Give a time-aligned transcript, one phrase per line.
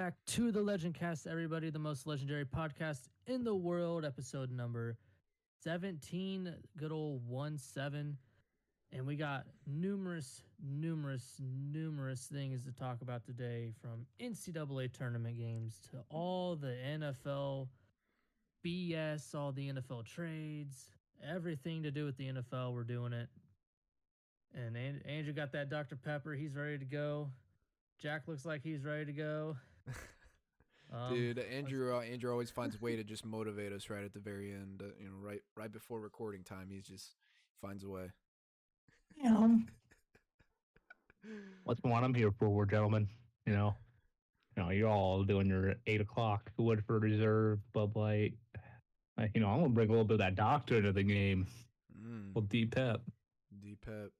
[0.00, 4.96] back to the Legend Cast, everybody, the most legendary podcast in the world, episode number
[5.62, 8.16] 17, good old 1 7.
[8.94, 15.78] And we got numerous, numerous, numerous things to talk about today from NCAA tournament games
[15.90, 17.68] to all the NFL
[18.64, 20.92] BS, all the NFL trades,
[21.22, 22.72] everything to do with the NFL.
[22.72, 23.28] We're doing it.
[24.54, 25.96] And An- Andrew got that Dr.
[25.96, 26.32] Pepper.
[26.32, 27.28] He's ready to go.
[28.00, 29.56] Jack looks like he's ready to go.
[30.92, 34.12] Um, Dude, Andrew, uh, Andrew always finds a way to just motivate us right at
[34.12, 34.82] the very end.
[34.82, 37.14] Uh, you know, right, right before recording time, he's just
[37.62, 38.10] finds a way.
[39.16, 39.46] Yeah.
[41.62, 43.08] What's what I'm here for, gentlemen?
[43.46, 43.76] You know,
[44.56, 48.34] you know, you're all doing your eight o'clock Woodford Reserve, Bud Light.
[49.16, 51.46] Uh, You know, I'm gonna bring a little bit of that doctor into the game.
[51.96, 53.02] Mm, Well, D Pep.
[53.60, 54.10] D Pep.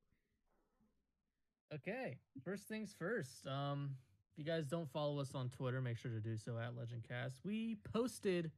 [1.74, 3.44] Okay, first things first.
[3.46, 3.96] Um,
[4.32, 7.34] if you guys don't follow us on Twitter, make sure to do so at LegendCast.
[7.44, 8.50] We posted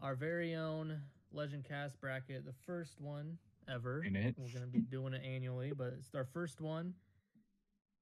[0.00, 1.00] our very own
[1.34, 4.02] LegendCast bracket, the first one ever.
[4.04, 4.34] Ain't it?
[4.38, 6.94] We're gonna be doing it annually, but it's our first one.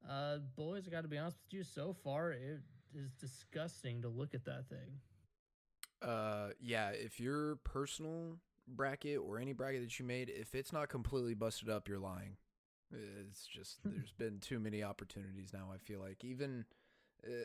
[0.09, 1.65] Uh, boys, I got to be honest with you.
[1.65, 2.61] So far, it
[2.95, 5.01] is disgusting to look at that thing.
[6.01, 6.91] Uh, yeah.
[6.91, 11.69] If your personal bracket or any bracket that you made, if it's not completely busted
[11.69, 12.37] up, you're lying.
[12.93, 15.71] It's just there's been too many opportunities now.
[15.75, 16.65] I feel like even
[17.27, 17.45] uh,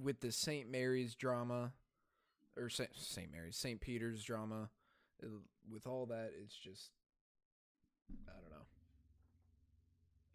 [0.00, 0.70] with the St.
[0.70, 1.72] Mary's drama,
[2.56, 2.90] or St.
[2.94, 3.30] St.
[3.30, 3.80] Mary's, St.
[3.80, 4.68] Peter's drama,
[5.22, 5.28] uh,
[5.70, 6.90] with all that, it's just
[8.28, 8.66] I don't know.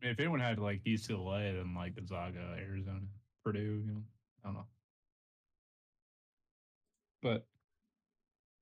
[0.02, 3.02] I mean, if anyone had like UCLA, then like Gonzaga, Arizona,
[3.43, 4.03] Purdue, you know,
[4.43, 4.65] I don't know.
[7.21, 7.45] But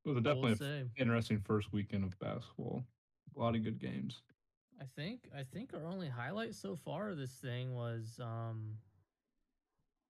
[0.06, 2.84] it was a I will definitely an interesting first weekend of basketball.
[3.36, 4.22] A lot of good games.
[4.80, 8.78] I think I think our only highlight so far of this thing was um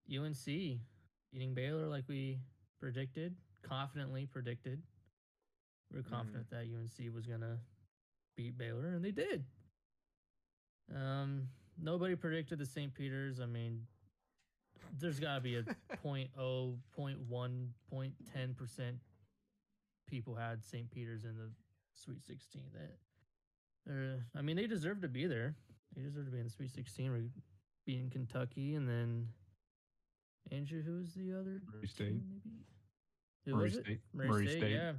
[0.09, 2.39] UNC beating Baylor like we
[2.79, 4.81] predicted, confidently predicted.
[5.91, 6.09] We were Mhm.
[6.09, 7.59] confident that UNC was gonna
[8.35, 9.45] beat Baylor, and they did.
[10.93, 12.93] Um, nobody predicted the St.
[12.93, 13.39] Peter's.
[13.39, 13.87] I mean,
[14.99, 15.63] there's got to be a
[16.01, 18.99] point oh, point one, point ten percent
[20.07, 20.89] people had St.
[20.91, 21.51] Peter's in the
[21.95, 22.71] Sweet 16.
[22.73, 22.97] That
[23.89, 25.55] uh, I mean, they deserve to be there.
[25.95, 27.11] They deserve to be in the Sweet 16.
[27.11, 27.23] We're
[27.85, 29.27] beating Kentucky, and then
[30.51, 31.61] Andrew, who's the other?
[31.73, 32.13] Murray State.
[32.13, 32.65] Maybe.
[33.45, 33.83] Who Murray was it?
[33.85, 33.99] State.
[34.13, 34.71] Murray, Murray State, State.
[34.73, 34.91] Yeah,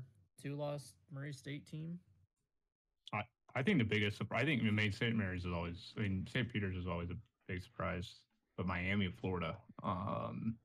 [0.42, 1.98] two lost Murray State team.
[3.54, 5.16] I think the biggest surprise, I think I mean St.
[5.16, 6.50] Mary's is always, I mean St.
[6.52, 7.16] Peter's is always a
[7.48, 8.20] big surprise,
[8.56, 10.56] but Miami, Florida, um,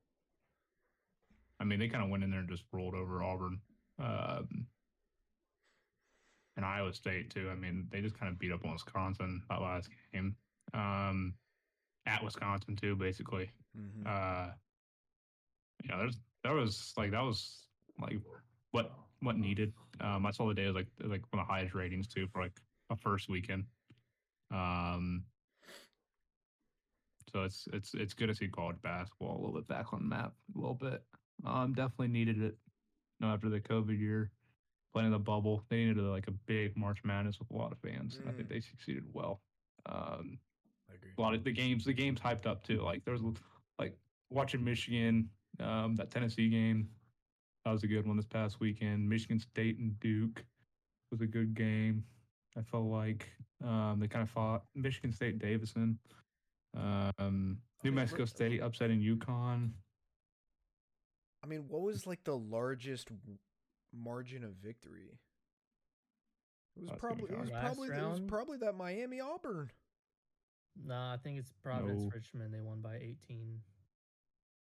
[1.58, 3.60] I mean they kind of went in there and just rolled over Auburn,
[3.98, 4.66] um,
[6.56, 7.48] and Iowa State too.
[7.50, 10.36] I mean they just kind of beat up on Wisconsin that last game,
[10.72, 11.34] um,
[12.06, 13.50] at Wisconsin too, basically.
[13.78, 14.06] Mm-hmm.
[14.06, 14.50] Uh,
[15.82, 17.66] you know, there's that was like that was
[18.00, 18.18] like
[18.72, 19.72] what what needed.
[20.00, 22.42] Um, I saw the day was like like one of the highest ratings too for
[22.42, 22.60] like
[22.90, 23.64] a first weekend.
[24.50, 25.24] Um,
[27.32, 30.08] so it's it's it's good to see college basketball a little bit back on the
[30.08, 31.02] map a little bit.
[31.44, 32.56] Um, definitely needed it.
[33.18, 34.30] You know, after the COVID year,
[34.94, 37.78] playing in the bubble, they needed like a big March Madness with a lot of
[37.78, 38.16] fans.
[38.18, 38.52] and I think Mm.
[38.52, 39.42] they succeeded well.
[39.86, 40.38] Um,
[40.90, 41.10] I agree.
[41.18, 43.22] a lot of the games the games hyped up too like there was
[43.78, 43.98] like
[44.30, 45.28] watching michigan
[45.60, 46.88] um that tennessee game
[47.64, 50.44] that was a good one this past weekend michigan state and duke
[51.10, 52.04] was a good game
[52.56, 53.28] i felt like
[53.64, 55.98] um they kind of fought michigan state davidson
[56.76, 59.70] um new mean, mexico state upsetting UConn
[61.42, 63.10] I mean, what was like the largest
[63.94, 65.18] margin of victory?
[66.76, 69.70] It was That's probably it was Last probably it was probably that Miami Auburn.
[70.84, 72.10] Nah, I think it's Providence No.
[72.12, 72.52] Richmond.
[72.52, 73.60] They won by 18.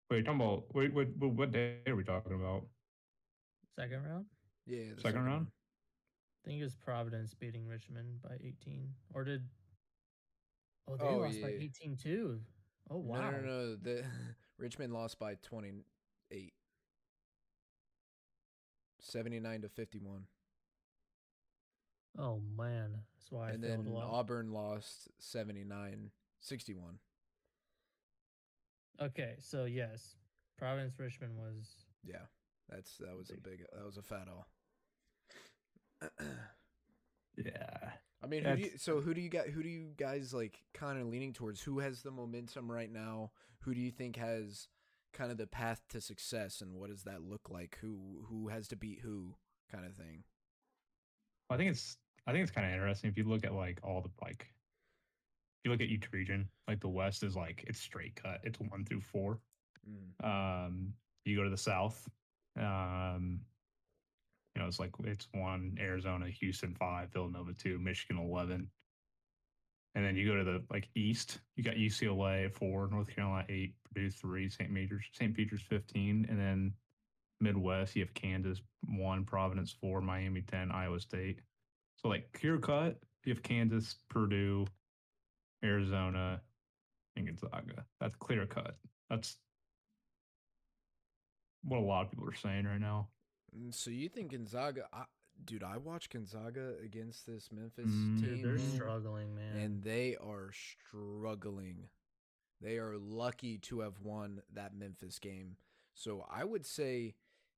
[0.09, 2.63] wait you're talking about wait what what, what day are we talking about
[3.77, 4.25] Second round?
[4.65, 5.47] Yeah, the Second round?
[6.45, 8.87] I think it was Providence beating Richmond by 18.
[9.13, 9.43] Or did.
[10.89, 11.63] Oh, they Oh, lost by yeah.
[11.63, 12.39] 18 too.
[12.89, 13.29] Oh, wow.
[13.31, 13.75] No, no, no.
[13.75, 14.03] The
[14.57, 15.73] Richmond lost by twenty
[16.31, 16.53] eight.
[19.07, 20.25] Seventy nine to fifty one.
[22.17, 22.89] Oh, man.
[22.93, 24.09] That's why I and failed then a lot.
[24.11, 26.09] Auburn lost 79
[26.41, 26.97] 61.
[28.99, 30.15] Okay, so yes.
[30.57, 31.69] Providence Richmond was.
[32.03, 32.25] Yeah.
[32.69, 33.43] That's that was a Big.
[33.43, 34.47] big that was a fat all.
[37.37, 37.91] yeah
[38.23, 39.47] I mean, who do you, so who do you got?
[39.47, 40.59] Who do you guys like?
[40.73, 43.31] Kind of leaning towards who has the momentum right now?
[43.59, 44.67] Who do you think has
[45.13, 47.77] kind of the path to success, and what does that look like?
[47.81, 49.35] Who who has to beat who?
[49.71, 50.23] Kind of thing.
[51.49, 54.01] I think it's I think it's kind of interesting if you look at like all
[54.01, 58.15] the like if you look at each region, like the West is like it's straight
[58.15, 58.39] cut.
[58.43, 59.39] It's one through four.
[59.89, 60.25] Mm.
[60.65, 60.93] Um,
[61.25, 62.07] you go to the south.
[62.59, 63.41] Um,
[64.55, 68.69] you know, it's like it's one Arizona, Houston five, Villanova two, Michigan eleven.
[69.95, 73.73] And then you go to the like east, you got UCLA four, North Carolina eight,
[73.83, 74.73] Purdue three, St.
[74.73, 75.35] Peter's, St.
[75.35, 76.73] Peter's fifteen, and then
[77.41, 81.39] Midwest, you have Kansas one, Providence four, Miami ten, Iowa State.
[81.95, 84.65] So like clear cut, you have Kansas, Purdue,
[85.63, 86.41] Arizona,
[87.15, 87.85] and Gonzaga.
[87.99, 88.77] That's clear cut.
[89.09, 89.37] That's
[91.63, 93.07] what a lot of people are saying right now.
[93.57, 94.83] Mm, So you think Gonzaga?
[94.93, 95.03] I,
[95.45, 98.19] dude, I watched Gonzaga against this Memphis Mm.
[98.23, 99.55] Team, they're struggling, man.
[99.55, 101.89] and they are struggling.
[102.61, 105.57] They are lucky to have won that Memphis game.
[105.93, 107.15] So I would say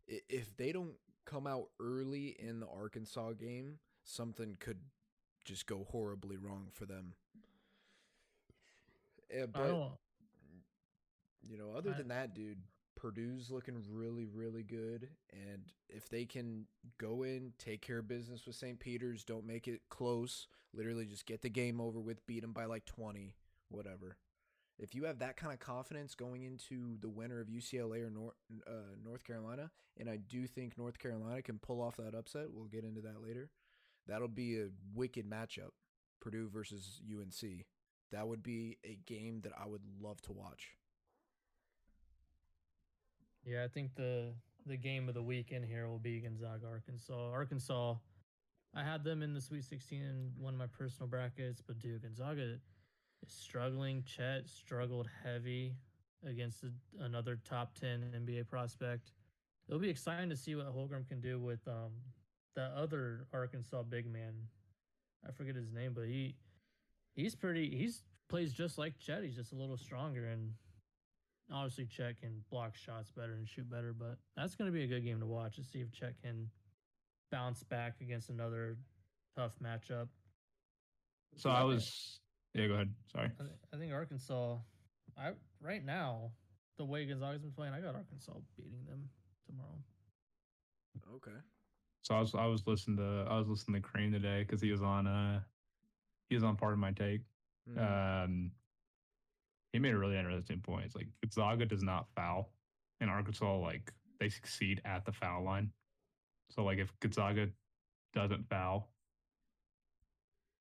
[0.07, 0.95] if they don't
[1.25, 4.79] come out early in the Arkansas game, something could
[5.45, 7.13] just go horribly wrong for them.
[9.31, 9.91] I but don't.
[11.43, 12.61] you know, other I- than that, dude,
[12.99, 15.09] Purdue's looking really, really good.
[15.31, 16.65] And if they can
[16.99, 18.79] go in, take care of business with St.
[18.79, 22.65] Peter's, don't make it close, literally just get the game over with, beat them by
[22.65, 23.35] like 20,
[23.69, 24.17] whatever.
[24.77, 28.35] If you have that kind of confidence going into the winner of UCLA or North,
[28.67, 32.67] uh, North Carolina, and I do think North Carolina can pull off that upset, we'll
[32.67, 33.49] get into that later.
[34.07, 35.71] That'll be a wicked matchup,
[36.21, 37.65] Purdue versus UNC.
[38.11, 40.78] That would be a game that I would love to watch.
[43.45, 44.33] Yeah, I think the
[44.65, 47.31] the game of the weekend here will be Gonzaga Arkansas.
[47.31, 47.95] Arkansas,
[48.75, 52.03] I had them in the Sweet 16 in one of my personal brackets, but dude,
[52.03, 52.61] Gonzaga is
[53.25, 54.03] struggling.
[54.03, 55.73] Chet struggled heavy
[56.27, 59.11] against a, another top 10 NBA prospect.
[59.67, 61.91] It'll be exciting to see what Holmgren can do with um
[62.55, 64.33] that other Arkansas big man.
[65.27, 66.35] I forget his name, but he
[67.15, 67.75] he's pretty.
[67.75, 69.23] He's plays just like Chet.
[69.23, 70.53] He's just a little stronger and
[71.51, 74.87] obviously Chet can block shots better and shoot better, but that's going to be a
[74.87, 76.49] good game to watch to see if Chet can
[77.31, 78.77] bounce back against another
[79.35, 80.07] tough matchup.
[81.37, 82.19] So I I was
[82.53, 82.93] yeah, go ahead.
[83.11, 83.29] Sorry.
[83.39, 84.57] I, th- I think Arkansas,
[85.17, 85.31] I
[85.61, 86.31] right now
[86.77, 89.09] the way Gonzaga's been playing, I got Arkansas beating them
[89.45, 89.83] tomorrow.
[91.15, 91.37] Okay.
[92.01, 94.71] So I was I was listening to I was listening to Crane today because he
[94.71, 95.41] was on uh
[96.29, 97.21] he was on Pardon My Take.
[97.69, 98.23] Mhm.
[98.23, 98.51] Um,
[99.73, 100.85] he made a really interesting point.
[100.85, 102.51] It's like Gonzaga does not foul,
[103.01, 105.71] and Arkansas like they succeed at the foul line.
[106.51, 107.49] So like if Gonzaga
[108.13, 108.89] doesn't foul,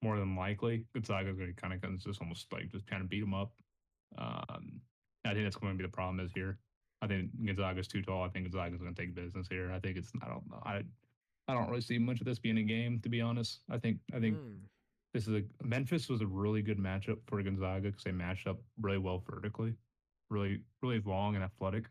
[0.02, 3.08] more than likely Gonzaga is going to kind of just almost like just kind of
[3.08, 3.52] beat them up.
[4.16, 4.80] Um,
[5.24, 6.58] I think that's going to be the problem is here.
[7.02, 8.22] I think Gonzaga's too tall.
[8.24, 9.70] I think Gonzaga's going to take business here.
[9.72, 10.62] I think it's I don't know.
[10.64, 10.82] I
[11.48, 13.60] I don't really see much of this being a game to be honest.
[13.70, 14.58] I think I think Mm.
[15.14, 18.58] This is a Memphis was a really good matchup for Gonzaga because they matched up
[18.80, 19.74] really well vertically,
[20.30, 21.84] really really long and athletic.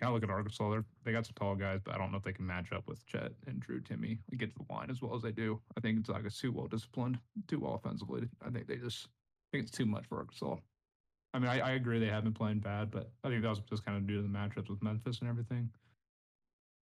[0.00, 0.70] Kind of look at Arkansas.
[0.70, 2.88] They're, they got some tall guys, but I don't know if they can match up
[2.88, 5.60] with Chet and Drew Timme and get to the line as well as they do.
[5.76, 8.28] I think Gonzaga's too well disciplined, too well offensively.
[8.44, 10.56] I think they just I think it's too much for Arkansas.
[11.34, 13.60] I mean, I, I agree they have been playing bad, but I think that was
[13.60, 15.70] just kind of due to the matchups with Memphis and everything.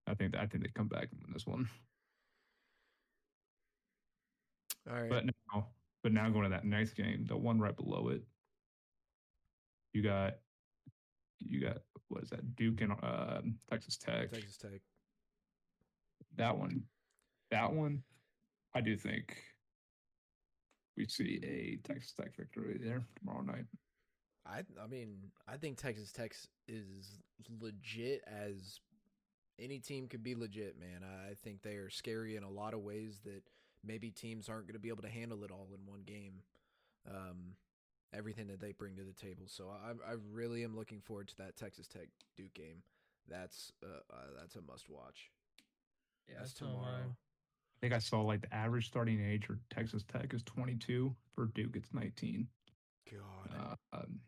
[0.07, 1.69] I think I think they come back and win this one.
[4.89, 5.11] All right.
[5.11, 5.69] But now,
[6.03, 8.23] but now going to that next game, the one right below it,
[9.93, 10.35] you got,
[11.39, 12.57] you got what is that?
[12.57, 14.31] Duke and uh, Texas Tech.
[14.33, 14.81] Texas Tech.
[16.37, 16.83] That one,
[17.51, 18.03] that one,
[18.75, 19.37] I do think
[20.97, 23.65] we see a Texas Tech victory there tomorrow night.
[24.47, 25.17] I I mean,
[25.49, 26.35] I think Texas Tech
[26.69, 27.19] is
[27.61, 28.81] legit as
[29.59, 31.03] any team could be legit, man.
[31.05, 33.43] I think they are scary in a lot of ways that
[33.85, 36.43] maybe teams aren't going to be able to handle it all in one game.
[37.09, 37.55] Um,
[38.15, 39.45] everything that they bring to the table.
[39.47, 42.83] So I I really am looking forward to that Texas Tech Duke game.
[43.29, 45.31] That's uh, uh that's a must watch.
[46.29, 46.69] Yeah, that's so I.
[46.69, 47.17] tomorrow.
[47.81, 51.15] I think I saw like the average starting age for Texas Tech is 22.
[51.35, 52.47] For Duke, it's 19.
[53.11, 53.79] God.
[53.93, 54.21] Uh, um,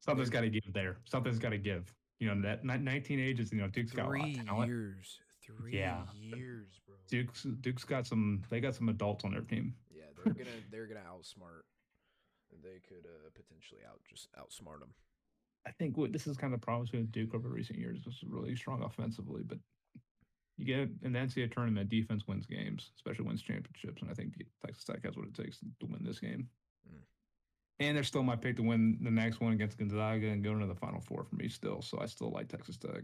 [0.00, 0.96] something's got to give there.
[1.04, 1.92] Something's got to give.
[2.20, 3.52] You know that ni- 19 ages.
[3.52, 4.68] You know Duke's got a lot of talent.
[4.68, 5.18] years.
[5.46, 6.04] Three Yeah.
[6.14, 6.96] years, bro.
[7.08, 8.42] Duke's Duke's got some.
[8.48, 9.74] They got some adults on their team.
[9.94, 11.62] Yeah, they're gonna they're gonna outsmart.
[12.62, 14.94] They could uh, potentially out just outsmart them.
[15.66, 18.02] I think what this is kind of the problem with Duke over recent years.
[18.04, 19.58] This is really strong offensively, but
[20.56, 24.34] you get in the NCAA tournament, defense wins games, especially wins championships, and I think
[24.64, 26.48] Texas Tech has what it takes to win this game.
[26.88, 27.02] Mm.
[27.80, 30.66] And they're still my pick to win the next one against Gonzaga and go into
[30.66, 31.82] the Final Four for me still.
[31.82, 33.02] So I still like Texas Tech.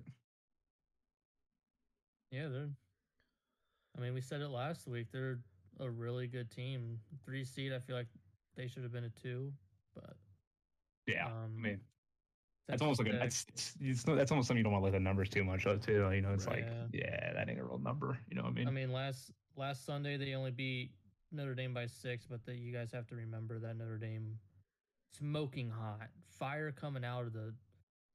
[2.31, 2.69] Yeah, they're.
[3.97, 5.09] I mean, we said it last week.
[5.13, 5.39] They're
[5.81, 6.99] a really good team.
[7.25, 7.73] Three seed.
[7.73, 8.07] I feel like
[8.57, 9.53] they should have been a two,
[9.95, 10.17] but
[11.07, 11.81] Yeah, um, I mean,
[12.69, 14.93] That's almost like a, that's it's, it's, that's almost something you don't want to let
[14.93, 16.09] the numbers too much of too.
[16.15, 17.01] You know, it's like Yeah.
[17.05, 18.19] yeah, that ain't a real number.
[18.29, 18.69] You know what I mean?
[18.69, 20.93] I mean, last last Sunday they only beat
[21.33, 24.39] Notre Dame by six, but that you guys have to remember that Notre Dame
[25.19, 26.09] smoking hot,
[26.39, 27.53] fire coming out of the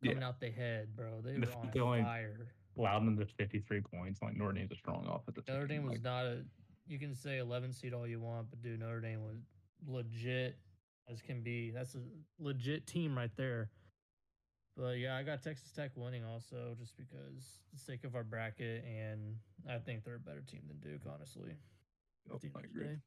[0.02, 0.12] Yeah.
[0.12, 1.22] coming out the head, bro.
[1.22, 2.48] They The were on the only- fire.
[2.76, 4.22] Them to 53 points.
[4.22, 5.44] Like Notre Dame's a strong offensive.
[5.48, 6.44] Notre Dame was like, not a.
[6.88, 9.38] You can say 11 seed all you want, but dude, Notre Dame was
[9.88, 10.58] legit
[11.10, 11.72] as can be.
[11.72, 12.00] That's a
[12.40, 13.70] legit team right there.
[14.78, 18.84] But yeah, I got Texas Tech winning also, just because the sake of our bracket,
[18.84, 19.36] and
[19.70, 21.52] I think they're a better team than Duke, honestly.
[22.32, 22.84] at the end I agree.
[22.84, 22.98] day.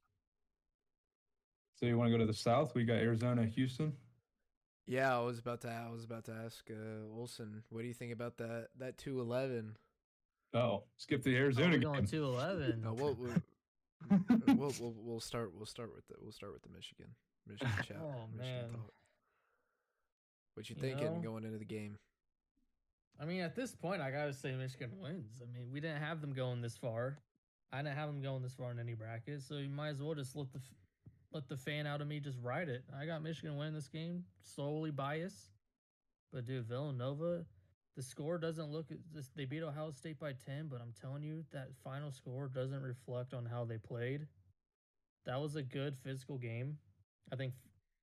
[1.74, 2.74] So you want to go to the south?
[2.74, 3.92] We got Arizona, Houston.
[4.88, 5.68] Yeah, I was about to.
[5.68, 9.20] I was about to ask uh, Olson, what do you think about that that two
[9.20, 9.76] eleven?
[10.54, 12.06] Oh, skip the Oh, Arizona we're going game.
[12.06, 12.82] to 11.
[12.86, 13.30] Uh, we'll, we'll,
[14.56, 17.08] we'll we'll we'll start we'll start with the we'll start with the Michigan
[17.46, 17.98] Michigan chat.
[18.00, 18.70] Oh, Michigan man.
[18.72, 18.92] talk.
[20.54, 21.20] What you You thinking know?
[21.20, 21.98] going into the game?
[23.20, 25.42] I mean, at this point, I gotta say Michigan wins.
[25.42, 27.18] I mean, we didn't have them going this far.
[27.70, 30.14] I didn't have them going this far in any bracket, so you might as well
[30.14, 30.72] just let the f-
[31.32, 32.84] let the fan out of me just ride it.
[32.98, 35.50] I got Michigan winning this game, solely biased.
[36.32, 37.44] But dude, Villanova,
[37.96, 38.86] the score doesn't look.
[39.34, 43.34] They beat Ohio State by ten, but I'm telling you that final score doesn't reflect
[43.34, 44.26] on how they played.
[45.26, 46.78] That was a good physical game.
[47.32, 47.52] I think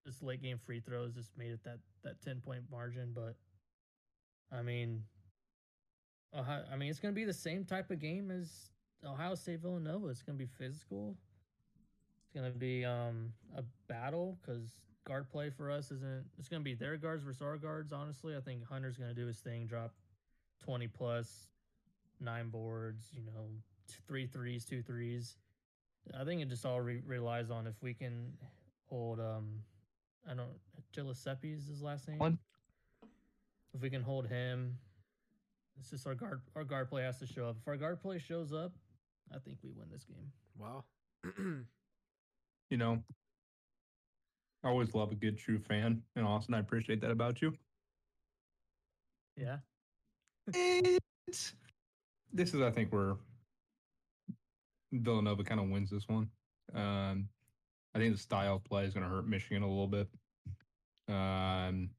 [0.06, 3.36] this late game free throws just made it that that ten point margin, but
[4.52, 5.04] I mean,
[6.38, 8.70] Ohio, I mean, it's to be the same type of game as
[9.06, 10.08] Ohio State Villanova.
[10.08, 11.16] It's to be physical.
[12.36, 14.70] It's going to be um, a battle because
[15.08, 16.26] guard play for us isn't.
[16.38, 17.94] It's going to be their guards versus our guards.
[17.94, 19.94] Honestly, I think Hunter's going to do his thing, drop
[20.62, 21.48] twenty plus,
[22.20, 23.06] nine boards.
[23.14, 23.46] You know,
[24.06, 25.38] three threes, two threes.
[26.20, 28.34] I think it just all re- relies on if we can
[28.90, 29.22] hold.
[29.22, 29.62] um
[30.30, 30.60] I don't.
[30.94, 32.20] Gillespie is his last name.
[32.20, 32.38] One.
[33.74, 34.78] If we can hold him,
[35.80, 36.42] it's just our guard.
[36.54, 37.56] Our guard play has to show up.
[37.62, 38.74] If our guard play shows up,
[39.34, 40.34] I think we win this game.
[40.60, 40.84] Wow.
[42.70, 43.04] You know,
[44.64, 47.54] I always love a good true fan, and Austin, I appreciate that about you.
[49.38, 49.58] Yeah.
[50.48, 51.54] It's,
[52.34, 53.16] this is, I think, where
[54.92, 56.30] Villanova kind of wins this one.
[56.74, 57.30] Um,
[57.94, 60.08] I think the style of play is going to hurt Michigan a little bit.
[61.08, 61.90] Um,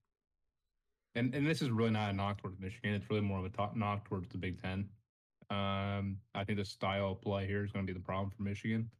[1.14, 2.94] and and this is really not a knock towards Michigan.
[2.94, 4.88] It's really more of a top knock towards the Big Ten.
[5.48, 8.42] Um, I think the style of play here is going to be the problem for
[8.42, 8.90] Michigan.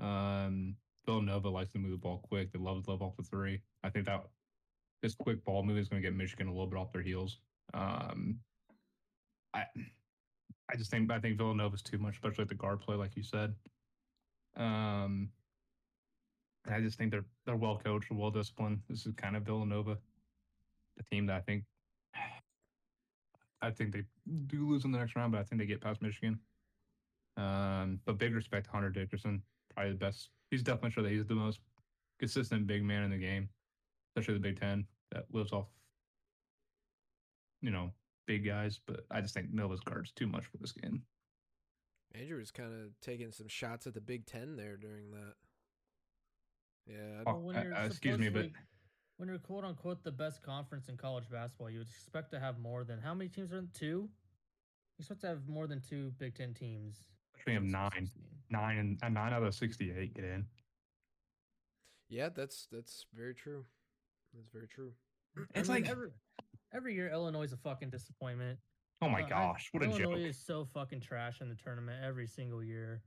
[0.00, 0.74] Um,
[1.08, 2.52] Villanova likes to move the ball quick.
[2.52, 3.62] They love to live off the three.
[3.82, 4.24] I think that
[5.00, 7.38] this quick ball move is going to get Michigan a little bit off their heels.
[7.72, 8.40] Um,
[9.54, 9.64] I
[10.70, 13.22] I just think I think Villanova's too much, especially at the guard play, like you
[13.22, 13.54] said.
[14.54, 15.30] Um,
[16.66, 18.80] I just think they're they're well coached, well disciplined.
[18.90, 19.96] This is kind of Villanova,
[20.98, 21.64] the team that I think
[23.62, 24.04] I think they
[24.46, 26.38] do lose in the next round, but I think they get past Michigan.
[27.38, 29.42] Um, but big respect to Hunter Dickinson,
[29.74, 30.28] probably the best.
[30.50, 31.60] He's definitely sure that he's the most
[32.18, 33.48] consistent big man in the game,
[34.10, 35.66] especially the Big Ten that lives off,
[37.60, 37.92] you know,
[38.26, 38.80] big guys.
[38.86, 41.02] But I just think Nova's guard's too much for this game.
[42.14, 45.34] Andrew was kind of taking some shots at the Big Ten there during that.
[46.86, 48.50] Yeah, Oh, Well, when uh, you're uh, excuse me, but-
[49.18, 52.58] when you're quote unquote the best conference in college basketball, you would expect to have
[52.60, 54.08] more than how many teams are in two?
[54.96, 57.04] You expect to have more than two Big Ten teams.
[57.46, 57.90] We have in nine.
[57.92, 58.22] 16.
[58.50, 60.46] Nine and uh, nine out of sixty-eight get in.
[62.08, 63.64] yeah, that's that's very true.
[64.34, 64.92] That's very true.
[65.54, 66.08] It's I mean, like- every
[66.74, 68.58] every year Illinois is a fucking disappointment.
[69.02, 70.26] Oh my Uh, gosh, what a Illinois joke!
[70.30, 73.02] is so fucking trash in the tournament every single year.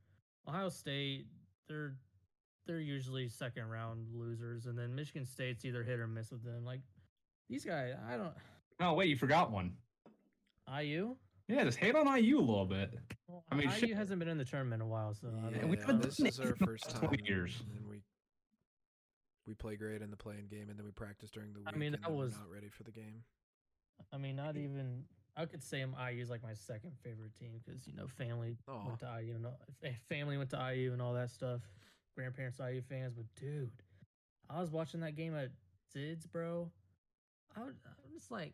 [0.48, 1.26] Ohio State,
[1.68, 1.96] they're
[2.68, 6.64] they're usually second round losers, and then Michigan State's either hit or miss with them.
[6.64, 6.82] Like
[7.50, 8.34] these guys, I don't.
[8.80, 9.74] Oh wait, you forgot one.
[10.72, 11.16] IU.
[11.52, 12.94] Yeah, just hate on IU a little bit.
[13.28, 13.96] Well, I mean, IU shit.
[13.96, 15.82] hasn't been in the tournament in a while, so I Yeah, don't we know.
[15.82, 17.02] haven't this done is our first time.
[17.10, 17.62] 20 years.
[17.78, 18.02] and we
[19.48, 21.68] we play great in the playing game, and then we practice during the week.
[21.68, 23.24] I mean, and that then we're was- not ready for the game.
[24.14, 25.04] I mean, not even.
[25.38, 28.86] I could say IU is like my second favorite team because you know family Aw.
[28.88, 29.58] went to IU and all,
[30.10, 31.62] family went to IU and all that stuff.
[32.16, 33.72] Grandparents IU fans, but dude,
[34.50, 35.50] I was watching that game at
[35.96, 36.70] Zids, bro.
[37.56, 38.54] I was, I was just like,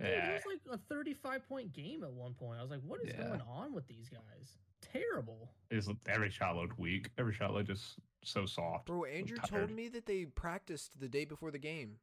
[0.00, 2.58] dude, it was like a 35 point game at one point.
[2.58, 3.28] I was like, what is Yeah.
[3.28, 4.58] going on with these guys?
[4.80, 5.50] Terrible.
[5.70, 7.10] Is every shot looked weak.
[7.18, 8.86] Every shot looked just so soft.
[8.86, 11.96] Bro, Andrew told me that they practiced the day before the game.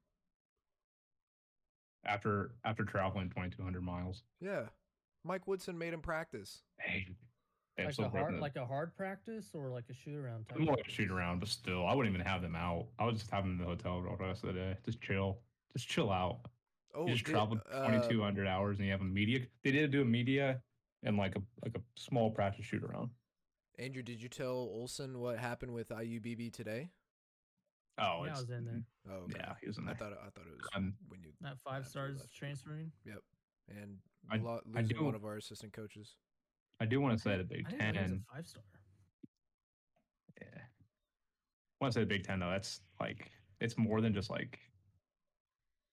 [2.04, 4.64] After after traveling twenty two hundred miles, Yeah,
[5.24, 6.64] Mike Woodson made him practice.
[6.80, 7.16] hey,
[7.78, 10.58] Like a hard, like a hard practice or like a shoot around type.
[10.60, 12.88] more like a shoot around, but still, I wouldn't even have them out.
[12.98, 14.78] I would just have them in the hotel the rest of the day.
[14.84, 15.38] Just chill,
[15.74, 16.40] just chill out.
[16.94, 19.40] Oh, you just did- traveled uh, 2,200 hours and you have a media.
[19.64, 20.62] They did do a media
[21.04, 23.10] and like a like a small practice shoot around.
[23.80, 26.90] Andrew, did you tell Olson what happened with IUBB today?
[27.98, 28.84] Oh, Yeah, I was in there.
[29.10, 29.36] Oh, okay.
[29.40, 31.88] yeah, he was in I thought I thought it was Um, when you That five
[31.88, 32.48] stars last year.
[32.50, 32.92] transferring.
[33.70, 33.98] and
[34.30, 36.16] I- lo- I losing one of our assistant coaches.
[36.80, 38.26] I do want to say the Big I didn't know he was Ten.
[38.30, 38.64] a five star.
[40.42, 40.58] Yeah.
[40.58, 40.64] I
[41.80, 42.50] want to say the Big Ten though.
[42.50, 44.60] That's like it's more than just like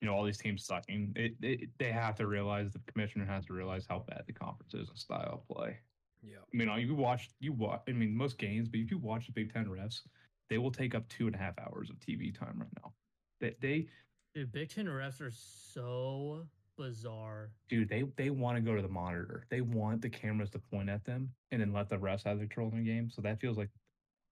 [0.01, 1.13] you know all these teams sucking.
[1.17, 4.75] It, it they have to realize the commissioner has to realize how bad the conference
[4.75, 5.79] is in style of play.
[6.23, 6.39] Yeah.
[6.53, 7.83] I mean, you watch you watch.
[7.89, 10.03] I mean, most games, but if you watch the Big Ten refs,
[10.49, 12.93] they will take up two and a half hours of TV time right now.
[13.41, 13.87] They they
[14.35, 17.51] Dude, Big Ten refs are so bizarre.
[17.69, 19.47] dude they they want to go to the monitor.
[19.51, 22.47] They want the cameras to point at them and then let the refs have the
[22.47, 23.11] control in the game.
[23.11, 23.71] So that feels like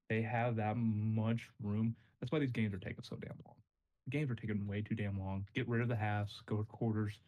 [0.08, 1.96] they have that much room.
[2.20, 3.56] That's why these games are taking so damn long.
[4.10, 5.46] Games are taking way too damn long.
[5.54, 7.18] Get rid of the halves, go to quarters,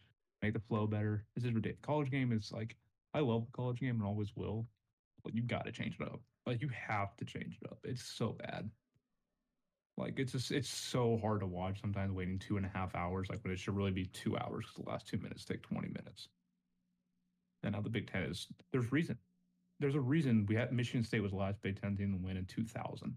[0.41, 1.25] make the flow better.
[1.35, 1.85] This is ridiculous.
[1.85, 2.75] College game is like
[3.13, 4.67] I love college game and always will,
[5.23, 6.21] but you got to change it up.
[6.45, 7.79] Like you have to change it up.
[7.83, 8.69] It's so bad.
[9.97, 13.27] Like it's just it's so hard to watch sometimes waiting two and a half hours,
[13.29, 15.89] like when it should really be two hours because the last two minutes take twenty
[15.89, 16.29] minutes.
[17.63, 19.17] And now the Big Ten is there's reason.
[19.81, 22.37] There's a reason we had Michigan State was the last Big Ten team to win
[22.37, 23.13] in 2000.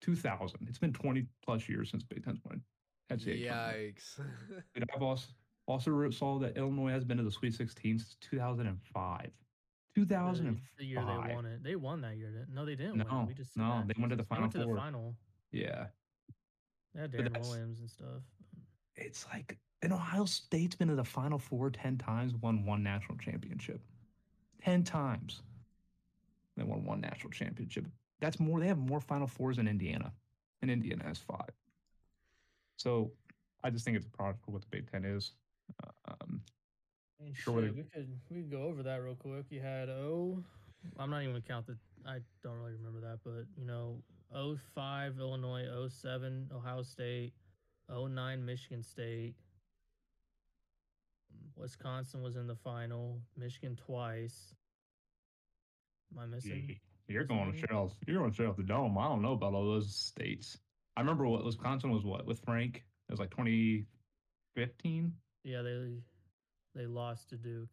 [0.00, 0.66] 2000.
[0.68, 2.62] It's been 20 plus years since Big Ten's won.
[3.10, 4.20] Yikes.
[4.74, 5.28] And I've also
[5.66, 9.22] also saw that Illinois has been to the Sweet 16 since 2005.
[9.22, 9.30] The,
[10.00, 10.62] 2005.
[10.78, 11.62] the year they won it.
[11.62, 12.46] They won that year.
[12.52, 12.98] No, they didn't.
[12.98, 13.24] No.
[13.26, 13.88] We just no, that.
[13.88, 15.16] they went to the They Final went to the final.
[15.52, 15.86] Yeah.
[16.94, 18.22] They had But Deron Williams and stuff.
[18.96, 23.18] it's like and Ohio State's been to the Final Four ten times, won one national
[23.18, 23.80] championship.
[24.62, 25.42] Ten times.
[26.56, 27.86] They won one national championship.
[28.20, 28.60] That's more.
[28.60, 30.12] They have more Final Fours in Indiana,
[30.62, 31.50] and Indiana has five.
[32.76, 33.12] So,
[33.64, 35.32] I just think it's a product of what the Big Ten is.
[36.06, 36.42] Um,
[37.20, 39.46] I Sure, shit, they- we could we could go over that real quick.
[39.50, 40.42] You had O.
[40.96, 41.76] I'm not even gonna count the.
[42.06, 44.02] I don't really remember that, but you know,
[44.32, 47.34] 05 Illinois, 07 Ohio State,
[47.88, 49.34] 09 Michigan State.
[51.56, 53.20] Wisconsin was in the final.
[53.36, 54.54] Michigan twice.
[56.12, 56.80] Am I missing?
[57.10, 57.58] You're going there mm-hmm.
[57.58, 57.92] straight off.
[58.06, 58.96] You're going straight off the dome.
[58.96, 60.56] I don't know about all those states.
[60.96, 62.04] I remember what Wisconsin was.
[62.04, 62.84] What with Frank?
[63.08, 65.12] It was like 2015.
[65.42, 65.96] Yeah, they
[66.76, 67.68] they lost to Duke.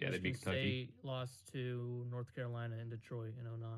[0.00, 0.90] Yeah, they beat Kentucky.
[0.90, 3.70] State lost to North Carolina and Detroit in 09.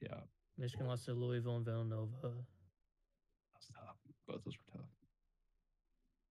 [0.00, 0.20] Yeah,
[0.56, 2.10] Michigan lost to Louisville and Villanova.
[2.22, 3.96] that's tough.
[4.26, 4.90] Both those were tough.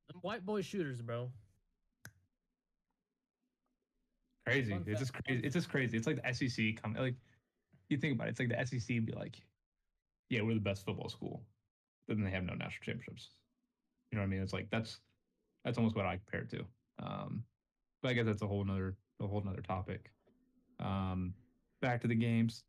[0.09, 1.29] Them white boy shooters, bro.
[4.45, 4.83] Crazy.
[4.85, 5.41] It's just crazy.
[5.43, 5.97] It's just crazy.
[5.97, 7.15] It's like the SEC come like
[7.89, 8.31] you think about it.
[8.31, 9.47] It's like the SEC be like,
[10.29, 11.47] yeah, we're the best football school,
[12.07, 13.31] but then they have no national championships.
[14.11, 14.41] You know what I mean?
[14.41, 15.01] It's like that's
[15.63, 16.67] that's almost what I compare it to.
[16.99, 17.45] Um,
[18.01, 20.11] but I guess that's a whole nother a whole nother topic.
[20.79, 21.35] Um,
[21.81, 22.65] back to the games.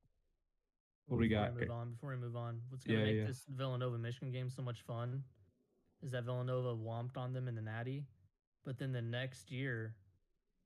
[1.06, 1.54] What do we Before got?
[1.54, 1.90] Move on.
[1.92, 3.26] Before we move on, what's gonna Yeah, make yeah.
[3.26, 5.24] this Villanova Michigan game so much fun
[6.02, 8.06] is that Villanova whomped on them in the Natty,
[8.64, 9.96] but then the next year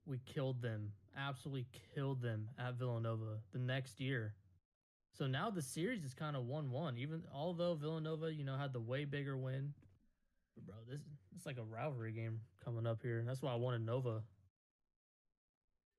[0.09, 4.33] we killed them, absolutely killed them at Villanova the next year.
[5.17, 6.97] So now the series is kind of one-one.
[6.97, 9.73] Even although Villanova, you know, had the way bigger win,
[10.55, 11.01] but bro, this
[11.35, 13.23] it's like a rivalry game coming up here.
[13.25, 14.23] That's why I wanted Nova.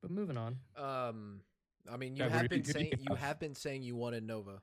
[0.03, 0.57] But moving on.
[0.77, 1.41] um,
[1.91, 3.19] I mean, you Yeah, have been saying you have?
[3.19, 4.59] have been saying you wanted Nova.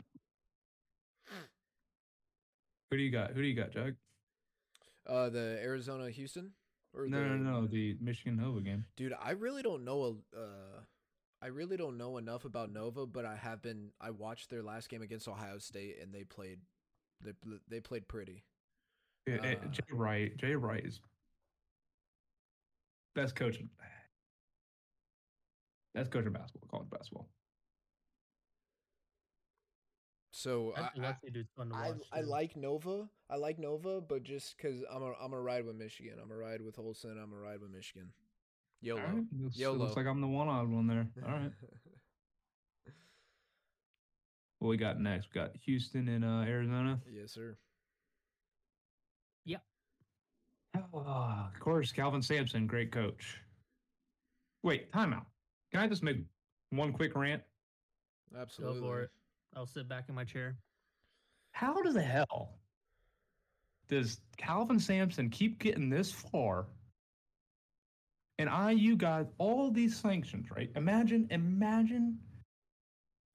[2.91, 3.31] Who do you got?
[3.31, 3.93] Who do you got, Jack?
[5.07, 6.51] Uh, the Arizona Houston.
[6.97, 7.67] Or No, the, no, no.
[7.67, 8.85] The Michigan Nova game.
[8.95, 10.19] Dude, I really don't know.
[10.33, 10.81] a- Uh,
[11.41, 13.91] I really don't know enough about Nova, but I have been.
[14.01, 16.59] I watched their last game against Ohio State, and they played.
[17.21, 17.33] They
[17.67, 18.43] they played pretty.
[19.27, 20.35] Yeah, eh, Uh, Jay Wright.
[20.37, 20.99] Jay Wright is
[23.13, 23.59] best coach.
[25.93, 27.27] Best coach in basketball, college basketball.
[30.37, 31.93] So I, I, Lexi dude's fun to I.
[32.11, 33.09] I like Nova.
[33.27, 36.13] I like Nova, but just because I'm a I'm a ride with Michigan.
[36.21, 37.17] I'm a ride with Olson.
[37.21, 38.11] I'm a ride with Michigan.
[38.81, 39.01] YOLO.
[39.01, 39.77] All right, looks, YOLO.
[39.77, 41.07] looks like I'm the one odd one there.
[41.25, 41.51] All right.
[44.59, 45.29] what we got next?
[45.33, 46.99] We got Houston and uh, Arizona.
[47.11, 47.57] yes, sir.
[50.93, 53.41] Oh, of course, Kelvin Sampson, great coach.
[54.63, 55.25] Wait, timeout.
[55.71, 56.17] Can I just make
[56.69, 57.41] one quick rant?
[58.37, 58.79] Absolutely.
[58.79, 59.09] Go for it.
[59.55, 60.55] I'll sit back in my chair.
[61.51, 62.59] How the hell
[63.87, 66.67] does Kelvin Sampson keep getting this far?
[68.39, 70.69] And IU got all these sanctions, right?
[70.75, 72.19] Imagine, imagine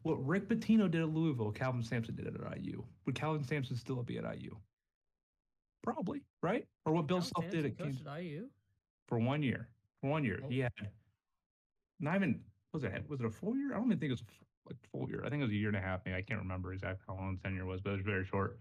[0.02, 2.84] what Rick Pitino did at Louisville, Kelvin Sampson did it at IU.
[3.06, 4.56] Would Kelvin Sampson still be at IU?
[5.82, 8.46] probably right, or what Bill Self did at Kansas at IU.
[9.08, 9.68] for one year.
[10.00, 10.48] For one year, Oh.
[10.48, 10.70] he had
[11.98, 12.40] not even
[12.72, 13.72] was it was it a full year?
[13.74, 14.24] I don't even think it was a
[14.66, 15.22] like full year.
[15.24, 16.00] I think it was a year and a half.
[16.04, 18.58] Maybe I can't remember exactly how long the tenure was, but it was very short.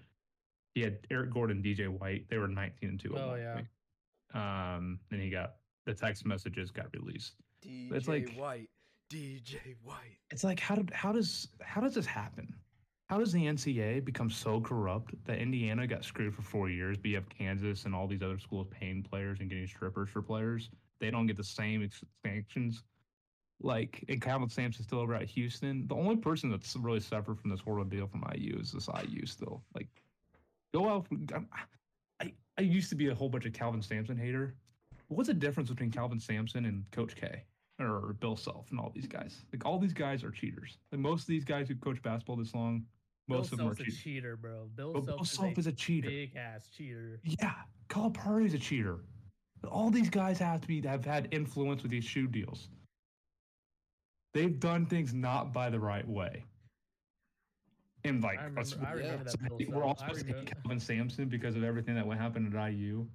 [0.74, 2.26] He had Eric Gordon, DJ White.
[2.30, 3.16] They were nineteen and two.
[3.18, 3.62] Oh, yeah.
[4.34, 7.34] Um, and he got the text messages got released.
[7.64, 8.70] DJ It's like- White.
[9.12, 10.20] DJ White.
[10.30, 12.54] It's like how did how does how does this happen?
[13.10, 17.08] How does the NCAA become so corrupt that Indiana got screwed for four years, but
[17.08, 20.70] you have Kansas and all these other schools paying players and getting strippers for players?
[21.02, 22.84] They don't get the same ex- sanctions.
[23.64, 25.88] Like, and Kelvin Sampson's still over at Houston.
[25.88, 29.26] The only person that's really suffered from this horrible deal from IU is this IU
[29.26, 29.64] still.
[29.76, 29.88] Like,
[30.74, 31.08] go out.
[31.34, 31.48] I'm-
[32.20, 34.56] I, I used to be a whole bunch of Kelvin Sampson hater.
[35.08, 37.44] What's the difference between Kelvin Sampson and Coach K?
[37.80, 39.42] or Bill Self and all these guys.
[39.52, 40.78] Like all these guys are cheaters.
[40.92, 42.86] Like most of these guys who coach basketball this long,
[43.28, 44.68] most Bill of them are Self's a cheater, bro.
[44.76, 46.08] Bill But Self, Bill is, Self a is a cheater.
[46.10, 47.20] big ass cheater.
[47.24, 47.54] Yeah,
[47.90, 49.00] Calipari's a cheater.
[49.68, 52.68] All these guys have to be have had influence with these shoe deals.
[54.34, 56.44] They've done things not by the right way.
[58.04, 59.18] And like I let's- remember, yeah.
[59.18, 60.10] that we're all Self.
[60.10, 63.06] I, supposed to hate Kelvin Sampson because of everything that went happened at IU.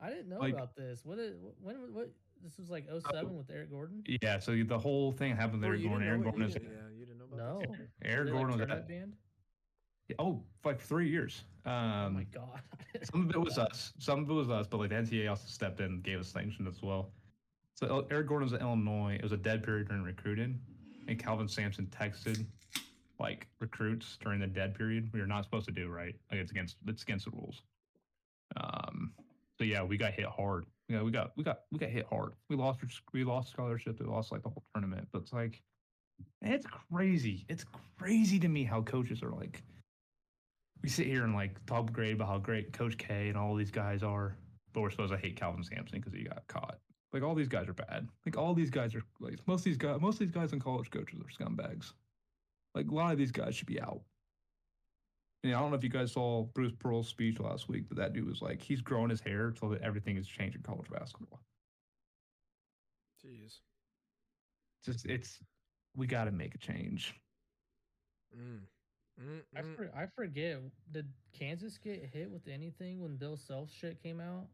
[0.00, 1.04] I didn't know like- about this.
[1.04, 1.16] What?
[1.18, 1.76] Did, when?
[1.92, 2.10] What?
[2.42, 4.04] This was like 07 with Eric Gordon.
[4.22, 5.74] Yeah, so the whole thing happened Oh, there.
[5.74, 6.48] you Aaron Gordon it?
[6.50, 7.60] is yeah, you didn't know about No.
[7.60, 7.70] this?
[7.70, 9.16] Were Aaron Gordon like, was turn at band?
[10.20, 11.44] oh like three years.
[11.64, 12.60] Um, oh my god.
[13.10, 13.94] Some of it was us.
[13.98, 16.28] Some of it was us, but like the NCAA also stepped in and gave us
[16.28, 17.10] sanctions as well.
[17.76, 19.16] So Eric Gordon was at Illinois.
[19.16, 20.58] It was a dead period during recruiting,
[21.08, 22.44] and Kelvin Sampson texted
[23.20, 25.10] like recruits during the dead period.
[25.12, 26.14] We are not supposed to do right.
[26.30, 27.62] Like it's against it's against the rules.
[28.56, 29.12] Um.
[29.58, 30.64] So yeah, we got hit hard.
[30.88, 32.32] Yeah, we got we got we got hit hard.
[32.48, 32.80] We lost
[33.12, 34.00] we lost scholarship.
[34.00, 35.08] We lost like the whole tournament.
[35.12, 35.62] But it's like
[36.40, 37.44] it's crazy.
[37.48, 37.64] It's
[37.98, 39.62] crazy to me how coaches are like
[40.82, 43.70] we sit here and like talk great about how great Coach K and all these
[43.70, 44.36] guys are,
[44.72, 46.78] but we're supposed to hate Kelvin Sampson because he got caught.
[47.12, 48.08] Like all these guys are bad.
[48.24, 50.60] Like all these guys are like most of these guys most of these guys in
[50.60, 51.92] college coaches are scumbags.
[52.74, 54.02] Like a lot of these guys should be out.
[55.42, 58.12] And I don't know if you guys saw Bruce Pearl's speech last week, but that
[58.12, 61.40] dude was like he's growing his hair so that everything is changing college basketball.
[63.24, 63.60] Jeez.
[64.84, 65.38] Just it's
[65.94, 67.14] we got to make a change.
[68.36, 68.60] Mm.
[69.22, 70.58] Mm, I, for, I forget.
[70.92, 74.46] Did Kansas get hit with anything when Bill Self shit came out?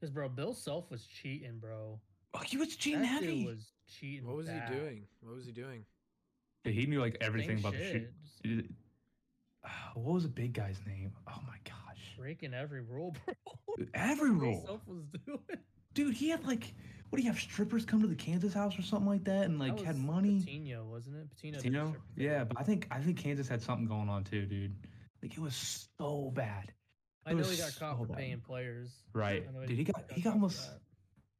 [0.00, 2.00] Because bro, Bill Self was cheating, bro.
[2.34, 3.44] Oh, he was cheating that heavy.
[3.44, 4.26] dude was cheating.
[4.26, 4.68] What was bad.
[4.68, 5.02] he doing?
[5.20, 5.84] What was he doing?
[6.64, 8.10] Yeah, he knew like Same everything about the shoot.
[8.44, 8.66] shit,
[9.94, 11.12] What was the big guy's name?
[11.28, 12.14] Oh my gosh.
[12.16, 13.34] breaking every rule, bro.
[13.94, 14.62] Every Bill rule.
[14.66, 15.38] Self was doing.
[15.94, 16.74] Dude, he had like,
[17.08, 17.40] what do you have?
[17.40, 20.42] Strippers come to the Kansas house or something like that, and like That had money.
[20.46, 21.28] Pitino, wasn't it?
[21.30, 21.60] Pitino.
[21.62, 21.96] did Pitino?
[22.16, 24.74] Yeah, but I think I think Kansas had something going on too, dude.
[25.22, 26.72] Like it was so bad.
[27.28, 28.90] I know he got caught so for paying players.
[29.12, 29.46] Right.
[29.66, 30.70] Dude, he got he got almost.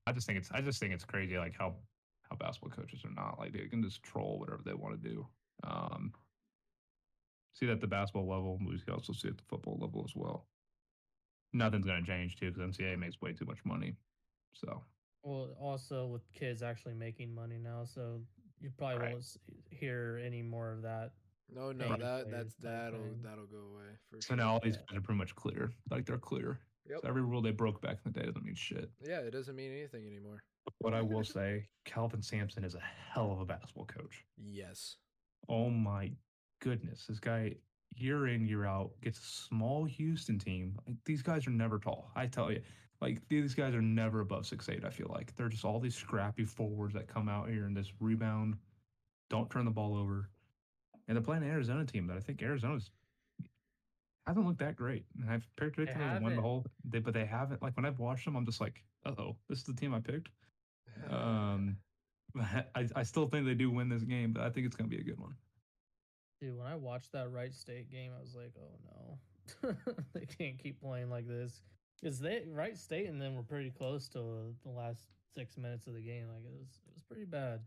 [0.07, 1.77] I just think it's I just think it's crazy like how
[2.22, 5.27] how basketball coaches are not like they can just troll whatever they want to do.
[5.64, 6.12] Um,
[7.55, 10.14] see that at the basketball level, we can also see at the football level as
[10.14, 10.46] well.
[11.53, 13.96] Nothing's gonna change too because NCAA makes way too much money.
[14.53, 14.83] So
[15.22, 18.20] Well, also with kids actually making money now, so
[18.61, 19.12] you probably Right.
[19.12, 19.37] won't
[19.70, 21.12] hear any more of that.
[21.54, 22.00] No, no, Right.
[22.00, 24.37] that that's that'll that'll go away for So sure.
[24.37, 25.70] now all these guys are pretty much clear.
[25.90, 26.61] Like they're clear.
[26.88, 27.00] Yep.
[27.02, 28.90] So every rule they broke back in the day doesn't mean shit.
[29.02, 30.42] Yeah, it doesn't mean anything anymore.
[30.80, 34.24] But I will say, Kelvin Sampson is a hell of a basketball coach.
[34.37, 34.96] Yes.
[35.48, 36.12] Oh my
[36.61, 37.06] goodness.
[37.06, 37.54] This guy
[37.94, 40.78] year in, year out gets a small Houston team.
[40.87, 42.11] Like these guys are never tall.
[42.14, 42.61] I tell you.
[43.00, 45.34] Like these guys are never above six eight, I feel like.
[45.37, 48.56] They're just all these scrappy forwards that come out here and this rebound,
[49.30, 50.28] don't turn the ball over.
[51.09, 52.90] And they're playing an Arizona team that I think Arizona's
[54.27, 55.07] hasn't looked that great.
[55.21, 57.99] And I've picked it to win the whole they, but they haven't like when I've
[57.99, 60.29] watched them, I'm just like, uh oh, this is the team I picked.
[61.11, 61.77] Um
[62.75, 64.99] I, I still think they do win this game, but I think it's gonna be
[64.99, 65.35] a good one.
[66.40, 69.18] Dude, when I watched that Wright State game, I was like, oh
[69.64, 69.75] no,
[70.14, 71.62] they can't keep playing like this.
[72.01, 75.94] Because they Wright State and them were pretty close to the last six minutes of
[75.94, 76.27] the game.
[76.29, 77.61] Like it was, it was pretty bad.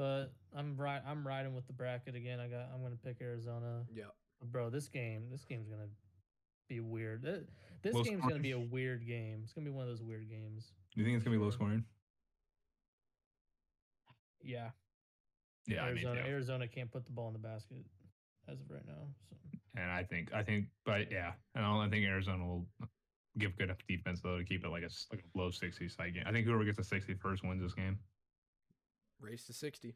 [0.00, 1.02] But I'm right.
[1.06, 2.40] I'm riding with the bracket again.
[2.40, 2.70] I got.
[2.74, 3.84] I'm gonna pick Arizona.
[3.94, 4.04] yeah.
[4.42, 5.90] Bro, this game, this game's gonna
[6.70, 7.22] be weird.
[7.22, 7.42] Th-
[7.82, 9.40] This Low game's gonna be a weird game.
[9.44, 10.72] It's gonna be one of those weird games.
[10.94, 11.84] Do you think it's gonna be low scoring?
[14.42, 14.70] Yeah,
[15.66, 16.20] yeah, I mean, Arizona.
[16.24, 16.30] yeah.
[16.32, 17.84] Arizona can't put the ball in the basket
[18.48, 19.06] as of right now.
[19.28, 19.36] So
[19.76, 22.66] and I think I think, but yeah, and I think Arizona will
[23.36, 25.90] give good enough defense though to keep it like a s- like a low sixty
[25.90, 26.24] side game.
[26.24, 27.98] I think whoever gets the sixty first wins this game.
[29.20, 29.94] Race to sixty.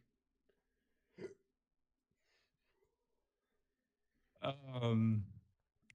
[4.43, 5.25] Um,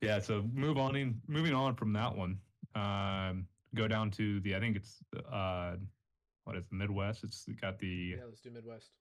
[0.01, 2.39] Yeah, so move on in moving on from that one.
[2.75, 5.75] Um go down to the I think it's uh
[6.45, 7.23] what is the Midwest?
[7.23, 8.91] It's got the Yeah, let's do Midwest.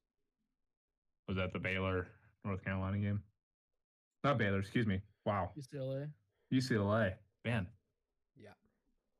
[1.26, 2.08] was that the Baylor
[2.44, 3.22] North Carolina game?
[4.24, 5.00] Not Baylor, excuse me.
[5.24, 5.50] Wow.
[5.56, 6.10] UCLA.
[6.52, 7.14] UCLA.
[7.44, 7.66] Man.
[8.36, 8.50] Yeah.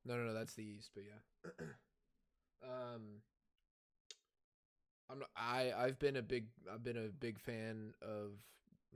[0.05, 0.35] No, no, no.
[0.35, 1.51] That's the East, but yeah.
[2.65, 3.03] um,
[5.11, 8.33] I'm not, I I've been a big I've been a big fan of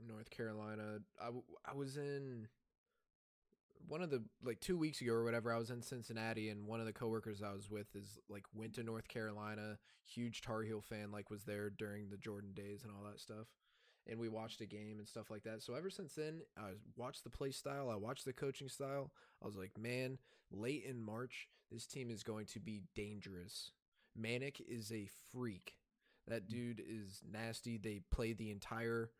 [0.07, 0.99] North Carolina.
[1.21, 1.29] I
[1.69, 2.47] I was in
[3.87, 5.53] one of the like two weeks ago or whatever.
[5.53, 8.73] I was in Cincinnati, and one of the coworkers I was with is like went
[8.75, 9.77] to North Carolina.
[10.05, 11.11] Huge Tar Heel fan.
[11.11, 13.47] Like was there during the Jordan days and all that stuff.
[14.05, 15.61] And we watched a game and stuff like that.
[15.61, 17.89] So ever since then, I watched the play style.
[17.89, 19.11] I watched the coaching style.
[19.41, 20.17] I was like, man,
[20.51, 23.71] late in March, this team is going to be dangerous.
[24.19, 25.75] Manek is a freak.
[26.27, 27.77] That dude is nasty.
[27.77, 29.11] They play the entire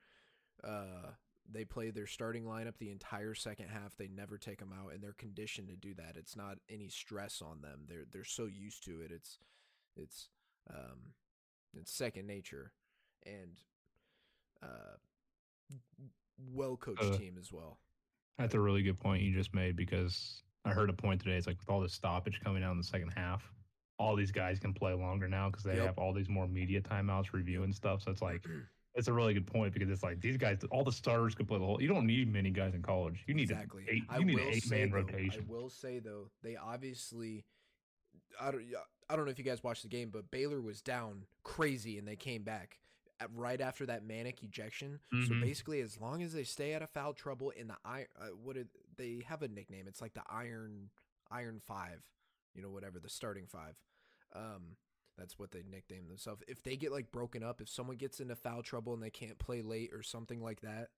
[0.63, 1.11] uh
[1.51, 3.97] they play their starting lineup the entire second half.
[3.97, 6.15] They never take them out and they're conditioned to do that.
[6.15, 7.81] It's not any stress on them.
[7.87, 9.11] They're they're so used to it.
[9.11, 9.39] It's
[9.97, 10.29] it's
[10.69, 11.13] um
[11.73, 12.71] it's second nature
[13.25, 13.59] and
[14.61, 14.95] uh
[16.53, 17.79] well coached Uh, team as well.
[18.37, 21.35] That's a really good point you just made because I heard a point today.
[21.35, 23.43] It's like with all this stoppage coming out in the second half,
[23.99, 25.86] all these guys can play longer now because they Yep.
[25.86, 28.01] have all these more media timeouts reviewing stuff.
[28.01, 28.43] So it's like
[28.95, 31.58] it's a really good point because it's like these guys, all the starters can play
[31.58, 31.82] the whole.
[31.82, 33.23] You don't need many guys in college.
[33.27, 33.84] You need exactly.
[33.84, 34.03] an eight.
[34.19, 35.45] You need an eight man though, rotation.
[35.47, 37.43] I will say though, they obviously,
[38.39, 38.63] I don't,
[39.10, 42.08] I don't know if you guys watched the game, but Baylor was down crazy and
[42.08, 42.79] they came back
[43.19, 44.99] at, right after that Manek ejection.
[45.27, 45.41] So Mhm.
[45.41, 48.56] basically, as long as they stay out of foul trouble in the iron, uh, what
[48.56, 49.88] did they have a nickname?
[49.88, 50.89] It's like the Iron
[51.32, 52.03] Iron Five,
[52.53, 53.75] you know, whatever the starting five.
[54.35, 54.77] Um,
[55.17, 56.41] that's what they nickname themselves.
[56.47, 59.37] If they get like broken up, if someone gets into foul trouble and they can't
[59.37, 60.89] play late or something like that,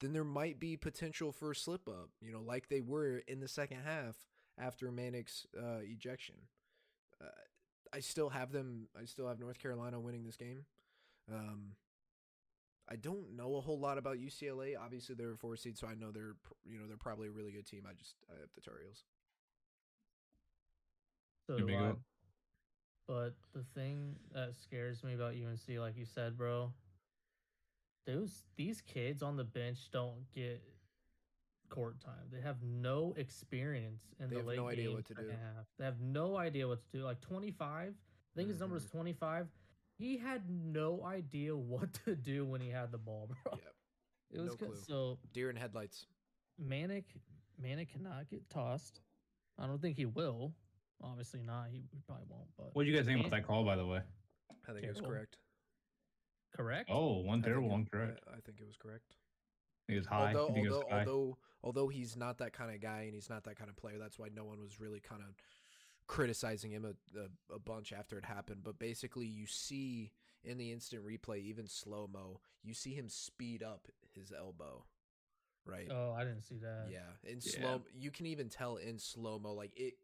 [0.00, 3.40] then there might be potential for a slip up, you know, like they were in
[3.40, 4.16] the second half
[4.58, 6.34] after Manek's uh, ejection.
[7.22, 7.28] Uh,
[7.92, 8.88] I still have them.
[9.00, 10.66] I still have North Carolina winning this game.
[11.32, 11.76] Um,
[12.88, 14.74] I don't know a whole lot about UCLA.
[14.78, 17.52] Obviously, they're a four seed, so I know they're you know they're probably a really
[17.52, 17.84] good team.
[17.88, 19.04] I just I have the Tar Heels.
[21.46, 21.74] So do.
[21.74, 21.92] I.
[23.08, 26.72] But the thing that scares me about UNC, like you said, bro,
[28.06, 30.62] those these kids on the bench don't get
[31.68, 32.28] court time.
[32.32, 35.28] They have no experience in They the have late no idea game what to do.
[35.28, 35.66] half.
[35.78, 37.04] They have no idea what to do.
[37.04, 38.90] Like twenty five, I think his number is Mhm.
[38.90, 39.48] twenty five.
[39.98, 43.52] He had no idea what to do when he had the ball, bro.
[43.58, 43.74] Yep.
[44.32, 44.76] It was no co- clue.
[44.82, 46.06] so Deer in headlights.
[46.60, 47.04] Manek
[47.62, 49.00] Manek cannot get tossed.
[49.58, 50.52] I don't think he will.
[51.02, 51.66] Obviously not.
[51.70, 52.48] He probably won't.
[52.56, 54.00] But What do you guys think about that call, by the way?
[54.68, 55.10] I think it was Terrible.
[55.14, 55.38] correct.
[56.54, 56.90] correct.
[56.92, 58.20] Oh, one I think terrible, it- one correct.
[58.26, 59.14] I, I think it was correct.
[59.88, 60.28] I think it's high.
[60.34, 60.98] although I think although it's high.
[61.00, 63.98] although although he's not that kind of guy and he's not that kind of player,
[63.98, 65.34] that's why no one was really kind of
[66.06, 68.60] criticizing him a, a, a bunch after it happened.
[68.64, 70.12] But basically, you see
[70.44, 74.84] in the instant replay, even slow mo, you see him speed up his elbow,
[75.64, 75.88] right?
[75.90, 76.86] Oh, I didn't see that.
[76.90, 77.60] Yeah, in Yeah.
[77.60, 79.94] slow, you can even tell in slow mo, like it,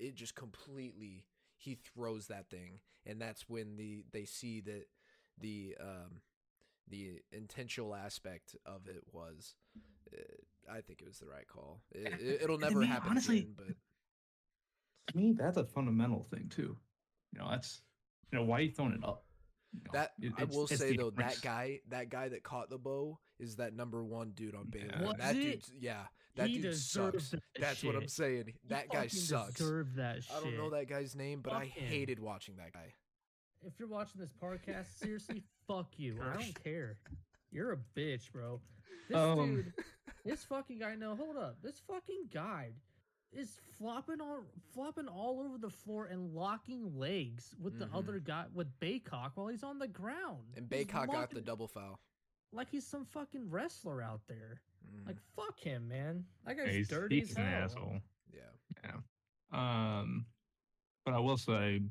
[0.00, 4.86] it just completely he throws that thing, and that's when the they see that
[5.38, 6.22] the um
[6.88, 9.54] the intentional aspect of it was.
[10.12, 10.16] Uh,
[10.72, 11.82] I think it was the right call.
[11.92, 13.66] It, it, will And never me, happen honestly- again, but
[15.08, 16.76] to me, that's a fundamental thing too.
[17.32, 17.82] You know, that's
[18.32, 19.24] you know why are you throwing it up.
[19.72, 22.70] You know, that it- I will say the though, that guy, that guy that caught
[22.70, 24.90] the bow is that number one dude on Baylor.
[25.00, 25.02] Yeah.
[25.06, 25.40] Was That it?
[25.40, 26.02] dude's yeah,
[26.36, 27.30] that He dude sucks.
[27.30, 28.10] that That's what I'm shit.
[28.10, 28.44] saying.
[28.46, 29.54] He That guy sucks.
[29.54, 30.32] Deserved that shit.
[30.36, 31.86] I don't know that guy's name, but I Fuck him.
[31.88, 32.94] hated watching that guy.
[33.62, 36.18] If you're watching this podcast, seriously, fuck you.
[36.22, 36.98] I don't care.
[37.50, 38.60] You're a bitch, bro.
[39.08, 39.72] This Um, dude,
[40.24, 40.94] this fucking guy.
[40.94, 41.60] No, hold up.
[41.62, 42.70] This fucking guy
[43.32, 47.94] is flopping on, flopping all over the floor and locking legs with the Mhm.
[47.94, 50.54] other guy with Bacot while he's on the ground.
[50.56, 52.00] And Bacot got the double foul.
[52.52, 54.60] like he's some fucking wrestler out there.
[54.92, 56.24] Mm, Like fuck him, man.
[56.46, 58.00] That Yeah, guy's he's, dirty he's as an asshole.
[58.32, 58.40] yeah.
[58.84, 58.96] Yeah.
[59.52, 60.26] Um,
[61.04, 61.82] but I will say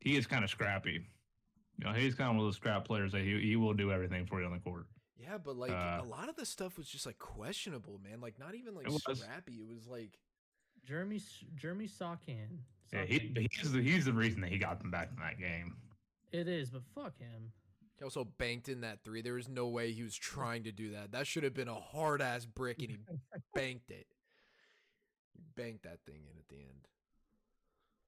[0.00, 1.06] he is kind of scrappy.
[1.78, 3.90] You know, he's kind of one of those scrap players that he, he will do
[3.92, 4.86] everything for you on the court.
[5.16, 8.20] Yeah, but like Uh, a lot of the stuff was just like questionable, man.
[8.20, 9.02] Like not even like It was.
[9.20, 9.54] scrappy.
[9.54, 10.18] It was like
[10.84, 12.58] Jeremy S- Jeremy Sochan.
[12.92, 15.76] Yeah, he, he's the he's the reason that he got them back in that game.
[16.32, 17.52] It is, but fuck him.
[18.00, 19.20] He also banked in that three.
[19.20, 21.12] There was no way he was trying to do that.
[21.12, 22.96] That should have been a hard ass brick, and he
[23.54, 24.06] banked it.
[25.34, 26.88] He banked that thing in at the end.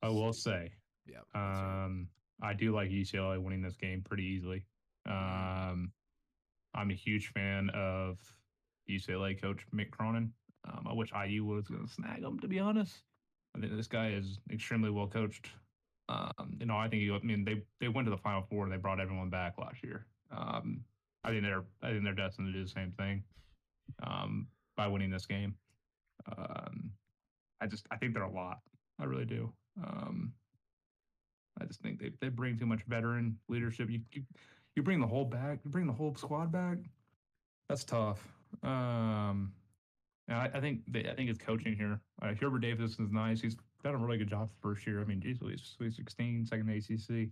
[0.03, 0.73] I will say,
[1.07, 1.19] Yeah.
[1.35, 1.85] that's right.
[1.85, 2.09] um,
[2.43, 4.65] I do like UCLA winning this game pretty easily.
[5.07, 5.93] Um,
[6.75, 8.17] I'm a huge fan of
[8.91, 10.33] UCLA coach Mick Cronin.
[10.65, 13.03] Um, I wish IU was going to snag him, to be honest.
[13.55, 15.51] I think this guy is extremely well coached.
[16.13, 18.65] Um, you know, I think he, I mean they they went to the Final Four
[18.65, 20.07] and they brought everyone back last year.
[20.31, 20.85] Um,
[21.25, 23.23] I think they're I think they're destined to do the same thing
[24.03, 24.47] um,
[24.77, 25.55] by winning this game.
[26.37, 26.91] Um,
[27.61, 28.59] I just I think they're a lot.
[29.01, 29.53] I really do.
[29.83, 30.33] Um,
[31.61, 33.91] I just think they, they bring too much veteran leadership.
[33.91, 34.23] You, you
[34.75, 36.79] you bring the whole back, you bring the whole squad back.
[37.69, 38.27] That's tough.
[38.63, 39.53] Um,
[40.29, 42.01] I, I think they, I think it's coaching here.
[42.21, 43.41] Uh, Hubert Davis is nice.
[43.41, 45.01] He's done a really good job the first year.
[45.01, 47.31] I mean, geez, he's Sweet 16, second ACC.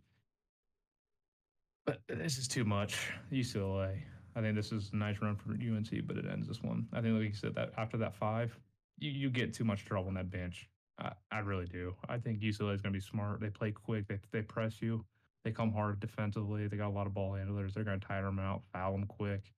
[1.87, 3.11] But this is too much.
[3.33, 4.01] UCLA.
[4.37, 6.87] I think this is a nice run for UNC, but it ends this one.
[6.93, 8.57] I think, like you said, that after that five,
[8.99, 10.69] you, you get too much trouble on that bench.
[10.99, 11.95] I, I really do.
[12.09, 13.41] I think UCLA is going to be smart.
[13.41, 14.07] They play quick.
[14.07, 15.05] They they press you.
[15.45, 16.69] They come hard defensively.
[16.69, 17.75] They got a lot of ball handlers.
[17.75, 19.53] They're going to tire them out, foul them quick.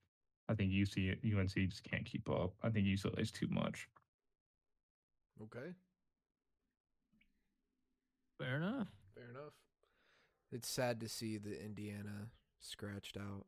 [0.48, 2.52] I think UC UNC just can't keep up.
[2.62, 3.88] I think UCLA is too much.
[5.42, 5.72] Okay,
[8.42, 8.88] Fair enough.
[9.14, 9.52] fair enough.
[10.50, 12.28] It's sad to see the Indiana
[12.60, 13.46] scratched out.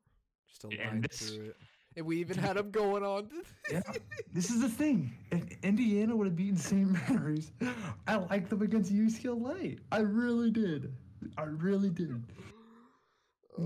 [0.48, 1.56] Just a Yeah, line this- through it.
[1.96, 3.28] And we even had them going on.
[3.70, 3.80] Yeah,
[4.32, 5.12] this is the thing.
[5.30, 6.88] If Indiana would have beaten St.
[7.08, 7.52] Mary's,
[8.08, 9.78] I liked them against UCLA.
[9.92, 10.92] I really did.
[11.38, 12.20] I really did.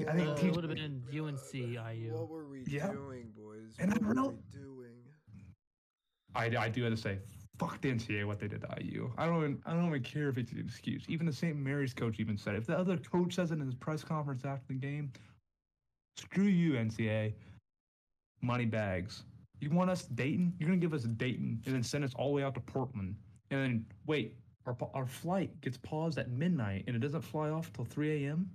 [0.06, 2.12] I think Uh, it would have been UNC IU.
[2.12, 2.92] What were we Yeah.
[2.92, 3.74] doing, boys?
[3.78, 4.94] And I what don't were know- we doing?
[6.34, 7.18] I, I do have to say,
[7.58, 9.10] fuck the NCAA what they did to IU.
[9.18, 11.04] I don't even, I don't even care if it's an excuse.
[11.08, 11.56] Even the St.
[11.56, 12.58] Mary's coach even said it.
[12.58, 15.12] If the other coach says it in his press conference after the game,
[16.16, 17.34] screw you NCAA.
[18.40, 19.24] Money bags.
[19.60, 20.54] You want us Dayton?
[20.58, 23.16] You're gonna give us Dayton and then send us all the way out to Portland,
[23.50, 27.72] and then wait, our our flight gets paused at midnight and it doesn't fly off
[27.72, 28.48] till 3 a.m.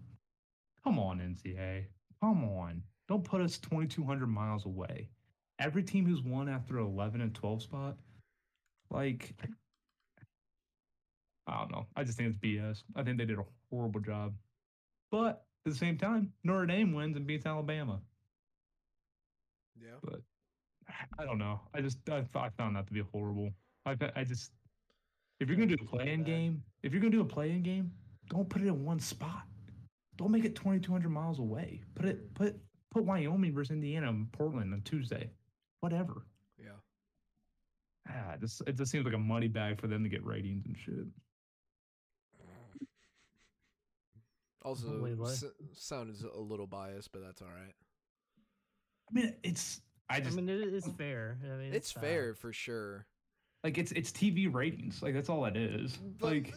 [0.86, 1.86] Come on, NCAA.
[2.22, 2.82] Come on.
[3.10, 5.10] Don't put us 2,200 miles away
[5.60, 7.98] every team who's won after 11 and 12 spot,
[8.94, 9.34] like,
[11.48, 11.88] I don't know.
[11.96, 12.84] I just think it's BS.
[12.96, 14.34] I think they did a horrible job.
[15.12, 18.00] But at the same time, Notre Dame wins and beats Alabama.
[19.80, 19.98] Yeah.
[20.04, 20.22] But
[21.20, 21.62] I don't know.
[21.74, 23.52] I just I, I found that to be horrible.
[23.86, 24.52] I I just
[25.40, 27.92] if you're gonna do a play-in game, if you're gonna do a play-in game,
[28.30, 29.44] don't put it in one spot.
[30.16, 31.82] Don't make it 2,200 miles away.
[31.96, 32.56] Put it put
[32.92, 35.30] put Wyoming versus Indiana in Portland on Tuesday.
[35.82, 36.26] Whatever.
[38.08, 38.24] Yeah.
[38.34, 40.78] Ah, this it just seems like a money bag for them to get ratings and
[40.78, 41.06] shit.
[44.64, 47.74] Also, Wait, s- sound is a little biased, but that's all right.
[49.10, 51.38] I mean, it's I I just mean, it is fair.
[51.44, 53.06] I mean, It's uh, fair for sure.
[53.64, 55.02] like it's it's TV ratings.
[55.02, 55.98] Like that's all it is.
[56.20, 56.54] But- like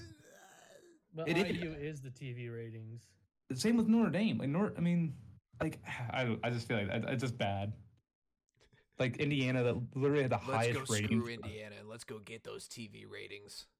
[1.15, 3.03] But It is- IU is the TV ratings.
[3.49, 4.39] the same with Notre Dame.
[4.39, 5.15] Like Notre, I mean,
[5.61, 5.81] like
[6.11, 7.73] I I just feel like it's just bad.
[8.99, 11.23] Like Indiana that literally had the let's highest go ratings.
[11.23, 13.67] screw Indiana and let's go get those TV ratings.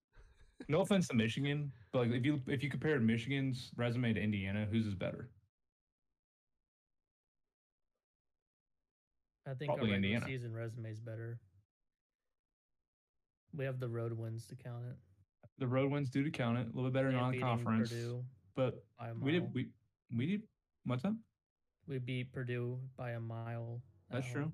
[0.71, 4.67] No offense to Michigan, but like if you if you compare Michigan's resume to Indiana,
[4.71, 5.29] whose is better?
[9.47, 10.25] I think Probably our Indiana.
[10.25, 11.39] season resume is better.
[13.55, 14.97] We have the road wins to count it.
[15.59, 18.25] The road wins do to count it a little bit better And non-conference, Purdue
[18.57, 18.83] but
[19.21, 19.69] we did we
[20.17, 20.43] we did
[20.85, 21.17] what's that?
[21.87, 23.81] We beat Purdue by a mile.
[24.11, 24.43] That's true.
[24.43, 24.53] home.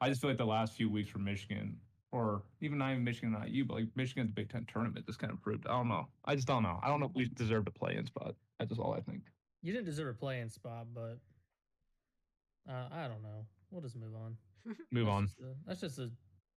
[0.00, 1.76] I just feel like the last few weeks for Michigan,
[2.12, 5.32] or even not even Michigan, not you, but like Michigan's Big Ten tournament, just kind
[5.32, 5.66] of proved.
[5.66, 6.06] I don't know.
[6.24, 6.78] I just don't know.
[6.82, 8.34] I don't know if we deserve to play in spot.
[8.58, 9.22] That's just all I think.
[9.62, 11.18] You didn't deserve a play-in spot, but
[12.68, 13.46] uh, I don't know.
[13.70, 14.36] We'll just move on.
[14.92, 15.26] Move That's on.
[15.26, 16.10] just a- that's just a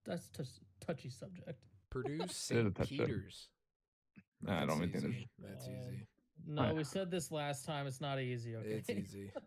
[0.06, 0.48] that's touch,
[0.86, 1.60] touchy subject.
[1.90, 2.74] Purdue St.
[2.88, 3.50] Peter's.
[4.42, 5.30] Nah, I don't think there's- easy.
[5.40, 6.08] That's Um, easy.
[6.48, 6.76] No, Right.
[6.76, 7.86] we said this last time.
[7.88, 8.56] It's not easy.
[8.56, 8.68] Okay.
[8.70, 9.32] It's easy.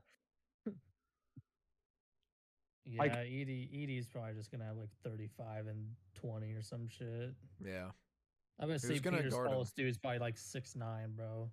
[2.84, 7.34] yeah, Like- Edey Edey's probably just gonna have like thirty-five and twenty or some shit.
[7.64, 7.90] Yeah.
[8.58, 9.52] I'm gonna Who's say gonna Peter's guard him?
[9.52, 11.50] tallest dude's probably like six nine, bro.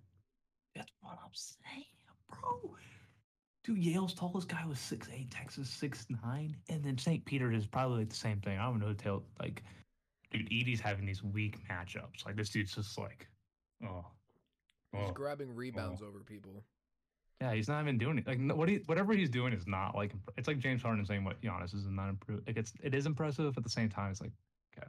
[0.74, 1.84] That's what I'm saying,
[2.28, 2.76] bro.
[3.64, 7.24] Dude, Yale's tallest guy was six eight, Texas six nine, and then St.
[7.24, 8.58] Peter is probably like the same thing.
[8.58, 8.88] I don't know.
[8.88, 9.62] The tell like,
[10.30, 12.24] dude, Edey's having these weak matchups.
[12.24, 13.28] Like this dude's just like,
[13.84, 14.04] oh,
[14.92, 15.12] He's oh.
[15.12, 15.54] grabbing oh.
[15.54, 16.64] rebounds over people.
[17.40, 18.26] Yeah, he's not even doing it.
[18.26, 21.40] Like what he, whatever he's doing is not like it's like James Harden saying what
[21.40, 22.46] Giannis is not improved.
[22.46, 24.10] Like it's it is impressive at the same time.
[24.10, 24.32] It's like,
[24.76, 24.86] okay,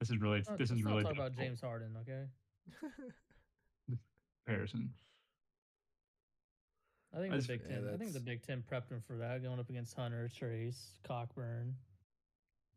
[0.00, 2.24] this is really Uh, this let's is not really talk about James Harden, okay?
[4.46, 4.90] comparison.
[7.14, 7.90] I think I the just- Big yeah, Ten.
[7.92, 11.74] I think the Big Ten prepped him for that, going up against Hunter, Trayce, Cockburn.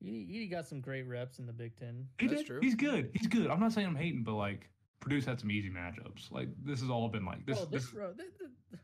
[0.03, 2.07] Edey, Edey got some great reps in the Big Ten.
[2.19, 2.47] He That's did.
[2.47, 2.59] true.
[2.61, 3.11] He's good.
[3.13, 3.49] He's good.
[3.49, 4.69] I'm not saying I'm hating, but like
[5.03, 6.31] Purdue's had some easy matchups.
[6.31, 7.59] Like this has all been like this.
[7.59, 8.79] oh, this, this, bro, this, this,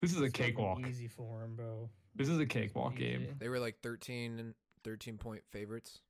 [0.00, 0.80] this is a cakewalk.
[0.88, 1.90] Easy for him, bro.
[2.16, 3.36] This is a cakewalk game.
[3.38, 4.54] They were like 13 and
[4.84, 6.00] 13 point favorites.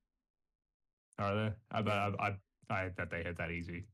[1.19, 1.53] Are they?
[1.73, 1.95] I bet.
[1.95, 2.35] I, I,
[2.71, 3.87] I bet they hit that easy.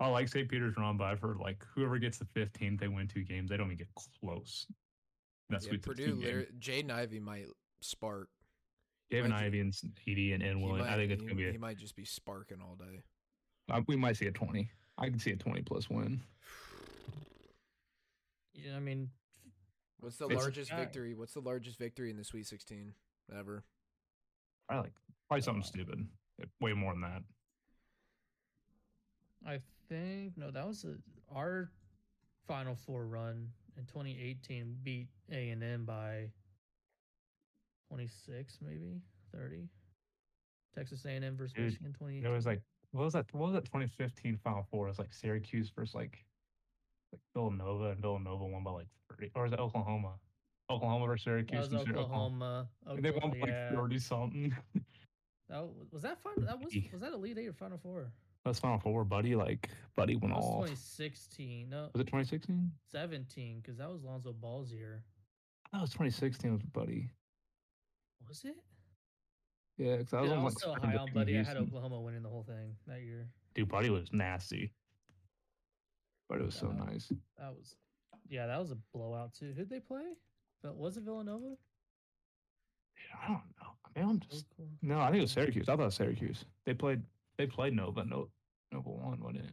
[0.00, 0.48] I like St.
[0.48, 3.50] Peter's run, but I've heard like whoever gets the 15th, they win two games.
[3.50, 3.88] They don't even get
[4.22, 4.66] close.
[5.50, 6.24] That's yeah, Purdue, 16 game.
[6.24, 7.46] liter- Jaden Ivey might
[7.82, 8.28] spark.
[9.10, 9.72] Gavin might- Ivey and
[10.08, 10.86] Edey and, and He William.
[10.88, 11.48] I think it's gonna be.
[11.48, 13.02] A, he might just be sparking all day.
[13.70, 14.68] Uh, we might see a 20.
[14.98, 16.20] I can see a 20 plus win.
[18.52, 19.10] Yeah, I mean,
[20.00, 20.78] What's the largest guy.
[20.78, 21.14] victory?
[21.14, 22.92] What's the largest victory in the Sweet 16
[23.38, 23.64] ever?
[24.68, 24.92] I like
[25.28, 26.06] probably something Uh, stupid.
[26.60, 27.22] Way more than that.
[29.46, 29.58] I
[29.88, 30.96] think no, that was a,
[31.34, 31.70] our
[32.46, 36.30] Final Four run in 2018 beat A and M by
[37.88, 39.00] 26, maybe
[39.34, 39.68] 30.
[40.74, 42.24] Texas A&M versus Dude, Michigan 2018.
[42.24, 42.60] It was like
[42.92, 43.26] what was that?
[43.32, 43.64] What was that?
[43.64, 44.86] 2015 Final Four?
[44.86, 46.24] It was like Syracuse versus like
[47.12, 50.12] like Villanova, and Villanova won by like 30, or is it Oklahoma?
[50.70, 51.70] Oklahoma versus that Syracuse.
[51.70, 52.68] was and Syr- Oklahoma.
[52.86, 53.76] And they won Oklahoma, by like yeah.
[53.76, 54.56] 30 something.
[55.48, 56.42] That was that final.
[56.42, 58.12] That was was that Elite Eight or Final Four?
[58.44, 59.34] That's Final Four, buddy.
[59.34, 60.60] Like, buddy went all.
[60.62, 61.68] 2016.
[61.68, 62.70] No, Was it 2016?
[62.90, 65.02] 17 because that was Lonzo Ball's year.
[65.72, 67.10] That was 2016 with Buddy.
[68.28, 68.56] Was it?
[69.80, 71.38] Yeah, because I was Dude, I was like so high on team Buddy.
[71.38, 73.26] I had Oklahoma winning the whole thing that year.
[73.54, 74.72] Dude, Buddy was nasty.
[76.28, 76.84] But it was so Yeah.
[76.84, 77.08] nice.
[77.38, 77.76] That was,
[78.28, 79.54] yeah, that was a blowout too.
[79.56, 80.04] Who'd they play?
[80.62, 81.48] But was it Villanova?
[81.48, 83.72] Dude, I don't know.
[83.84, 84.76] I mean, I'm just Oklahoma?
[84.82, 85.00] no.
[85.00, 85.68] I think it was Syracuse.
[85.68, 86.44] I thought it was Syracuse.
[86.66, 87.02] They played.
[87.38, 88.04] They played Nova.
[88.04, 88.28] No,
[88.72, 89.52] Nova won, wasn't it?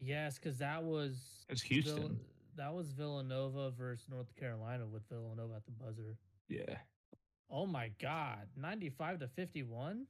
[0.00, 2.20] Yes, because that was It's Vill- Houston.
[2.56, 6.16] that was Villanova versus North Carolina with Villanova at the buzzer.
[6.48, 6.76] Yeah.
[7.50, 10.06] Oh my God, ninety-five to fifty-one.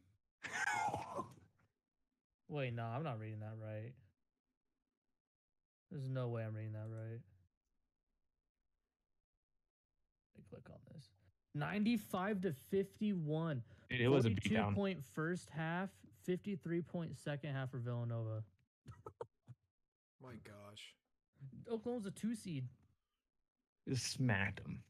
[2.49, 3.93] Wait, no, I'm not reading that right.
[5.91, 7.21] There's no way I'm reading that right.
[10.35, 11.09] Let me click on this.
[11.55, 13.63] 95 to 51.
[13.91, 14.75] Dude, it was a 42 beatdown.
[14.75, 15.91] point first half,
[16.25, 18.43] 53 point second half for Villanova.
[20.23, 20.95] My gosh.
[21.71, 22.67] Oklahoma's a two seed.
[23.89, 24.83] Just smacked them.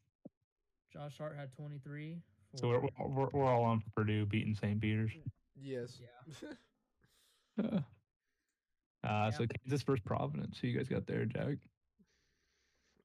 [0.91, 2.17] Josh Hart had 23.
[2.55, 4.81] So we're, we're we're all on Purdue beating St.
[4.81, 5.11] Peter's.
[5.61, 5.99] Yes.
[7.57, 7.79] Yeah.
[9.01, 10.57] Uh, so Kansas versus Providence.
[10.59, 11.55] Who you guys got there, Jack?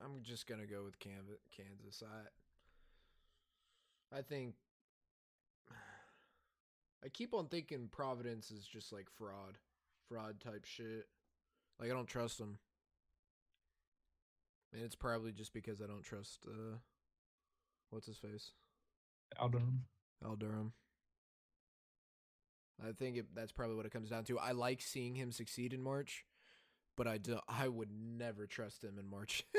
[0.04, 2.02] I'm just gonna go with Canva- Kansas.
[4.12, 4.56] I I think
[7.04, 9.56] I keep on thinking Providence is just like fraud,
[10.08, 11.06] fraud type shit.
[11.78, 12.58] Like I don't trust them,
[14.72, 16.78] and it's probably just because I don't trust uh,
[17.94, 18.50] what's his face,
[19.40, 19.84] Al Durham.
[20.24, 20.72] Al Durham.
[22.84, 24.38] I think it, that's probably what it comes down to.
[24.38, 26.24] I like seeing him succeed in March,
[26.96, 29.44] but I do, I would never trust him in March.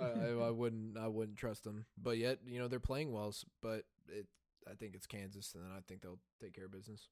[0.00, 1.84] I, I, I wouldn't I wouldn't trust him.
[2.00, 3.34] But yet, you know, they're playing well.
[3.62, 4.26] But it
[4.68, 7.08] I think it's Kansas, and I think they'll take care of business.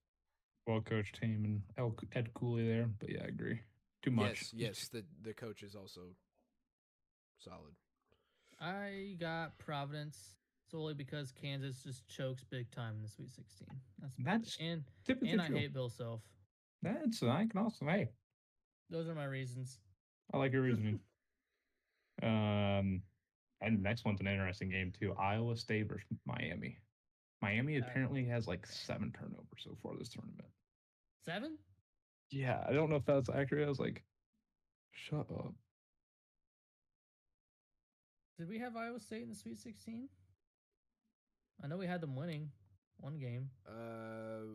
[0.67, 2.89] Well coached team and El, Ed Cooley there.
[2.99, 3.61] But yeah, I agree.
[4.03, 4.51] Too much.
[4.53, 4.89] Yes, yes.
[4.89, 6.01] The the coach is also
[7.39, 7.75] solid.
[8.65, 10.37] I got Providence
[10.71, 13.69] solely because Kansas just chokes big time in the Sweet 16.
[13.99, 14.15] That's.
[14.19, 15.57] That's and Typically and I true.
[15.59, 16.23] hate Bill Self.
[16.83, 18.09] That's I can also hey.
[18.91, 19.79] Those are my reasons.
[20.33, 21.01] I like your reasoning.
[22.23, 23.03] um,
[23.61, 25.15] and next one's an interesting game too.
[25.19, 26.79] Iowa State versus Miami.
[27.43, 30.49] Miami Uh, apparently has like seven turnovers so far this tournament.
[31.25, 31.59] Seven?
[32.31, 33.67] Yeah, I don't know if that's accurate.
[33.67, 34.03] I was like,
[34.93, 35.53] shut up.
[38.39, 40.09] Did we have Iowa State in the Sweet 16?
[41.63, 42.51] I know we had them winning
[42.99, 43.51] one game.
[43.69, 44.47] Uh,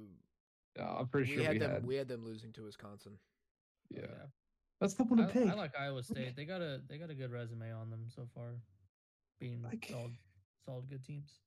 [0.77, 1.71] Yeah, I'm pretty we sure had we them.
[1.71, 1.85] had.
[1.85, 3.13] We had them losing to Wisconsin.
[3.17, 4.25] Oh, yeah.
[4.81, 5.47] that's the one I, to pick.
[5.49, 6.35] I like Iowa State.
[6.35, 8.55] They got a they got a good resume on them so far,
[9.39, 10.15] being Like- solid,
[10.65, 11.39] solid good teams.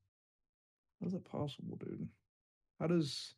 [1.00, 2.08] How is that possible, dude?
[2.80, 3.34] How does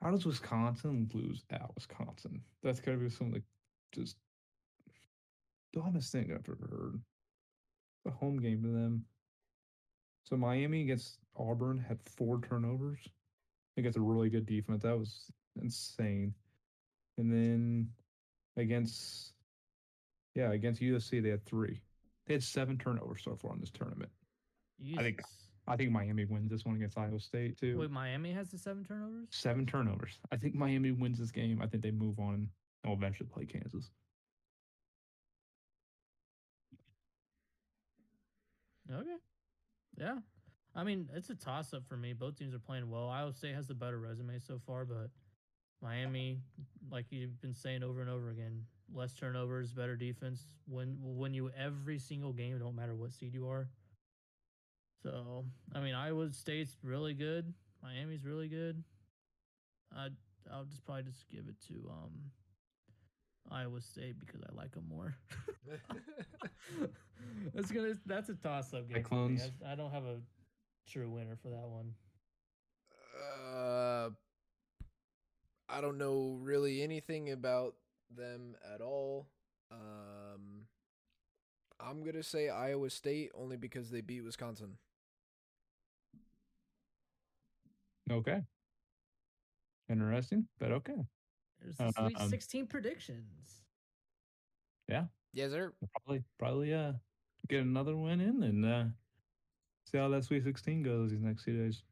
[0.00, 2.42] how does Wisconsin lose at Wisconsin?
[2.62, 3.42] That's gotta be some of the
[3.92, 4.16] just
[5.72, 7.00] dumbest thing I've ever heard.
[8.04, 9.04] The home game to them.
[10.24, 12.98] So Miami against Auburn had four turnovers.
[13.06, 13.10] I
[13.74, 14.82] think it's a really good defense.
[14.82, 16.34] That was insane.
[17.18, 17.88] And then
[18.56, 19.32] against
[20.34, 21.80] yeah, against USC they had three.
[22.26, 24.10] They had seven turnovers so far in this tournament.
[24.98, 25.20] I think-
[25.66, 27.78] I think Miami wins this one against Iowa State too.
[27.78, 29.28] Wait, Miami has the seven turnovers.
[29.30, 30.18] Seven turnovers.
[30.32, 31.60] I think Miami wins this game.
[31.62, 32.34] I think they move on
[32.82, 33.90] and will eventually play Kansas.
[38.92, 39.16] Okay.
[39.96, 40.16] Yeah.
[40.74, 42.12] I mean, it's a toss up for me.
[42.12, 43.08] Both teams are playing well.
[43.08, 45.10] Iowa State has the better resume so far, but
[45.82, 46.40] Miami,
[46.90, 50.44] like you've been saying over and over again, less turnovers, better defense.
[50.68, 52.54] Win win you every single game.
[52.54, 53.68] It don't matter what seed you are.
[55.02, 57.52] So I mean, Iowa State's really good.
[57.82, 58.82] Miami's really good.
[59.96, 60.08] I
[60.52, 62.30] I'll just probably just give it to um
[63.50, 65.14] Iowa State because I like them more.
[67.54, 69.04] that's gonna that's a toss up game.
[69.04, 69.14] for
[69.66, 70.20] I, I don't have a
[70.88, 71.94] true winner for that one.
[73.54, 74.10] Uh,
[75.68, 77.74] I don't know really anything about
[78.16, 79.28] them at all.
[79.70, 80.66] Um,
[81.78, 84.76] I'm gonna say Iowa State only because they beat Wisconsin.
[88.10, 88.42] Okay.
[89.88, 91.04] Interesting, but okay.
[91.60, 93.62] There's the Sweet Um, 16 predictions.
[94.88, 95.06] Yeah.
[95.32, 95.72] Yes, sir.
[95.92, 96.94] Probably, probably, uh,
[97.48, 98.84] get another win in and uh,
[99.84, 101.82] see how that Sweet 16 goes these next few days,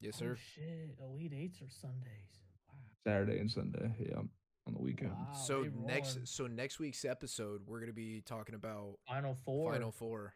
[0.00, 0.36] Yes, Oh sir.
[0.36, 0.98] shit!
[1.00, 2.42] Elite eights or Sundays?
[2.68, 2.74] Wow.
[3.06, 3.94] Saturday and Sunday.
[3.98, 4.18] Yeah,
[4.66, 5.12] on the weekend.
[5.12, 6.26] Wow, so next, rolling.
[6.26, 9.72] so next week's episode, we're gonna be talking about Final four.
[9.72, 10.34] Final Four.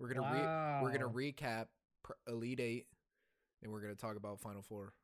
[0.00, 1.66] We're gonna re- we're gonna recap
[2.02, 2.86] pr- Elite Eight,
[3.62, 4.94] and we're gonna talk about Final Four.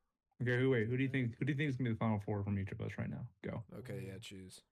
[0.43, 0.89] Okay, who wait?
[0.89, 1.35] Who do you think?
[1.39, 3.09] Who do you think is gonna be the final four from each of us right
[3.09, 3.27] now?
[3.45, 3.63] Go.
[3.79, 4.63] Okay, yeah, choose.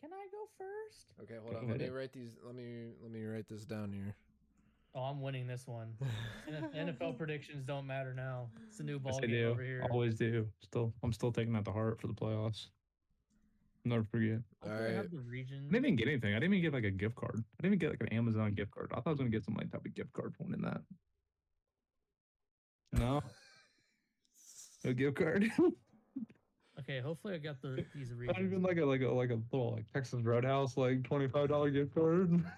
[0.00, 1.08] Can I go first?
[1.22, 1.68] Okay, hold Go on.
[1.68, 2.30] Let me write these.
[2.44, 4.14] Let me let me write this down here.
[4.94, 5.94] Oh, I'm winning this one.
[6.76, 8.48] NFL predictions don't matter now.
[8.68, 9.50] It's a new ball I game do.
[9.50, 9.86] over here.
[9.90, 10.46] Always do.
[10.64, 12.66] Still, I'm still taking that to heart for the playoffs.
[13.84, 14.40] Never forget.
[14.62, 14.96] Hopefully I Alright.
[14.96, 15.66] have the region.
[15.68, 16.34] I didn't even get anything.
[16.34, 17.36] I didn't even get like a gift card.
[17.36, 18.90] I didn't even get like an Amazon gift card.
[18.92, 20.80] I thought I was gonna get some like type of gift card for winning that.
[22.92, 23.22] No,
[24.84, 25.50] no gift card.
[26.78, 29.72] Okay, hopefully I got the these Not even like a like a like a little
[29.72, 32.42] like Texas Roadhouse like twenty five dollar gift card.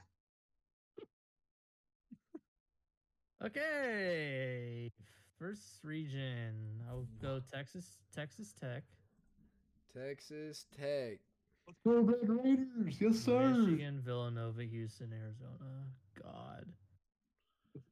[3.45, 4.93] Okay,
[5.37, 6.55] first region.
[6.89, 8.85] I'll go Texas, Texas Tech,
[9.93, 11.19] Texas Tech.
[11.67, 13.01] Let's go Red Raiders.
[13.01, 13.51] Yes, sir.
[13.51, 15.87] Michigan, Villanova, Houston, Arizona.
[16.23, 16.67] God,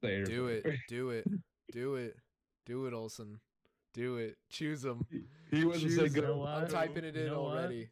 [0.01, 0.23] There.
[0.23, 0.65] Do it.
[0.87, 1.27] Do it.
[1.73, 2.15] Do it.
[2.65, 3.37] Do it, Olson.
[3.93, 4.37] Do it.
[4.49, 5.05] Choose them.
[5.51, 6.45] He wasn't say Choose You know go.
[6.47, 7.89] I'm typing it You in know already.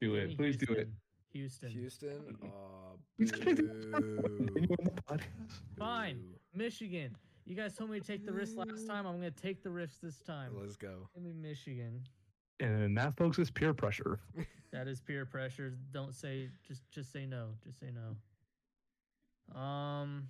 [0.00, 0.28] Do it.
[0.28, 0.88] me Please do it.
[1.32, 1.70] Houston.
[1.70, 2.36] Houston.
[2.44, 4.48] Aw, He's gonna do boo.
[4.56, 5.60] Anyone on the podcast?
[5.78, 6.20] Fine.
[6.54, 7.16] Michigan.
[7.44, 9.06] You guys told me to take the risk last time.
[9.06, 10.52] I'm gonna take the risk this time.
[10.58, 11.08] Let's go.
[11.14, 12.02] Give me Michigan.
[12.60, 14.20] And that, folks, is peer pressure.
[14.72, 15.74] That is peer pressure.
[15.90, 17.48] Don't say just just say no.
[17.64, 19.60] Just say no.
[19.60, 20.28] Um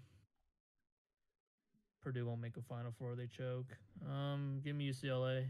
[2.03, 3.77] Purdue won't make a final four, they choke.
[4.09, 5.47] Um give me UCLA.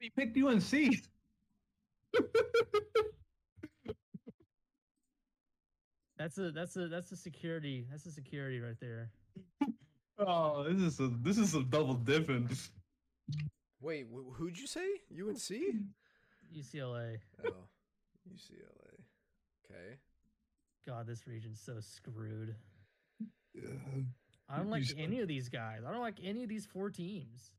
[0.00, 0.94] He picked UNC.
[6.22, 7.84] That's a that's a that's a security.
[7.90, 9.10] That's a security right there.
[10.18, 12.48] oh, this is a this is a double dipping.
[13.80, 14.86] Wait, wh- who'd you say?
[15.10, 15.36] UNC?
[16.56, 17.18] UCLA.
[17.44, 17.66] Oh,
[18.32, 19.00] UCLA.
[19.64, 19.96] Okay.
[20.86, 22.54] God, this region's so screwed.
[23.52, 23.62] Yeah.
[24.52, 25.80] I don't like any of these guys.
[25.86, 27.52] I don't like any of these four teams.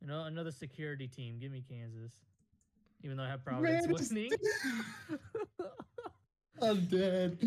[0.00, 1.38] You know, another security team.
[1.40, 2.12] Give me Kansas.
[3.02, 4.30] Even though I have Providence Man, it's- winning.
[6.62, 7.38] I'm dead.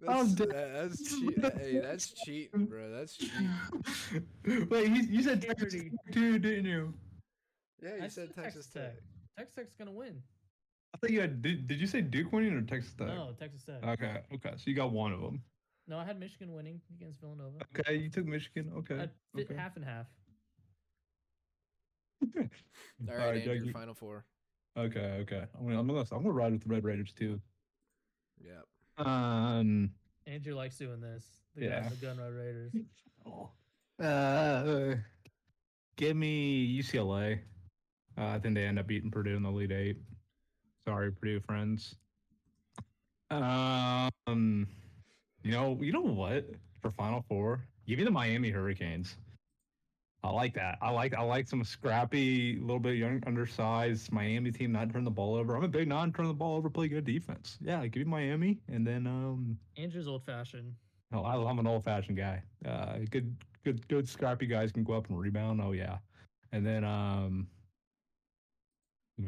[0.00, 0.48] That's, dead.
[0.50, 1.38] that- that's cheat.
[1.56, 2.90] Hey, that's cheating, bro.
[2.90, 3.48] That's cheating.
[4.70, 6.92] Wait, you, you said Texas Tech too, didn't you?
[7.82, 8.82] Yeah, you I said said Texas Texas Tech.
[8.82, 9.02] Tech.
[9.38, 10.20] Texas Tech's gonna win.
[10.94, 11.40] I thought you had.
[11.40, 13.08] Did, did you say Duke winning or Texas Tech?
[13.08, 13.82] No, Texas Tech.
[13.82, 14.52] Okay, okay.
[14.56, 15.40] So you got one of them.
[15.86, 17.58] No, I had Michigan winning against Villanova.
[17.78, 18.72] Okay, you took Michigan.
[18.78, 19.08] Okay.
[19.36, 19.54] I okay.
[19.54, 20.06] half and half.
[22.36, 24.24] All right, Doug, Andrew, you- final four.
[24.76, 25.44] Okay, okay.
[25.56, 27.40] I'm gonna, I'm gonna, I'm gonna ride with the Red Raiders too.
[28.40, 29.06] Yep.
[29.06, 29.90] Um.
[30.26, 31.24] Andrew likes doing this.
[31.54, 31.84] The Yeah.
[31.84, 32.72] in the Gun Road Raiders.
[34.02, 34.96] Uh,
[35.94, 37.38] give me UCLA.
[38.18, 39.98] Uh, I think they end up beating Purdue in the Elite Eight.
[40.84, 41.94] Sorry, Purdue friends.
[43.30, 44.66] Um,
[45.44, 46.46] you know, you know what?
[46.80, 49.16] For Final Four, give me the Miami Hurricanes.
[50.22, 50.78] I like that.
[50.80, 55.10] I like I like some scrappy, little bit young, undersized Miami team not turn the
[55.10, 55.54] ball over.
[55.54, 57.58] I'm a big non turn the ball over, play good defense.
[57.60, 60.74] Yeah, give me Miami, and then um, Andrew's old fashioned.
[61.12, 62.42] Oh, I, I'm an old-fashioned guy.
[62.66, 64.08] Uh, good, good, good.
[64.08, 65.60] Scrappy guys can go up and rebound.
[65.62, 65.98] Oh yeah,
[66.52, 67.46] and then um,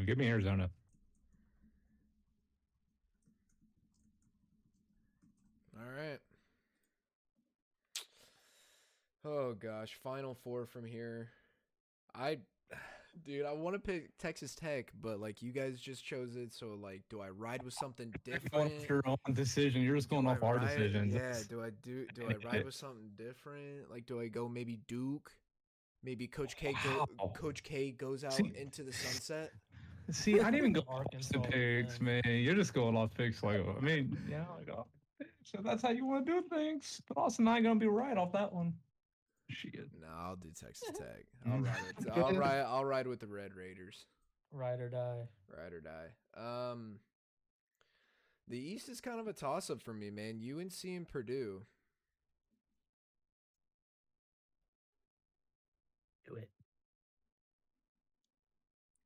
[0.07, 0.71] give me Arizona.
[5.79, 6.19] All right.
[9.27, 11.31] Oh gosh, final four from here.
[12.15, 12.39] I,
[13.25, 16.79] dude, I want to pick Texas Tech, but like you guys just chose it, so
[16.81, 18.83] like, do I ride with something You're going different?
[18.83, 19.83] off your own decision.
[19.83, 21.15] You're just Do going I off our ride- decisions.
[21.15, 21.35] Yeah.
[21.49, 22.07] Do I do?
[22.15, 23.91] Do I ride with something different?
[23.91, 25.33] Like, do I go maybe Duke?
[26.05, 29.51] Maybe Coach K go, Coach K goes out See- into the sunset.
[30.13, 32.21] See, I didn't even go Arkansas Arkansas picks, win.
[32.25, 32.35] man.
[32.37, 34.69] You're just going off picks like I mean, yeah, like,
[35.43, 37.01] so that's how you want to do things.
[37.09, 38.75] But also not gonna be right off that one.
[39.49, 39.89] Shit.
[40.01, 41.25] No, I'll do Texas Tech.
[41.47, 44.07] I'll ride with I'll ride I'll ride with the Red Raiders.
[44.53, 45.29] Ride or die.
[45.49, 46.09] Ride or die.
[46.37, 46.97] Um
[48.49, 50.41] the East is kind of a toss up for me, man.
[50.41, 51.63] UNC and Purdue.
[56.29, 56.49] Do it.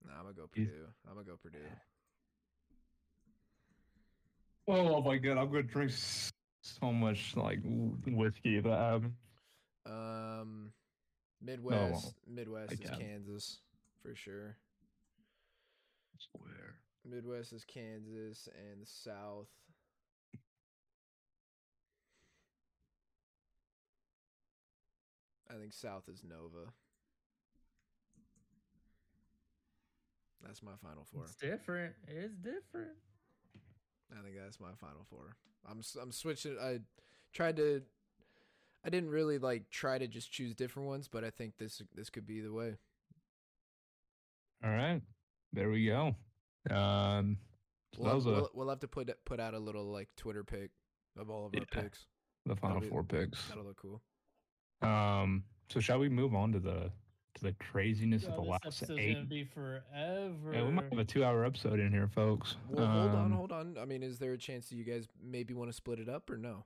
[0.06, 0.70] Nah, I'm gonna go Purdue.
[1.08, 1.58] I'm gonna go Purdue.
[4.68, 7.58] Oh my god, I'm gonna drink so much like
[8.06, 9.14] whiskey that um
[9.86, 10.72] Um
[11.42, 12.90] Midwest Midwest is.
[12.98, 13.58] Kansas
[14.02, 14.56] for sure.
[16.18, 16.74] swear.
[17.04, 19.48] Midwest is Kansas and the South.
[25.50, 26.70] I think South is Nova.
[30.44, 31.24] That's my final four.
[31.24, 31.94] It's different.
[32.08, 32.92] It's different.
[34.12, 35.36] I think that's my final four.
[35.68, 36.56] I'm s- I'm switching.
[36.58, 36.80] I
[37.32, 37.82] tried to.
[38.84, 42.08] I didn't really like try to just choose different ones, but I think this this
[42.10, 42.76] could be the way.
[44.64, 45.00] All right,
[45.52, 46.14] there we go.
[46.70, 47.38] Um,
[47.94, 50.08] so We'll, that was a, we'll, we'll have to put put out a little like
[50.16, 50.70] Twitter pick
[51.18, 52.06] of all of our picks.
[52.46, 53.48] the final be- four picks.
[53.48, 54.00] That'll look cool.
[54.82, 56.90] Um, so shall we move on to the
[57.36, 59.14] to the craziness Yo, of the this last episode's eight?
[59.14, 60.52] gonna be forever.
[60.52, 62.56] Yeah, we might have a two-hour episode in here, folks.
[62.68, 63.76] Well, hold on, Um, hold on.
[63.78, 66.28] I mean, is there a chance that you guys maybe want to split it up
[66.30, 66.64] or no?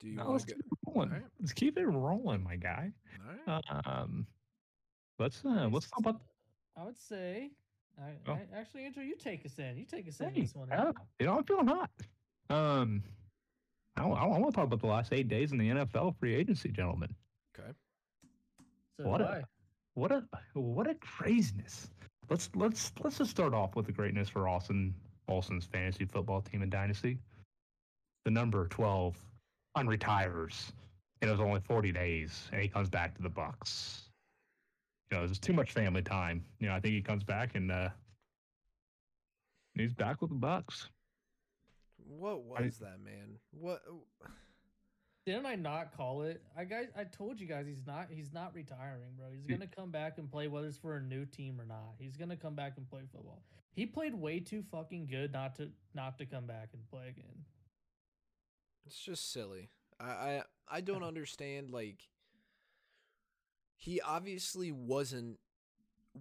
[0.00, 0.81] Do you No, want to keep go?
[0.92, 1.08] It rolling.
[1.10, 1.24] Alright.
[1.40, 2.92] Let's keep it rolling, my guy.
[3.46, 3.86] All right.
[3.86, 4.26] Um,
[5.18, 6.20] let's uh, let's talk about.
[6.78, 7.50] I would say.
[7.98, 8.32] I, Oh.
[8.32, 9.76] I actually, Andrew, you take us in.
[9.76, 10.68] You take us in this one.
[10.70, 11.90] yeah, you know, I'm feeling hot.
[12.48, 13.02] Um,
[13.96, 16.70] I, I, want to talk about the last eight days in the NFL free agency,
[16.70, 17.14] gentlemen.
[17.58, 17.68] Okay.
[18.98, 19.42] So what do a- I.
[19.94, 20.24] What a
[20.54, 21.90] what a craziness.
[22.30, 24.94] Let's let's let's just start off with the greatness for Austin
[25.28, 27.18] Olson's fantasy football team and dynasty.
[28.24, 29.18] The number twelve
[29.76, 30.72] unretires.
[31.20, 34.00] And it was only forty days, and he comes back to the Bucs.
[35.10, 36.44] You know, there's too much family time.
[36.58, 37.90] You know, I think he comes back and uh
[39.74, 40.88] he's back with the Bucs.
[42.08, 43.38] What I- was that, man?
[43.52, 43.82] What?
[45.24, 46.42] Didn't I not call it?
[46.58, 48.08] I guys, I told you guys he's not.
[48.10, 49.26] He's not retiring, bro.
[49.32, 51.94] He's He- gonna come back and play, whether it's for a new team or not.
[52.00, 53.44] He's gonna come back and play football.
[53.76, 57.44] He played way too fucking good not to not to come back and play again.
[58.86, 59.70] It's just silly.
[60.00, 61.70] I I, I don't understand.
[61.70, 62.08] Like,
[63.76, 65.38] he obviously wasn't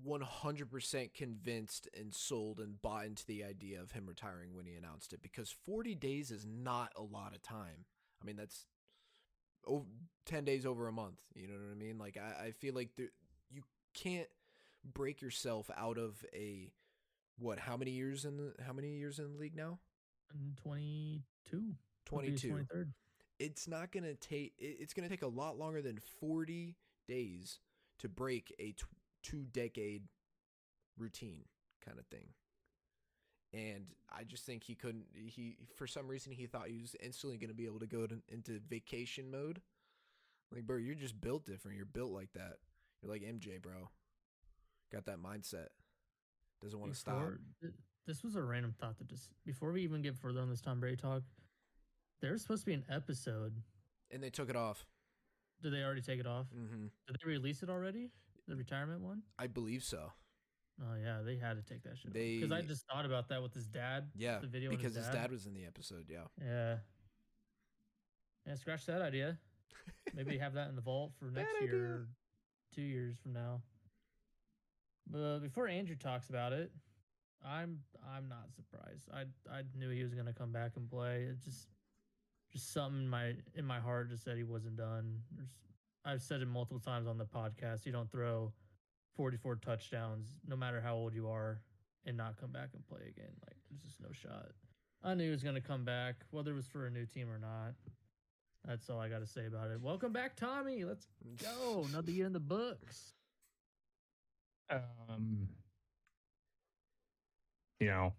[0.03, 4.65] one hundred percent convinced and sold and bought into the idea of him retiring when
[4.65, 5.21] he announced it.
[5.21, 7.85] Because forty days is not a lot of time.
[8.21, 8.67] I mean, that's
[9.65, 9.85] over,
[10.25, 11.21] ten days over a month.
[11.35, 11.97] You know what I mean?
[11.97, 13.11] Like, I, I feel like there,
[13.51, 14.27] you can't
[14.83, 16.71] break yourself out of a
[17.37, 17.59] what?
[17.59, 19.79] How many years in the how many years in the league now?
[20.35, 20.55] Mm,
[21.51, 21.75] and
[22.05, 22.31] Twenty two.
[22.31, 22.49] Twenty two.
[22.49, 22.93] Twenty third.
[23.39, 26.75] it's not going to take it's going to take a lot longer than 40
[27.07, 27.59] days
[27.99, 28.83] to break a t-
[29.23, 30.03] two decade
[30.97, 31.45] routine
[31.85, 32.27] kind of thing
[33.53, 33.85] and
[34.15, 37.49] i just think he couldn't he for some reason he thought he was instantly going
[37.49, 39.61] to be able to go to, into vacation mode
[40.53, 42.57] like bro you're just built different you're built like that
[43.01, 43.89] you're like mj bro
[44.91, 45.67] got that mindset
[46.61, 47.15] doesn't want to stop
[47.61, 47.73] th-
[48.05, 50.79] This was a random thought that just before we even get further on this Tom
[50.79, 51.23] Brady talk,
[52.21, 53.53] there's supposed to be an episode.
[54.11, 54.85] and they took it off
[55.61, 56.47] Did they already take it off?
[56.53, 58.09] hmm Did they release it already?
[58.47, 59.21] The retirement one?
[59.39, 60.11] i believe so
[60.81, 62.11] Oh yeah, they had to take that shit.
[62.11, 64.09] Because I just thought about that with his dad.
[64.15, 66.77] yeah the video because his dad was in the episode yeah Yeah.
[68.47, 69.37] Yeah, scratch that idea.
[70.15, 72.05] Maybe have that in the vault for next Bad year, idea.
[72.73, 73.61] two years from now.
[75.07, 76.71] But before Andrew talks about it,
[77.45, 77.79] I'm
[78.15, 79.07] I'm not surprised.
[79.13, 81.23] I I knew he was gonna come back and play.
[81.29, 81.67] It just
[82.51, 85.19] just something in my in my heart just said he wasn't done.
[85.35, 85.49] There's,
[86.03, 87.85] I've said it multiple times on the podcast.
[87.85, 88.51] You don't throw
[89.15, 91.61] 44 touchdowns, no matter how old you are,
[92.05, 93.31] and not come back and play again.
[93.47, 94.49] Like there's just no shot.
[95.03, 97.37] I knew he was gonna come back, whether it was for a new team or
[97.37, 97.73] not.
[98.67, 99.81] That's all I got to say about it.
[99.81, 100.83] Welcome back, Tommy.
[100.83, 101.07] Let's
[101.41, 101.85] go.
[101.89, 103.13] Another year in the books.
[104.69, 105.47] Um,
[107.79, 108.13] you know,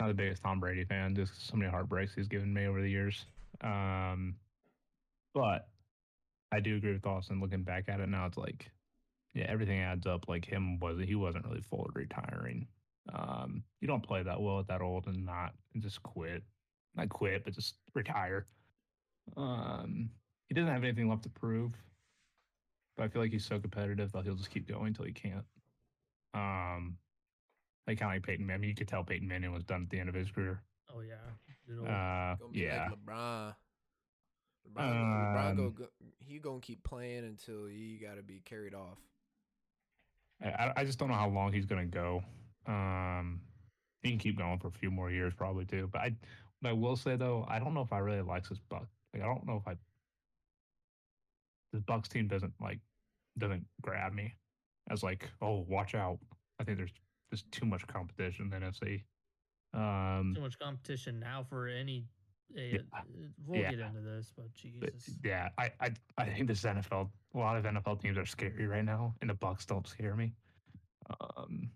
[0.00, 1.14] not the biggest Tom Brady fan.
[1.14, 3.26] Just so many heartbreaks he's given me over the years.
[3.62, 4.36] Um,
[5.34, 5.68] but
[6.50, 7.40] I do agree with Austin.
[7.40, 8.70] Looking back at it now, it's like,
[9.34, 10.26] yeah, everything adds up.
[10.28, 12.66] Like him wasn't he wasn't really fully retiring.
[13.12, 16.42] Um, you don't play that well at that old and not and just quit.
[16.96, 18.46] Not quit, but just retire.
[19.36, 20.10] Um,
[20.48, 21.72] he doesn't have anything left to prove.
[22.96, 25.44] But I feel like he's so competitive that he'll just keep going until he can't.
[26.34, 26.96] Um,
[27.86, 28.68] Like kind of like Peyton Manning.
[28.68, 30.62] You could tell Peyton Manning was done at the end of his career.
[30.94, 31.14] Oh yeah.
[31.72, 32.88] Uh, Gonna be yeah.
[32.90, 33.54] like LeBron.
[34.68, 35.86] LeBron, LeBron go, Um, go,
[36.18, 38.98] he gonna keep playing until he got to be carried off.
[40.42, 42.22] I, I- I just don't know how long he's gonna go.
[42.66, 43.40] Um,
[44.02, 45.88] he can keep going for a few more years probably too.
[45.92, 46.16] But I,
[46.60, 48.86] what I will say though, I don't know if I really like this Buck.
[49.14, 49.76] Like I don't know if I.
[51.72, 52.80] The Bucs team doesn't like
[53.38, 54.34] doesn't grab me
[54.90, 56.18] as like oh watch out.
[56.58, 56.92] I think there's
[57.30, 59.04] just too much competition in the NFC.
[59.72, 62.08] Um, too much competition now for any.
[62.56, 62.78] A, Yeah.
[62.92, 63.02] uh,
[63.46, 63.70] We'll Yeah.
[63.70, 65.18] get into this, but but Jesus.
[65.22, 68.84] yeah, I, I I think this NFL a lot of NFL teams are scary right
[68.84, 70.32] now, and the Bucs don't scare me.
[71.36, 71.72] Um,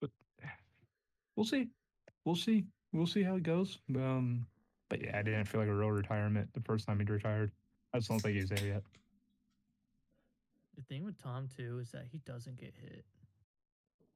[0.00, 0.10] but
[1.36, 1.70] we'll see,
[2.24, 3.78] we'll see, we'll see how it goes.
[3.94, 4.46] Um,
[4.88, 7.52] but yeah, I didn't feel like a real retirement the first time he retired.
[7.94, 8.82] I just don't think he's there yet.
[10.76, 13.04] The thing with Tom too is that he doesn't get hit.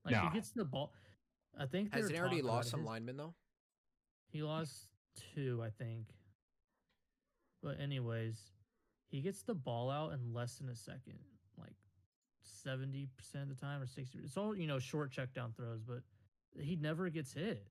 [0.07, 0.31] Like Nah.
[0.31, 0.93] he gets the ball.
[1.59, 3.35] I think Has they he already lost some his- linemen though?
[4.31, 4.87] He lost
[5.35, 6.07] two, I think.
[7.63, 8.39] But anyways,
[9.09, 11.19] he gets the ball out in less than a second,
[11.59, 11.75] like
[12.43, 14.19] seventy percent of the time or sixty.
[14.19, 16.03] It's all you know, short check down throws, but
[16.61, 17.67] he never gets hit.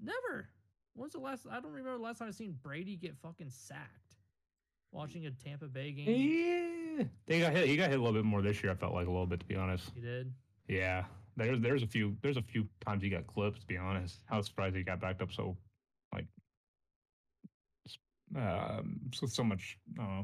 [0.00, 0.48] Never.
[0.94, 1.46] When's the last?
[1.50, 3.90] I don't remember the last time I seen Brady get fucking sacked.
[4.92, 7.66] Watching a Tampa Bay game, Yeah, they got hit.
[7.66, 8.70] He got hit a little bit more this year.
[8.70, 9.90] I felt like a little bit to be honest.
[9.92, 10.32] he did.
[10.68, 11.04] Yeah,
[11.36, 13.60] there's there's a few there's a few times he got clipped.
[13.60, 15.56] To be honest, I was surprised he got backed up so
[16.12, 16.26] like
[18.36, 20.22] um so so much uh,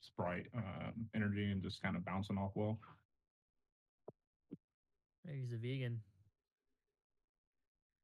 [0.00, 2.78] sprite um, energy and just kind of bouncing off well.
[5.24, 6.00] Maybe he's a vegan.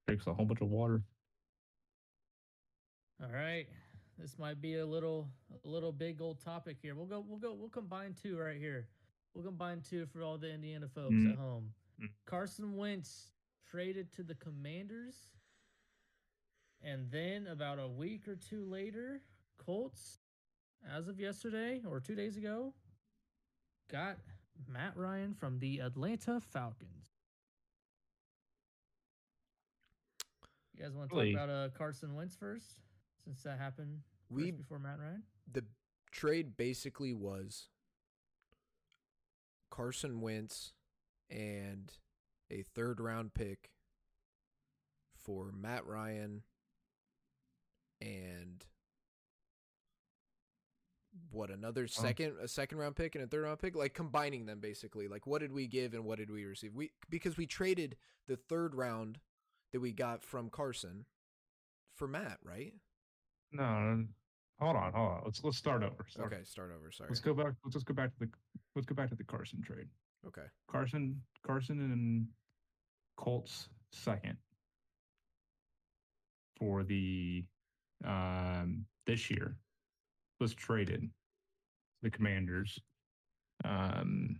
[0.06, 1.02] Drinks a whole bunch of water.
[3.22, 3.66] All right.
[4.18, 5.28] This might be a little
[5.64, 6.94] a little big old topic here.
[6.94, 8.88] We'll go we'll go we'll combine two right here.
[9.34, 11.32] We'll combine two for all the Indiana folks Mm.
[11.32, 11.74] at home.
[12.00, 12.10] Mm.
[12.26, 13.32] Carson Wentz
[13.64, 15.14] traded to the Commanders.
[16.80, 19.20] And then about a week or two later,
[19.58, 20.20] Colts,
[20.88, 22.72] as of yesterday or two days ago,
[23.88, 24.18] got
[24.68, 27.10] Matt Ryan from the Atlanta Falcons.
[30.74, 31.32] You guys want to Really?
[31.34, 32.76] talk about uh, Carson Wentz first,
[33.24, 35.24] since that happened first We before Matt Ryan?
[35.50, 35.64] the
[36.12, 37.68] trade basically was
[39.78, 40.72] Carson Wentz
[41.30, 41.92] and
[42.50, 43.70] a third round pick
[45.14, 46.42] for Matt Ryan
[48.00, 48.64] and
[51.30, 53.76] what another second a second round pick and a third round pick?
[53.76, 55.06] Like combining them basically.
[55.06, 56.74] Like what did we give and what did we receive?
[56.74, 59.20] We because we traded the third round
[59.72, 61.04] that we got from Carson
[61.94, 62.74] for Matt right?
[63.52, 64.04] No, no,
[64.60, 65.22] hold on, hold on.
[65.24, 66.06] Let's let's start over.
[66.08, 67.54] Start- okay start over sorry Let's go back.
[67.64, 68.28] Let's just go back to the
[68.74, 69.88] let's go back to the Carson trade.
[70.26, 72.26] okay Carson Carson and
[73.16, 74.36] Colts second
[76.58, 77.44] for the
[78.04, 79.56] um this year
[80.40, 81.08] was traded to
[82.02, 82.78] the Commanders
[83.64, 84.38] um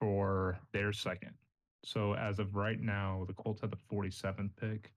[0.00, 1.32] for their second.
[1.84, 4.92] So as of right now, the Colts have the 47th pick.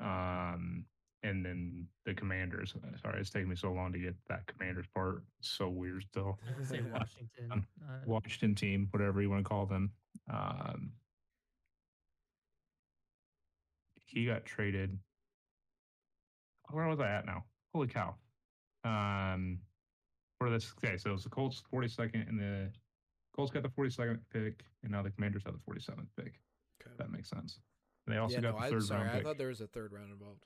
[0.00, 0.84] Um
[1.24, 2.74] and then the Commanders.
[3.02, 5.24] Sorry, it's taking me so long to get that Commanders part.
[5.40, 6.38] It's so weird still.
[6.48, 7.50] I can say Washington.
[7.50, 9.90] Um, Uh, Washington team, whatever you want to call them.
[10.32, 10.92] Um,
[14.06, 14.98] he got traded.
[16.70, 17.44] Where was I at now?
[17.74, 18.14] Holy cow!
[18.84, 19.58] Um,
[20.38, 22.70] for this, okay, so it's the Colts 42nd, and the
[23.34, 26.34] Colts got the 42nd pick, and now the Commanders have the 47th pick.
[26.80, 27.58] okay If that makes sense.
[28.06, 29.24] And they also yeah, got no, the I, third sorry, round I pick.
[29.24, 30.44] thought there was a third round involved.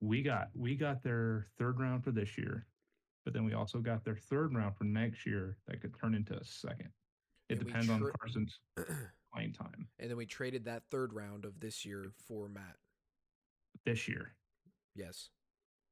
[0.00, 2.66] We got we got their third round for this year,
[3.24, 6.34] but then we also got their third round for next year that could turn into
[6.34, 6.90] a second.
[7.48, 8.58] It And depends on Carson's
[9.32, 12.76] playing time and then we traded that third round of this year for Matt.
[13.84, 14.32] this year.
[14.94, 15.30] Yes.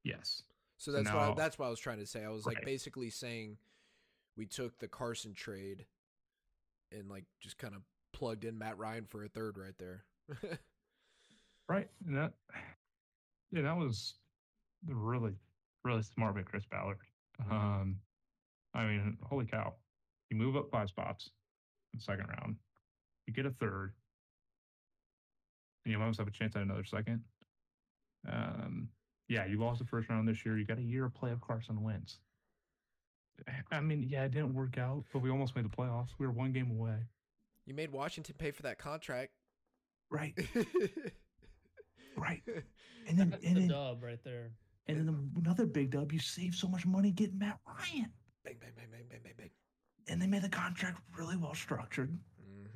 [0.03, 0.43] Yes.
[0.79, 2.25] So that's what I, now- that's what I was trying to say.
[2.25, 3.57] I was like basically saying
[4.37, 5.87] we took the Carson trade
[6.93, 7.83] and like just kind of
[8.13, 10.05] plugged in Matt Ryan for a third right there.
[11.67, 11.89] Right.
[12.07, 12.35] And that
[13.55, 14.15] yeah, that was
[14.87, 15.33] really,
[15.85, 16.99] really smart by Chris Ballard.
[17.51, 18.01] Um
[18.75, 19.75] I mean, holy cow.
[20.31, 21.31] You move up five spots
[21.93, 22.57] in the second round.
[23.27, 23.93] You get a third.
[25.85, 27.23] And you almost have a chance at another second.
[28.29, 28.89] Um
[29.29, 30.59] yeah, you lost the first round this year.
[30.59, 32.19] You got a year of play of Carson Wentz.
[33.73, 36.11] I mean, yeah, it didn't work out, but we almost made the playoffs.
[36.19, 36.99] We were one game away.
[37.67, 39.33] you made Washington pay for that contract.
[40.11, 40.35] Right.
[42.17, 42.43] Right.
[43.07, 44.53] And then that's and the then dub right there.
[44.87, 48.11] And then another big dub, you save so much money getting Matt Ryan.
[48.45, 49.51] bang bang bang bang bang bang bang.
[50.09, 52.09] And they made the contract really well structured.
[52.11, 52.19] hmm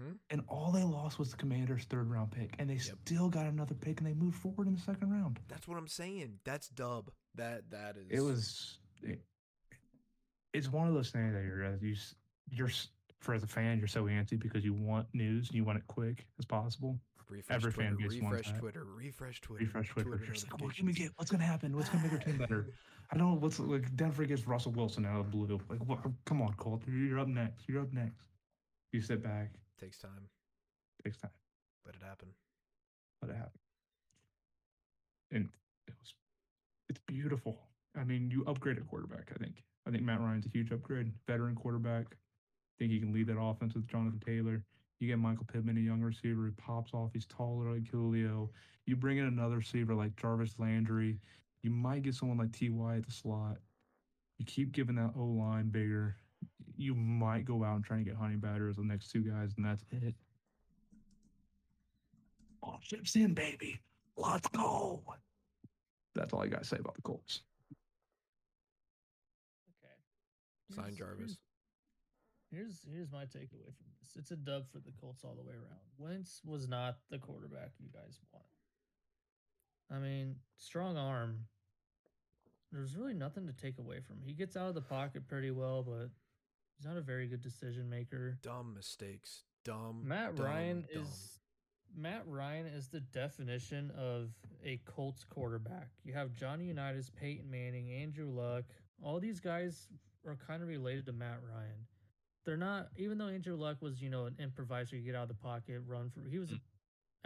[0.01, 0.13] Mm-hmm.
[0.31, 2.83] and all they lost was the Commanders' third round pick, and they Yep.
[3.07, 5.41] still got another pick, and they moved forward in the second round.
[5.49, 6.39] That's what I'm saying.
[6.45, 7.11] That's dub.
[7.35, 8.07] That that is.
[8.11, 8.79] It was.
[9.03, 9.21] It,
[10.53, 11.97] it's one of those things that you're you
[12.51, 12.71] you're
[13.21, 15.87] for as a fan, you're so antsy because you want news and you want it
[15.89, 16.99] quick as possible.
[17.29, 18.61] Refresh every Twitter, fan base wants refresh that.
[18.61, 20.09] Twitter, refresh Twitter, Refresh Twitter.
[20.25, 21.11] You're just like, what can we get?
[21.17, 21.77] What's gonna happen?
[21.77, 22.67] What's gonna make our team better?
[23.11, 23.95] I don't know what's like.
[23.97, 25.61] Denver gets Russell Wilson out of the blue.
[25.69, 27.69] Like, what, come on, Colt, you're up next.
[27.69, 28.25] You're up next.
[28.93, 29.51] You sit back.
[29.81, 30.29] Takes time,
[31.05, 31.31] Takes time.
[31.85, 32.33] but it happened.
[33.23, 33.61] Let it happen.
[35.31, 35.49] And
[35.87, 36.15] it was,
[36.89, 37.59] it's beautiful.
[37.97, 39.31] I mean, you upgrade a quarterback.
[39.35, 39.63] I think.
[39.87, 41.13] I think Matt Ryan's a huge upgrade.
[41.27, 42.07] Veteran quarterback.
[42.11, 44.63] I think he can lead that offense with Jonathan Taylor.
[45.01, 46.43] You get Michael Pittman, a young receiver.
[46.43, 47.11] who pops off.
[47.13, 48.51] He's taller like Julio.
[48.87, 51.19] You bring in another receiver like Jarvis Landry.
[51.63, 53.59] You might get someone like Ty at the slot.
[54.39, 56.17] You keep giving that O line bigger.
[56.77, 59.53] You might go out and try and get Honey Badger as the next two guys,
[59.57, 60.15] and that's it.
[62.63, 63.81] All ships in, baby.
[64.17, 65.03] Let's go.
[66.15, 67.43] That's all I got to say about the Colts.
[69.85, 70.83] Okay.
[70.83, 71.37] Sign Jarvis.
[72.51, 74.17] Here's here's my takeaway from this.
[74.17, 75.81] It's a dub for the Colts all the way around.
[75.99, 78.47] Wentz was not the quarterback you guys want.
[79.91, 81.47] I mean, strong arm.
[82.73, 84.17] There's really nothing to take away from.
[84.23, 86.11] He gets out of the pocket pretty well, but
[86.77, 88.39] he's not a very good decision maker.
[88.43, 89.45] Dumb mistakes.
[89.65, 90.03] Dumb.
[90.05, 91.03] Matt dumb, Ryan dumb.
[91.03, 91.39] is
[91.97, 94.31] Matt Ryan is the definition of
[94.65, 95.89] a Colts quarterback.
[96.05, 98.65] You have Johnny Unitas, Peyton Manning, Andrew Luck.
[99.03, 99.89] All these guys
[100.27, 101.87] are kind of related to Matt Ryan.
[102.49, 105.29] They're not, even though Andrew Luck was, you know, an improviser, you get out of
[105.29, 106.27] the pocket, run for.
[106.27, 106.63] He was an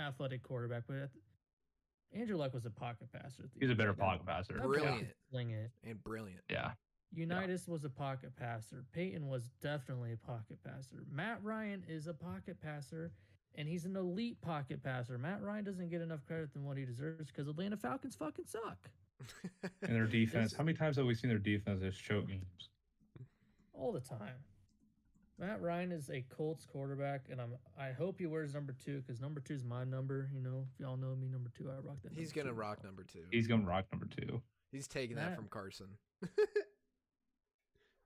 [0.00, 0.04] mm.
[0.04, 3.48] athletic quarterback, but at the- Andrew Luck was a pocket passer.
[3.60, 4.54] He's a better pocket passer.
[4.54, 5.06] That guy Brilliant.
[5.30, 5.70] Sling it.
[5.84, 6.40] and brilliant.
[6.50, 6.72] Yeah.
[7.12, 8.84] Unitas was a pocket passer.
[8.92, 11.04] Peyton was definitely a pocket passer.
[11.08, 13.12] Matt Ryan is a pocket passer,
[13.54, 15.18] and he's an elite pocket passer.
[15.18, 18.90] Matt Ryan doesn't get enough credit than what he deserves because Atlanta Falcons fucking suck
[19.82, 20.52] And their defense.
[20.52, 22.70] How many times have we seen their defense as choke games?
[23.72, 24.34] all the time.
[25.38, 29.20] Matt Ryan is a Colts quarterback, and I'm I hope he wears number two because
[29.20, 30.28] number two is my number.
[30.34, 32.12] You know, if y'all know me, number two, I rock that.
[32.12, 32.54] He's gonna two.
[32.54, 33.24] rock number two.
[33.30, 34.40] He's going to rock number two.
[34.70, 35.88] He's taking that from Carson.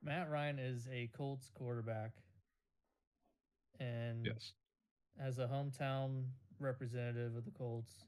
[0.02, 2.12] Matt Ryan is a Colts quarterback,
[3.80, 4.52] and Yes.
[5.20, 6.24] as a hometown
[6.60, 8.04] representative of the Colts,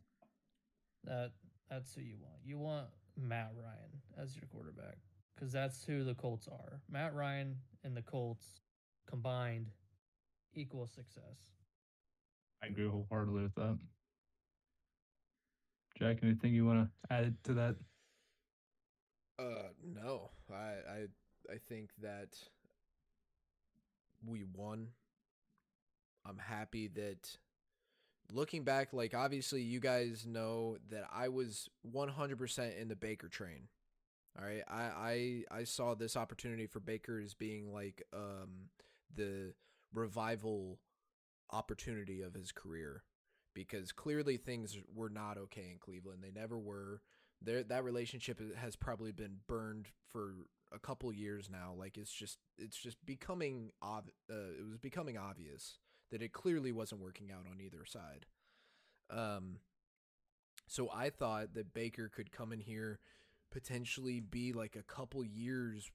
[1.05, 1.33] that
[1.69, 2.39] that's who you want.
[2.45, 4.97] You want Matt Ryan as your quarterback
[5.35, 6.81] because that's who the Colts are.
[6.91, 8.61] Matt Ryan and the Colts
[9.09, 9.71] combined
[10.55, 11.53] equal success.
[12.63, 13.79] I agree wholeheartedly with that.
[15.99, 17.77] Jack, anything you want to add to that?
[19.39, 21.07] Uh, no, I, I,
[21.51, 22.37] I think that
[24.27, 24.89] we won.
[26.27, 27.39] I'm happy that
[28.33, 33.69] looking back, like obviously you guys know that I was 100% in the Baker train.
[34.39, 38.69] All right, I, I, I saw this opportunity for Baker as being like um
[39.15, 39.55] the
[39.93, 40.79] revival
[41.51, 43.05] opportunity of his career
[43.55, 46.23] because clearly things were not okay in Cleveland.
[46.23, 47.01] They never were.
[47.41, 50.35] There that relationship has probably been burned for
[50.73, 51.75] a couple years now.
[51.77, 55.79] Like it's just it's just becoming ob- uh, it was becoming obvious
[56.11, 58.27] that it clearly wasn't working out on either side.
[59.11, 59.59] Um
[60.69, 63.01] so i thought that baker could come in here
[63.51, 65.91] potentially be like a couple years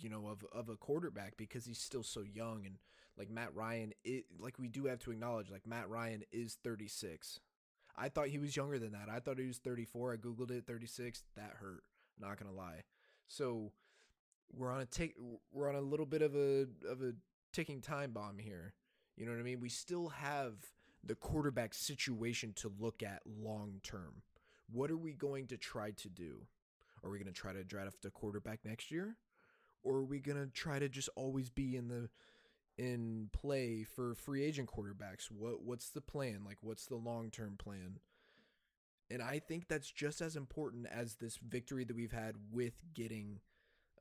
[0.00, 2.78] you know of of a quarterback because he's still so young and
[3.16, 7.40] like Matt Ryan it like we do have to acknowledge like Matt Ryan is 36
[7.96, 9.08] I thought he was younger than that.
[9.08, 10.14] I thought he was 34.
[10.14, 11.22] I googled it, 36.
[11.36, 11.84] That hurt.
[12.18, 12.82] Not gonna lie.
[13.28, 13.72] So
[14.52, 15.14] we're on a take.
[15.52, 17.14] We're on a little bit of a of a
[17.52, 18.74] ticking time bomb here.
[19.16, 19.60] You know what I mean?
[19.60, 20.54] We still have
[21.04, 24.22] the quarterback situation to look at long term.
[24.70, 26.46] What are we going to try to do?
[27.02, 29.16] Are we going to try to draft a quarterback next year,
[29.84, 32.08] or are we going to try to just always be in the
[32.76, 35.30] in play for free agent quarterbacks?
[35.30, 36.40] What what's the plan?
[36.44, 37.98] Like what's the long-term plan?
[39.10, 43.40] And I think that's just as important as this victory that we've had with getting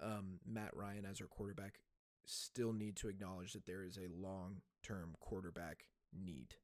[0.02, 1.80] um, Matt Ryan as our quarterback.
[2.26, 5.84] Still need to acknowledge that there is a long-term quarterback
[6.18, 6.56] need.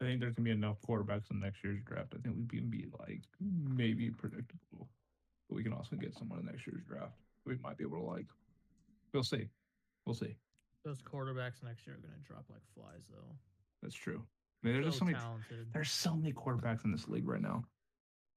[0.00, 2.14] I think there's gonna be enough quarterbacks in next year's draft.
[2.16, 4.88] I think we can be like maybe predictable,
[5.48, 7.14] but we can also get someone in next year's draft.
[7.46, 8.26] We might be able to like.
[9.12, 9.48] We'll see.
[10.06, 10.34] We'll see.
[10.84, 13.36] Those quarterbacks next year are going to drop like flies, though.
[13.82, 14.22] That's true.
[14.62, 15.18] I mean, there's just so many.
[15.18, 15.66] talented.
[15.72, 17.64] There's so many quarterbacks in this league right now.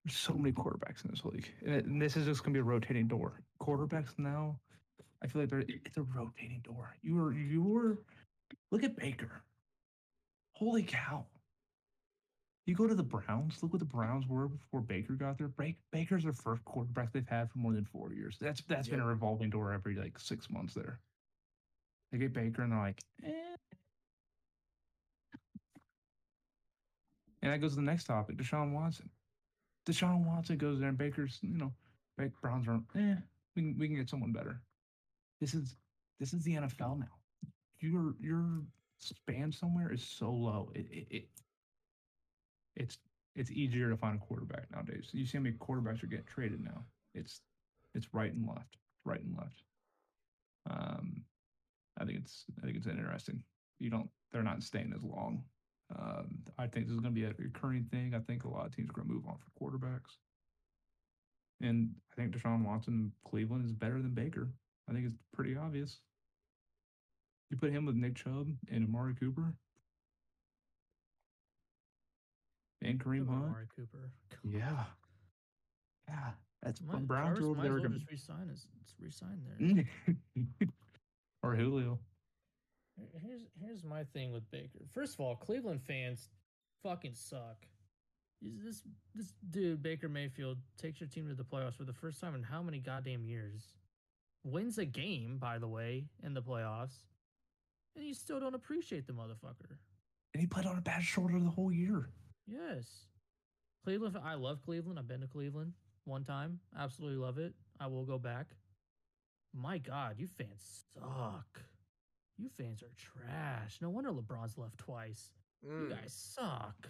[0.06, 2.60] There's so many quarterbacks in this league, and, it, and this is just gonna be
[2.60, 3.42] a rotating door.
[3.62, 4.58] Quarterbacks now,
[5.22, 6.96] I feel like they're, it's a rotating door.
[7.02, 7.98] You were you were
[8.72, 9.42] look at Baker.
[10.54, 11.26] Holy cow.
[12.68, 15.48] You go to the Browns, look what the Browns were before Baker got there.
[15.48, 18.36] Break, Baker's their first quarterback they've had for more than four years.
[18.42, 21.00] That's that's been a revolving door every like six months there.
[22.12, 23.32] They get Baker and they're like, eh.
[27.42, 29.10] And that goes to the next topic, Deshaun Watson.
[29.88, 31.72] Deshaun Watson goes there and Baker's, you know,
[32.18, 33.16] Baker Browns are, eh,
[33.56, 34.60] we can, we can get someone better.
[35.40, 35.78] This is
[36.20, 37.16] this is the NFL now.
[37.80, 38.64] Your your
[38.98, 40.70] span somewhere is so low.
[40.76, 41.30] It, it, it
[42.78, 42.98] it's
[43.36, 45.10] it's easier to find a quarterback nowadays.
[45.12, 46.84] You see how many quarterbacks are getting traded now.
[47.14, 47.42] It's
[47.94, 49.64] it's right and left, right and left.
[50.70, 51.24] Um,
[52.00, 53.44] I think it's I think it's interesting.
[53.80, 55.44] You don't they're not staying as long.
[55.98, 58.14] Um, I think this is going to be a recurring thing.
[58.14, 60.18] I think a lot of teams are going to move on for quarterbacks.
[61.62, 64.50] And I think Deshaun Watson, Cleveland, is better than Baker.
[64.90, 66.00] I think it's pretty obvious.
[67.50, 69.54] You put him with Nick Chubb and Amari Cooper
[72.82, 73.46] and Kareem Hunt.
[73.46, 74.12] Amari Cooper.
[74.44, 74.84] Yeah.
[76.08, 76.32] Yeah.
[76.64, 77.78] That's Might, when Browns Carson are over might there.
[77.78, 78.50] as well gonna- just resign
[78.84, 79.42] just resign
[80.58, 80.68] there.
[81.44, 82.00] or Julio.
[83.22, 84.80] Here's here's my thing with Baker.
[84.92, 86.30] First of all, Cleveland fans
[86.84, 87.66] fucking suck.
[88.42, 92.20] Is This this dude Baker Mayfield takes your team to the playoffs for the first
[92.22, 93.74] time in how many goddamn years?
[94.44, 97.04] Wins a game, by the way, in the playoffs,
[97.96, 99.78] and you still don't appreciate the motherfucker.
[100.34, 102.10] And he played on a bad shoulder the whole year.
[102.48, 102.86] Yes,
[103.84, 104.18] Cleveland.
[104.24, 104.98] I love Cleveland.
[105.00, 105.74] I've been to Cleveland
[106.06, 106.60] one time.
[106.78, 107.54] Absolutely love it.
[107.80, 108.48] I will go back.
[109.54, 111.62] My God, you fans suck.
[112.38, 113.78] You fans are trash.
[113.82, 115.32] No wonder LeBron's left twice.
[115.64, 115.90] You Mm.
[115.90, 116.88] guys suck.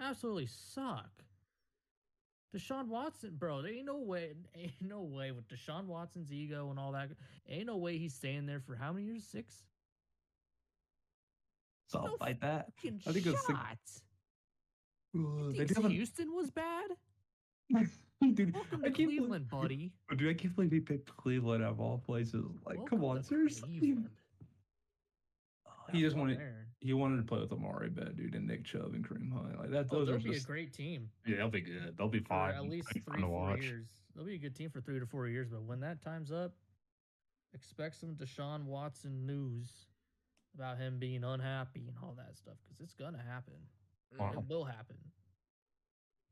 [0.00, 1.10] Absolutely suck.
[2.54, 6.78] Deshaun Watson, bro, there ain't no way, ain't no way with Deshaun Watson's ego and
[6.78, 7.10] all that.
[7.48, 9.24] Ain't no way he's staying there for how many years?
[9.24, 9.62] Six?
[11.88, 12.68] Something No like that.
[12.78, 13.78] I think it was six- shot.
[13.86, 14.11] You
[15.14, 16.90] they think do have a- Houston was bad?
[18.34, 19.92] dude, Welcome I to can't believe- Cleveland, buddy.
[20.16, 22.44] Dude, I can't believe he picked Cleveland out of all places.
[22.66, 23.78] Like, come on, to seriously.
[23.78, 24.10] Cleveland.
[25.64, 26.66] He oh, Have just wanted there.
[26.80, 29.58] he wanted to play with Amari Bet, dude, and Nick Chubb and Kareem Hunt.
[29.58, 31.94] Like that, Oh, those they'll are be just a great team Yeah, they'll be good.
[31.98, 32.50] They'll be fine.
[32.52, 32.64] for fine.
[32.66, 33.62] at least They'll be three, to four watch.
[33.62, 33.86] years.
[34.14, 35.48] They'll be a good team for three to four years.
[35.48, 36.52] But when that time's up,
[37.54, 39.68] expect some Deshaun Watson news
[40.54, 43.54] about him being unhappy and all that stuff because it's gonna happen.
[44.18, 44.96] It will happen.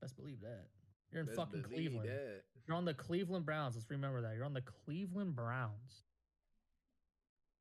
[0.01, 0.67] Best believe that.
[1.13, 2.09] You're in Best fucking Cleveland.
[2.09, 2.43] that.
[2.67, 3.75] You're on the Cleveland Browns.
[3.75, 4.35] Let's remember that.
[4.37, 6.05] You're on the Cleveland Browns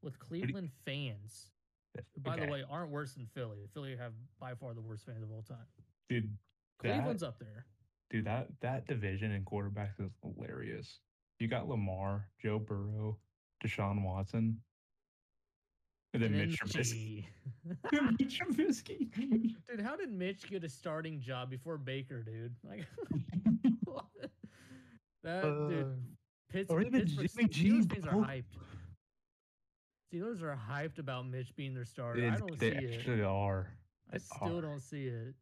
[0.03, 1.51] with Cleveland fans.
[1.95, 3.67] who, By the way, aren't worse than Philly.
[3.73, 5.57] Philly have by far the worst fans of all time.
[6.09, 6.29] dude.
[6.79, 7.65] Cleveland's that, up there.
[8.09, 10.99] dude, that that division and quarterbacks is hilarious.
[11.39, 13.17] You got Lamar, Joe Burrow,
[13.63, 14.61] Deshaun Watson,
[16.13, 17.25] and then Mitch Trubisky.
[18.19, 19.09] Mitch Trubisky.
[19.69, 22.55] Dude, how did Mitch get a starting job before Baker, dude?
[22.67, 22.85] Like
[25.23, 25.89] that dude, Uh,
[26.51, 28.43] Pitts, or even Pittsburgh Jimmy G, Steelers are hyped.
[30.11, 32.25] Steelers are hyped about Mitch being their starter.
[32.31, 32.93] I don't they see it.
[32.99, 33.67] actually are.
[34.11, 34.61] I still are.
[34.61, 35.35] don't see it.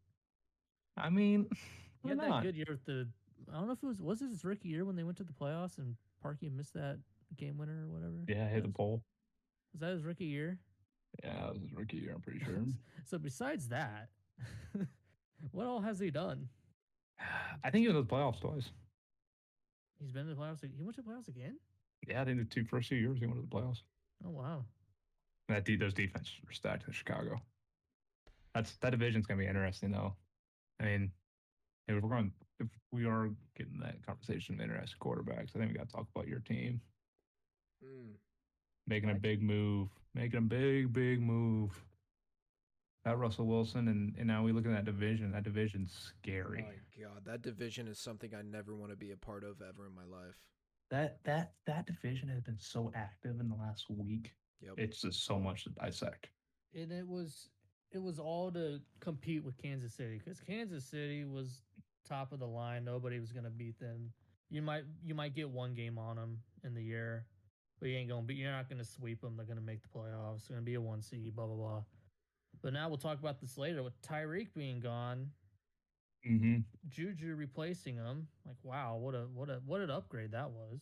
[0.97, 1.47] I mean,
[2.03, 3.07] He had that good year with the.
[3.53, 5.23] I don't know if it was was it his rookie year when they went to
[5.23, 5.95] the playoffs and
[6.25, 6.97] Parkey missed that
[7.37, 8.15] game winner or whatever.
[8.27, 9.01] Yeah, hit the pole.
[9.77, 10.57] Was that his rookie year?
[11.23, 12.13] Yeah, that was his rookie year.
[12.15, 12.63] I'm pretty sure.
[13.05, 14.09] so besides that,
[15.51, 16.49] what all has he done?
[17.63, 18.69] I think he was in the playoffs twice.
[19.99, 20.61] He's been in the playoffs.
[20.61, 21.57] He went to the playoffs again.
[22.07, 23.81] Yeah, I think the two first two years he went to the playoffs.
[24.25, 24.65] Oh wow.
[25.47, 27.39] That de- those defenses were stacked in Chicago.
[28.55, 30.15] That's that division's gonna be interesting though.
[30.79, 31.11] I mean,
[31.87, 35.77] if we're going, if we are getting that conversation of interesting quarterbacks, I think we
[35.77, 36.81] got to talk about your team
[37.83, 38.15] Mm.
[38.87, 39.21] Making a Right.
[39.21, 41.83] big move, making a big big move.
[43.05, 45.31] That Russell Wilson and and now we look at that division.
[45.31, 46.61] That division's scary.
[46.63, 49.85] My God, that division is something I never want to be a part of ever
[49.87, 50.35] in my life.
[50.89, 54.33] That that that division has been so active in the last week.
[54.61, 54.73] Yep.
[54.77, 56.29] It's just so much to dissect.
[56.73, 57.49] and it was
[57.91, 61.61] it was all to compete with Kansas City because Kansas City was
[62.05, 62.83] top of the line.
[62.83, 64.11] Nobody was gonna beat them.
[64.49, 67.25] You might you might get one game on them in the year,
[67.79, 68.35] but you ain't gonna be.
[68.35, 69.35] You're not gonna sweep them.
[69.37, 70.47] They're gonna make the playoffs.
[70.47, 71.35] They're gonna be a one seed.
[71.35, 71.83] Blah blah blah.
[72.61, 75.31] But now we'll talk about this later with Tyreek being gone,
[76.27, 76.59] Mm-hmm.
[76.89, 78.27] Juju replacing him.
[78.45, 80.81] Like wow, what a what a what an upgrade that was.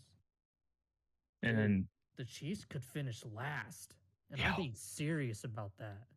[1.44, 1.88] And then
[2.18, 3.96] The Chiefs could finish last,
[4.32, 4.52] and Yeah.
[4.52, 6.08] I'm being serious about that.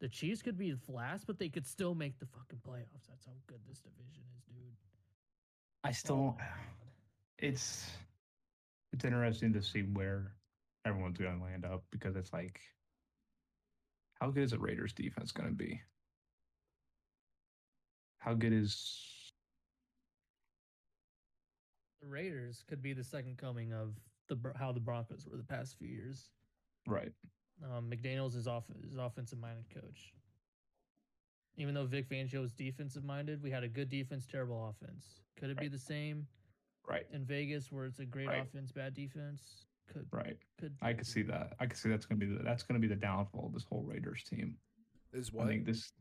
[0.00, 3.06] The Chiefs could be last, but they could still make the fucking playoffs.
[3.08, 4.76] That's how good this division is, dude.
[5.84, 6.38] I still Oh don't.
[6.38, 6.92] my God.
[7.38, 7.90] It's
[8.96, 10.32] it's interesting to see where
[10.86, 12.60] everyone's going to land up because it's like,
[14.14, 15.82] how good is the Raiders defense going to be?
[18.18, 19.32] How good is
[22.00, 23.96] The Raiders could be the second coming of
[24.28, 26.30] the how the Broncos were the past few years.
[26.86, 27.12] right?
[27.62, 30.14] Um, McDaniel's is off is offensive minded coach.
[31.58, 35.20] Even though Vic Fangio was defensive minded, we had a good defense, terrible offense.
[35.38, 36.26] Could it be the same
[36.88, 38.42] Right, in Vegas where it's a great Right.
[38.42, 39.66] offense, bad defense?
[39.88, 40.36] Could right.
[40.58, 41.54] could I could see that.
[41.60, 43.52] I could see that's going to be the, that's going to be the downfall of
[43.52, 44.56] this whole Raiders team.
[45.12, 45.92] Is what I think this.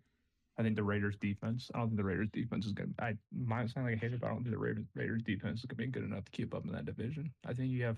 [0.57, 1.69] I think the Raiders defense.
[1.73, 2.93] I don't think the Raiders defense is going.
[2.97, 5.59] to I might sound like a hater, but I don't think the Raiders, Raiders defense
[5.59, 7.31] is going to be good enough to keep up in that division.
[7.45, 7.97] I think you have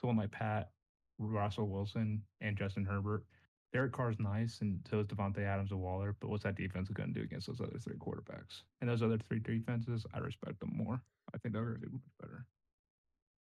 [0.00, 0.70] someone like Pat,
[1.18, 3.24] Russell Wilson, and Justin Herbert.
[3.72, 6.16] Derek Carr's nice, and so is Davante Adams and Waller.
[6.20, 8.62] But what's that defense going to do against those other three quarterbacks?
[8.80, 11.00] And those other three defenses, I respect them more.
[11.34, 12.46] I think they're going to do much better.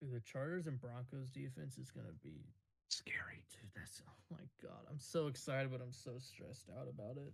[0.01, 2.43] The Chargers and Broncos defense is gonna be
[2.89, 3.45] Scary.
[3.51, 3.69] dude.
[3.73, 4.81] That's oh my god.
[4.91, 7.31] I'm so excited, but I'm so stressed out about it.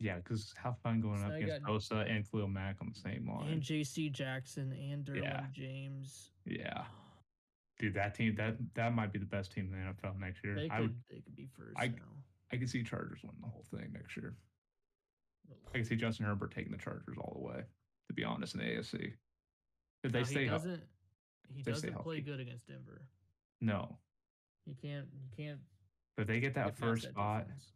[0.00, 2.90] Yeah, because have fun going So up I against got- Bosa and Khalil Mack on
[2.94, 3.50] the same line.
[3.50, 4.08] And J.C.
[4.08, 5.46] Jackson and Derwin Yeah.
[5.52, 6.30] James.
[6.46, 6.84] yeah.
[7.78, 10.54] Dude, that team that that might be the best team in the NFL next year.
[10.54, 12.24] They I could would they could be first I- now.
[12.50, 14.34] I can see Chargers winning the whole thing next year.
[15.68, 17.62] I can see Justin Herbert taking the Chargers all the way.
[18.06, 19.12] To be honest, in the AFC,
[20.04, 20.82] if they Now, stay he doesn't
[21.54, 22.20] he doesn't play healthy.
[22.20, 23.02] good against Denver.
[23.60, 23.98] no,
[24.66, 25.60] You can't you can't
[26.16, 27.72] but they get that first that spot, defense.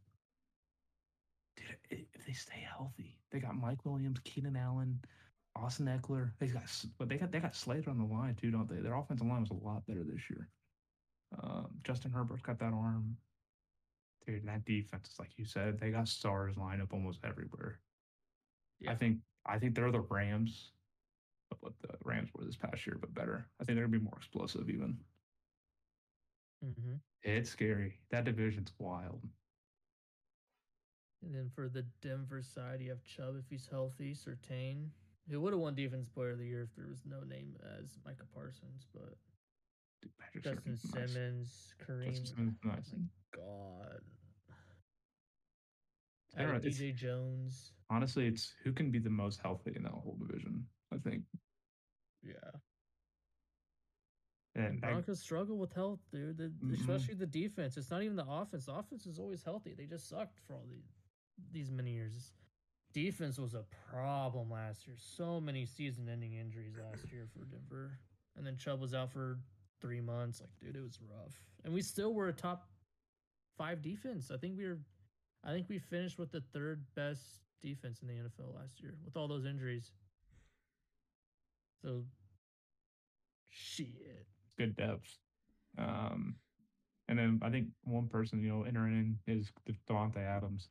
[1.57, 5.01] dude, if they stay healthy, they got Mike Williams, Keenan Allen,
[5.57, 6.33] Austin Ekeler.
[6.39, 6.62] They got,
[6.99, 8.81] but they got they got Slater on the line too, don't they?
[8.81, 10.49] Their offensive line was a lot better this year.
[11.41, 13.16] Um, Justin Herbert's got that arm.
[14.27, 17.81] Dude, that defense is like you said, they got stars lined up almost everywhere.
[18.89, 20.73] I think I think they're the Rams,
[21.61, 23.48] what the Rams were this past year, but better.
[23.61, 25.05] I think they're gonna be more explosive even.
[26.64, 27.00] Mhm.
[27.22, 27.98] It's scary.
[28.11, 29.28] That division's wild.
[31.22, 34.90] And then for the Denver side, you have Chubb if he's healthy, Surtain,
[35.28, 37.96] who would have won Defense Player of the Year if there was no name as
[38.05, 39.16] Micah Parsons, but
[40.32, 41.12] Dude, Justin Surtain's nice.
[41.12, 42.94] Simmons, Kareem, Justin Simmons nice.
[43.32, 44.05] God,
[46.34, 49.92] They're- added it's- DJ Jones, Honestly, it's who can be the most healthy in that
[49.92, 50.66] whole division.
[50.93, 51.22] I think,
[52.22, 52.32] yeah.
[54.55, 56.36] and I, Broncos struggle with health, dude.
[56.36, 56.74] The, Mhm.
[56.74, 57.76] Especially the defense.
[57.76, 58.66] It's not even the offense.
[58.66, 59.72] The offense is always healthy.
[59.74, 60.82] They just sucked for all the,
[61.53, 62.32] these many years.
[62.93, 64.97] Defense was a problem last year.
[64.99, 67.99] So many season-ending injuries last year for Denver,
[68.36, 69.38] and then Chubb was out for
[69.80, 70.40] three months.
[70.43, 71.34] Like, dude, it was rough.
[71.64, 72.68] And we still were a top
[73.57, 74.30] five defense.
[74.30, 74.78] I think we were.
[75.45, 79.16] I think we finished with the third best defense in the NFL last year with
[79.16, 79.90] all those injuries.
[81.83, 82.05] So,
[83.49, 84.26] shit.
[84.59, 85.18] good depth.
[85.78, 86.37] Um,
[87.09, 89.51] and then I think one person you know entering in is
[89.89, 90.68] Davante Adams.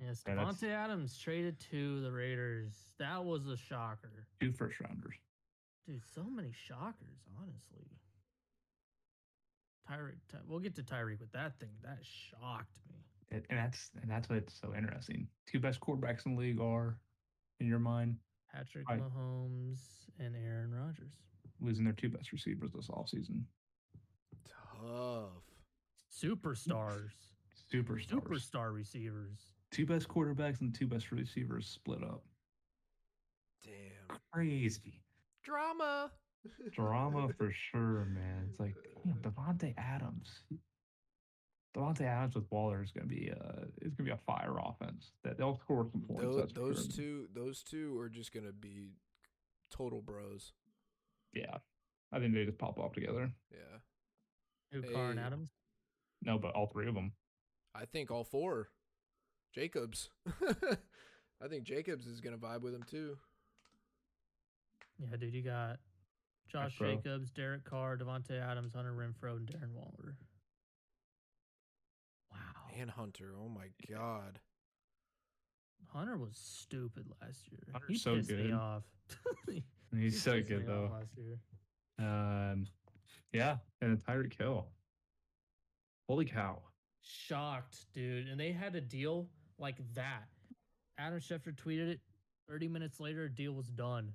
[0.00, 2.92] Yes, Yeah, that's- Adams traded to the Raiders.
[2.98, 4.26] That was a shocker.
[4.40, 5.14] Two first rounders.
[5.86, 7.86] Dude, so many shockers, honestly.
[9.88, 11.70] Tyreek, Ty- we'll get to Tyreek with that thing.
[11.82, 12.96] That shocked me.
[13.30, 15.28] And and that's and that's what's so interesting.
[15.46, 16.98] Two best quarterbacks in the league are,
[17.60, 18.18] in your mind,
[18.56, 19.00] Patrick Right.
[19.00, 19.78] Mahomes
[20.18, 21.12] and Aaron Rodgers.
[21.60, 23.42] losing their two best receivers this offseason.
[24.46, 25.30] Tough.
[26.12, 27.10] Superstars.
[27.72, 28.08] Superstars.
[28.08, 29.50] Superstar receivers.
[29.72, 32.22] Two best quarterbacks and two best receivers split up.
[33.64, 34.18] Damn.
[34.32, 35.02] Crazy.
[35.44, 36.10] Drama.
[36.72, 38.46] Drama for sure, man.
[38.48, 38.74] It's like
[39.04, 40.42] damn, Davante Adams.
[41.76, 45.12] Davante Adams with Waller is gonna be uh is gonna be a fire offense.
[45.24, 46.22] That they'll score some points.
[46.22, 47.04] Those, those sure.
[47.04, 48.92] two, those two are just gonna be
[49.70, 50.52] total bros.
[51.34, 51.58] Yeah.
[52.12, 53.30] I think they just pop off together.
[53.50, 53.78] Yeah.
[54.72, 55.50] Who, Carr and Adams?
[56.22, 57.12] No, but all three of them.
[57.74, 58.68] I think all four.
[59.54, 60.10] Jacobs.
[61.42, 63.18] I think Jacobs is gonna vibe with him too.
[64.98, 65.78] Yeah, dude, you got
[66.48, 66.78] Josh.
[66.78, 70.16] Jacobs, Derek Carr, Davante Adams, Hunter Renfrow, and Darren Waller.
[72.76, 72.82] Wow.
[72.82, 73.34] And Hunter.
[73.42, 74.38] Oh my god.
[75.92, 77.60] Hunter was stupid last year.
[77.72, 78.52] Hunter's he so pissed me good.
[78.52, 78.82] off.
[79.48, 79.62] He
[80.02, 80.90] He's so good though.
[80.92, 81.38] Last year.
[81.98, 82.66] Um
[83.32, 84.66] yeah, and then Tyreek Hill.
[86.08, 86.60] Holy cow.
[87.02, 88.28] Shocked, dude.
[88.28, 89.28] And they had a deal
[89.58, 90.24] like that.
[90.98, 92.00] Adam Schefter tweeted it.
[92.48, 94.12] 30 minutes later, deal was done.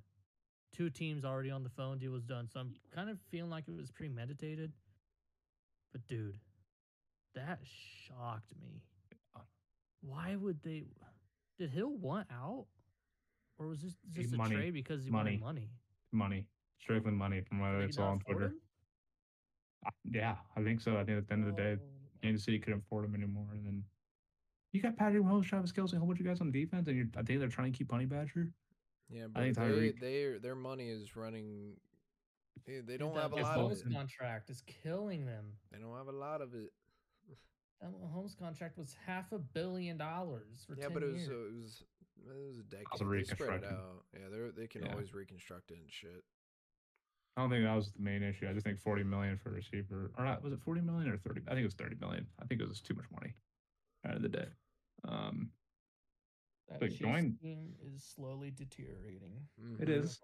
[0.74, 2.48] Two teams already on the phone, deal was done.
[2.48, 4.72] So I'm kind of feeling like it was premeditated.
[5.92, 6.38] But dude,
[7.34, 8.82] that shocked me.
[10.00, 10.84] Why would they
[11.58, 12.66] did Hill want out?
[13.58, 14.56] Or was this He- just a money.
[14.56, 15.38] trade because he Money.
[15.40, 15.70] wanted money?
[16.12, 16.46] Money.
[16.80, 18.46] strictly money from what Did I he saw on Twitter.
[18.46, 18.60] him?
[19.86, 20.96] I- Yeah, I think so.
[20.96, 23.52] I think at the end of the day, Oh, Kansas City couldn't afford him anymore.
[23.52, 23.84] And then
[24.72, 27.06] you got Patrick Mahomes, Travis Kelce, a whole bunch of guys on defense, and you're,
[27.16, 28.52] I think they're trying to keep Honey Badger.
[29.08, 31.76] Yeah, I think they, Tyreek- they their money is running.
[32.66, 33.92] They, they don't that have a lot of Mahomes it.
[33.92, 35.56] contract is killing them.
[35.70, 36.72] They don't have a lot of it.
[37.82, 41.30] That Mahomes contract was half a billion dollars for Yeah, 10 but it was years.
[41.30, 41.84] uh, it was
[42.24, 42.86] it was a decade.
[42.92, 44.04] Also They spread it out.
[44.14, 44.92] Yeah, they they can Yeah.
[44.92, 46.22] always reconstruct it and shit.
[47.36, 48.48] I don't think that was the main issue.
[48.48, 51.16] I just think 40 million for a receiver, or not, was it 40 million or
[51.16, 51.40] 30?
[51.48, 52.26] I think it was 30 million.
[52.40, 53.34] I think it was too much money
[54.04, 54.46] out of the day.
[55.04, 55.50] Um,
[56.68, 59.48] that but Chiefs going- team is slowly deteriorating.
[59.56, 60.20] It Mhm.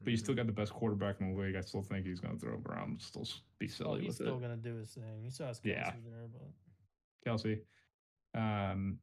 [0.00, 1.56] but you still got the best quarterback in the league.
[1.56, 4.38] I still think he's going to throw around, still s- be silly he's with still
[4.38, 4.40] it.
[4.40, 5.22] gonna do his thing.
[5.24, 5.94] He still has Yeah.
[6.04, 6.52] There, but
[7.26, 7.60] Kelce.
[8.34, 8.98] Um,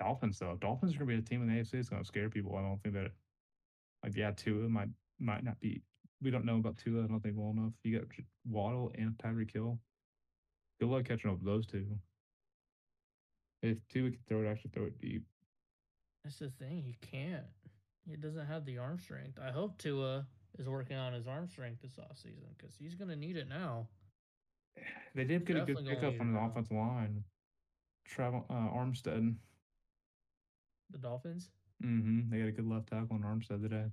[0.00, 2.28] Dolphins though, Dolphins are going to be a team in the AFC going to scare
[2.28, 2.56] people.
[2.56, 3.12] I don't think that,
[4.02, 4.88] like, yeah, Tua might
[5.20, 5.82] might not be.
[6.20, 7.04] We don't know about Tua.
[7.04, 7.72] I don't think well enough.
[7.84, 8.08] You got
[8.48, 9.78] Waddle and Tyreek Hill.
[10.80, 11.86] Good luck catching up with those two.
[13.62, 15.24] If Tua can throw it, actually throw it deep.
[16.24, 16.82] that's the thing.
[16.82, 17.44] He can't.
[18.08, 19.38] He doesn't have the arm strength.
[19.40, 20.26] I hope Tua
[20.58, 23.86] is working on his arm strength this offseason because he's gonna need it now.
[25.14, 27.24] They did get a good pickup on the offensive line.
[28.06, 29.34] Travel uh, Armstead.
[30.90, 31.50] The Dolphins.
[31.84, 32.30] Mm-hmm.
[32.30, 33.84] They got a good left tackle on Armstead today.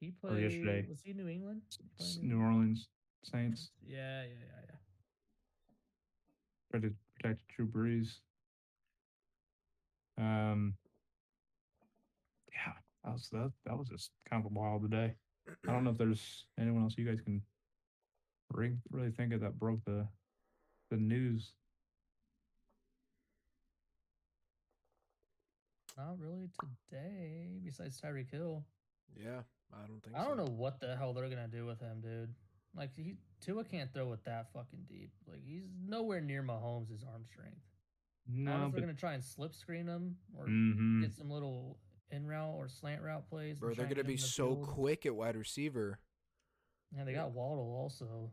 [0.00, 0.42] He Or played.
[0.42, 0.86] yesterday.
[0.88, 1.62] Was he New England?
[1.98, 2.88] He in New Orleans
[3.22, 4.76] Saints Yeah, yeah, yeah, yeah.
[6.70, 8.18] tried to protect Drew Brees.
[10.18, 10.74] Um.
[12.52, 12.72] Yeah,
[13.04, 13.52] that was that.
[13.66, 15.14] That was just kind of a wild day.
[15.68, 17.42] I don't know if there's anyone else you guys can
[18.52, 20.06] really think of that broke the
[20.90, 21.52] the news.
[25.96, 26.48] Not really
[26.90, 27.60] today.
[27.64, 28.64] Besides Tyreek Hill,
[29.16, 29.42] Yeah,
[29.72, 30.16] I don't think.
[30.16, 30.44] I don't so.
[30.44, 32.34] know what the hell they're gonna do with him, dude.
[32.74, 35.12] Like he Tua can't throw it that fucking deep.
[35.28, 37.60] Like he's nowhere near Mahomes' arm strength.
[38.26, 41.02] I don't know No, if they're gonna try and slip screen him or Mhm.
[41.02, 41.78] get some little
[42.10, 43.52] in route or slant route plays.
[43.52, 44.68] and Bro, they're gonna be the so field.
[44.68, 46.00] quick at wide receiver.
[46.96, 48.30] Yeah, they got Waddle also.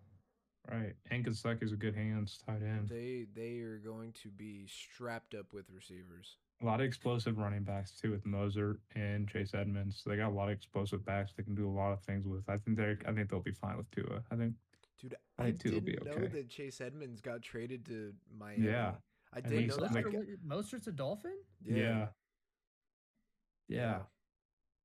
[0.69, 0.93] right.
[1.09, 2.89] And is a good hands tight end.
[2.89, 6.37] They they are going to be strapped up with receivers.
[6.61, 9.99] A lot of explosive running backs too with Mostert and Chase Edmonds.
[10.03, 12.27] So they got a lot of explosive backs they can do a lot of things
[12.27, 12.47] with.
[12.47, 14.21] I think they're I think they'll be fine with Tua.
[14.31, 14.53] I think
[14.99, 18.13] Dude, I I, think two will didn't be know that Chase Edmonds got traded to
[18.37, 18.67] Miami.
[18.67, 18.91] Yeah,
[19.33, 19.93] I and didn't know that.
[19.93, 21.37] like- Like, Mostert's a Dolphin?
[21.65, 21.75] yeah.
[21.75, 22.07] yeah,
[23.67, 23.99] Yeah.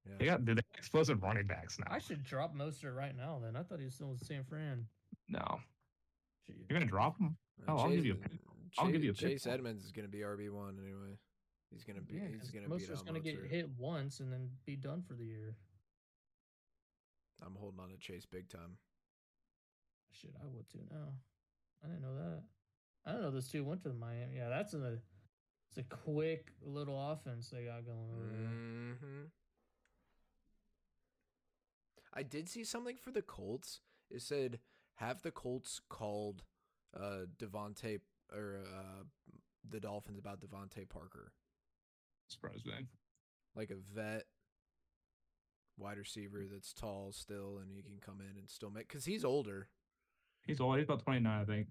[0.09, 0.15] Yeah.
[0.19, 1.87] They got they got explosive running backs now.
[1.91, 3.41] I should drop Mostert right now.
[3.43, 4.87] Then I thought he was still with San Fran.
[5.29, 5.61] No.
[6.47, 6.57] Shit.
[6.69, 7.37] You're gonna drop him?
[7.67, 9.47] Uh, Oh, I'll give Chase- you a- I'll Chase- give you a pick Chase.
[9.47, 11.19] Edmonds is gonna be RB one anyway.
[11.71, 12.15] He's gonna be.
[12.15, 15.25] Yeah, he's 'cause gonna beat gonna get hit once and then be done for the
[15.25, 15.57] year.
[17.43, 18.79] I'm holding on to Chase big time.
[20.13, 21.13] Shit, I would too now.
[21.83, 22.43] I didn't know that.
[23.05, 24.37] I don't know those two went to Miami.
[24.37, 25.01] Yeah, that's a
[25.69, 29.31] it's a quick little offense they got going over there.
[32.17, 33.81] I did see something for the Colts.
[34.11, 34.59] It said
[34.97, 36.43] have the Colts called
[36.99, 38.01] uh DeVante
[38.35, 39.03] or uh
[39.69, 41.33] the Dolphins about DeVante Parker,
[42.29, 42.89] Surprise then.
[43.55, 44.25] like a vet
[45.79, 49.25] wide receiver that's tall still and he can come in and still make because he's
[49.25, 49.69] older.
[50.47, 50.77] He's old.
[50.77, 51.67] He's about 29, I think.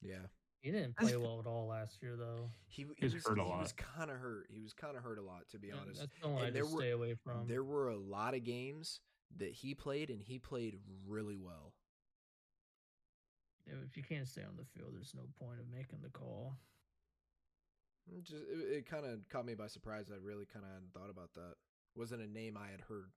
[0.00, 0.26] Yeah,
[0.60, 2.50] He didn't play well at all last year though.
[2.68, 3.56] he, he was hurt a lot.
[3.56, 4.46] he was kind of hurt.
[4.50, 6.00] He was kind of hurt a lot to be Yeah, honest.
[6.00, 7.46] That's the one I And there just were- stay away from.
[7.48, 9.00] There were a lot of games
[9.38, 11.72] that he played and he played really well.
[13.66, 16.54] If you can't stay on the field, there's no point of making the call.
[18.14, 20.06] It Just it, it kind of caught me by surprise.
[20.12, 21.54] I really kind of hadn't thought about that.
[21.96, 23.10] Wasn't a name I had heard,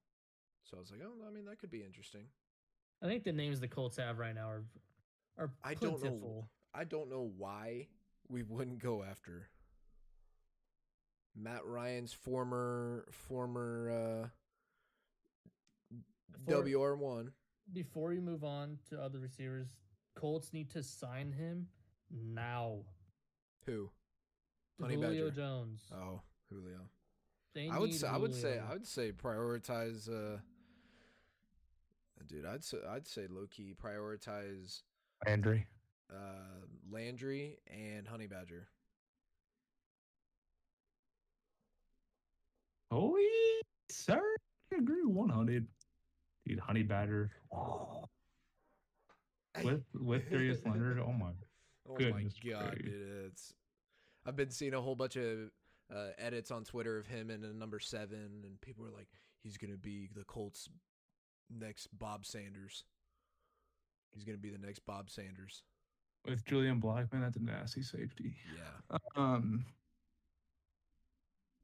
[0.62, 2.26] so I was like, oh, I mean, that could be interesting.
[3.02, 4.64] I think the names the Colts have right now are
[5.36, 5.98] are I don't know.
[5.98, 6.48] plentiful.
[6.74, 7.88] I don't know why
[8.28, 9.48] we wouldn't go after
[11.36, 13.90] Matt Ryan's former former
[14.24, 14.28] uh,
[16.32, 17.32] Before- WR one.
[17.72, 19.68] Before you move on to other receivers,
[20.14, 21.68] Colts need to sign him
[22.10, 22.84] now.
[23.66, 23.90] Who?
[24.78, 25.36] To Honey Julio Badger.
[25.36, 25.80] Jones.
[25.92, 26.88] Oh, Julio.
[27.54, 30.08] They I would need say I would say I would say prioritize.
[30.08, 30.38] Uh,
[32.26, 34.82] dude, I'd say I'd say low key prioritize
[35.26, 35.66] Landry.
[36.10, 38.68] uh, Landry and Honey Badger.
[42.90, 43.18] Oh,
[43.90, 44.22] sir.
[44.72, 45.66] I agree with 100.
[46.48, 47.30] Dude, Honey Badger.
[49.62, 50.98] With with Darius Leonard.
[50.98, 51.30] Oh, my.
[51.90, 53.28] Oh Goodness my god, dude!
[53.28, 53.54] It's
[54.26, 55.50] I've been seeing a whole bunch of
[55.90, 59.08] uh, edits on Twitter of him in a number seven, and people are like,
[59.42, 60.68] he's gonna be the Colts
[61.48, 62.84] next Bob Sanders.
[64.12, 65.62] He's gonna be the next Bob Sanders.
[66.26, 68.34] With Julian Blackmon, that's a nasty safety.
[68.54, 68.98] Yeah.
[69.16, 69.64] Um.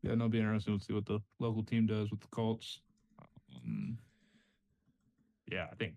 [0.03, 2.81] Yeah, no, it'll be interesting to see what the local team does with the Colts.
[3.55, 3.99] Um,
[5.51, 5.95] yeah, I think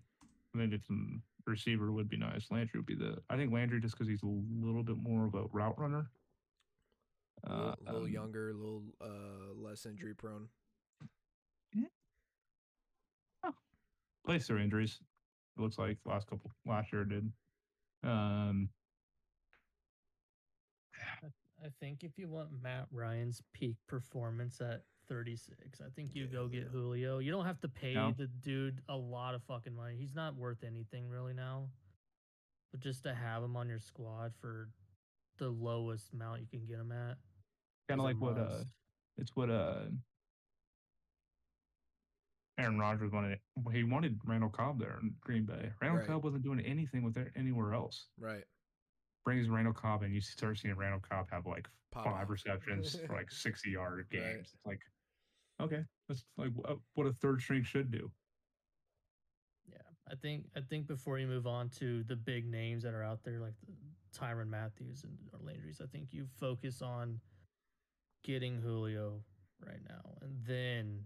[0.54, 0.94] I think it's a
[1.46, 2.46] receiver would be nice.
[2.50, 3.18] Landry would be the.
[3.30, 6.10] I think Landry just because he's a little bit more of a route runner.
[7.44, 10.48] A little, a little um, younger, a little uh, less injury prone.
[11.72, 11.84] Yeah.
[13.44, 13.54] Oh.
[14.26, 14.98] Plays through injuries.
[15.56, 17.30] It looks like last couple last year did.
[18.02, 18.68] Um.
[21.64, 26.30] I think if you want Matt Ryan's peak performance at 36, I think you Yeah,
[26.32, 26.70] go get Julio.
[26.70, 27.18] Julio.
[27.18, 28.12] You don't have to pay No.
[28.16, 29.96] the dude a lot of fucking money.
[29.96, 31.68] He's not worth anything really now.
[32.72, 34.68] But just to have him on your squad for
[35.38, 37.16] the lowest amount you can get him at.
[37.88, 38.62] Kind of like what uh,
[39.16, 39.84] it's what uh,
[42.58, 43.38] Aaron Rodgers wanted.
[43.72, 45.70] He wanted Randall Cobb there in Green Bay.
[45.80, 46.06] Randall Right.
[46.06, 48.08] Cobb wasn't doing anything with it anywhere else.
[48.18, 48.44] Right.
[49.24, 52.30] Brings Randall Cobb, and you start seeing Randall Cobb have like Pop five off.
[52.30, 54.10] receptions for like sixty yard Right.
[54.10, 54.50] games.
[54.54, 54.80] It's like,
[55.60, 56.50] okay, that's like
[56.94, 58.10] what a third string should do.
[59.70, 59.78] Yeah,
[60.10, 63.20] I think I think before you move on to the big names that are out
[63.24, 63.72] there like the
[64.18, 67.20] Tyrann Mathieu and or Landry's, I think you focus on
[68.24, 69.22] getting Julio
[69.64, 71.04] right now, and then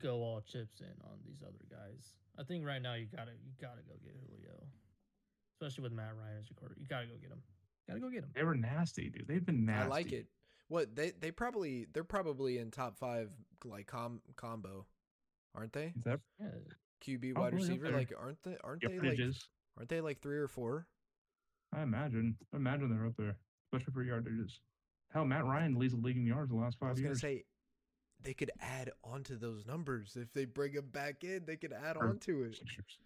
[0.00, 2.14] go all chips in on these other guys.
[2.38, 4.66] I think right now you gotta you gotta go get Julio,
[5.54, 6.76] especially with Matt Ryan as your quarter.
[6.78, 7.42] You gotta go get him.
[7.88, 8.30] Gotta go get him.
[8.34, 9.26] They were nasty, dude.
[9.26, 9.86] They've been nasty.
[9.86, 10.26] I like it.
[10.68, 13.30] What they they probably they're probably in top five
[13.64, 14.86] like com combo,
[15.54, 15.92] aren't they?
[15.96, 16.46] Is that Yeah,
[17.04, 18.56] QB wide receiver, like aren't they?
[18.62, 19.18] Aren't they like?
[19.76, 20.86] Aren't they like three or four?
[21.74, 22.36] I imagine.
[22.52, 23.36] I imagine they're up there,
[23.72, 24.58] especially for yardages.
[25.12, 27.08] Hell, Matt Ryan leads the league in yards the last five I five was gonna
[27.10, 27.20] years.
[27.20, 27.44] say
[28.20, 31.44] they could add onto those numbers if they bring him back in.
[31.46, 32.56] They could add Or on to it.
[32.56, 32.98] Six.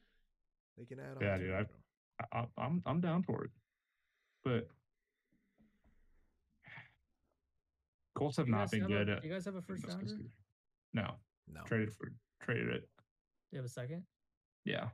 [0.79, 1.39] They can add Yeah, on.
[1.41, 1.69] dude, To I- it.
[2.33, 3.51] I, I, I'm I'm down for it,
[4.45, 4.69] but
[8.15, 9.25] Colts have You not been have a- good at.
[9.25, 10.05] you guys have a first this rounder?
[10.05, 10.31] this Do year.
[10.95, 11.15] No,
[11.49, 11.63] no.
[11.65, 12.13] traded for
[12.43, 12.89] traded it.
[13.51, 14.05] you have a second?
[14.65, 14.91] Yeah,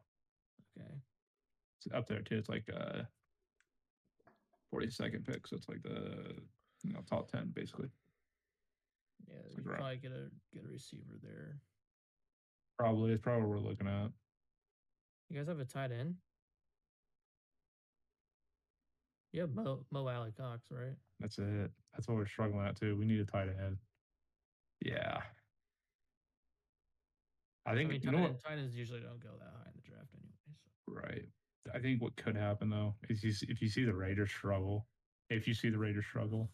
[0.78, 0.95] Okay.
[1.85, 2.36] it's up there too.
[2.39, 3.03] It's like uh,
[4.73, 6.36] 42nd pick, so it's like the
[6.85, 7.90] you know top ten basically.
[9.28, 11.61] Yeah, It's you like around- probably get a get a receiver there.
[12.78, 14.11] Probably it's probably what we're looking at.
[15.28, 16.15] You guys have a tight end?
[19.32, 20.97] You have Mo Mo Alie-Cox, right?
[21.20, 21.70] That's it.
[21.98, 22.96] That's what we're struggling at too.
[22.96, 23.78] We need a tight end.
[24.80, 25.18] Yeah.
[27.66, 29.66] I I think mean, you tight, know what tight ends usually don't go that high
[29.66, 30.30] in the draft anyway.
[30.46, 30.92] So.
[30.94, 31.28] Right.
[31.74, 34.86] I think what could happen though is you see, if you see the Raiders struggle,
[35.28, 36.52] if you see the Raiders struggle,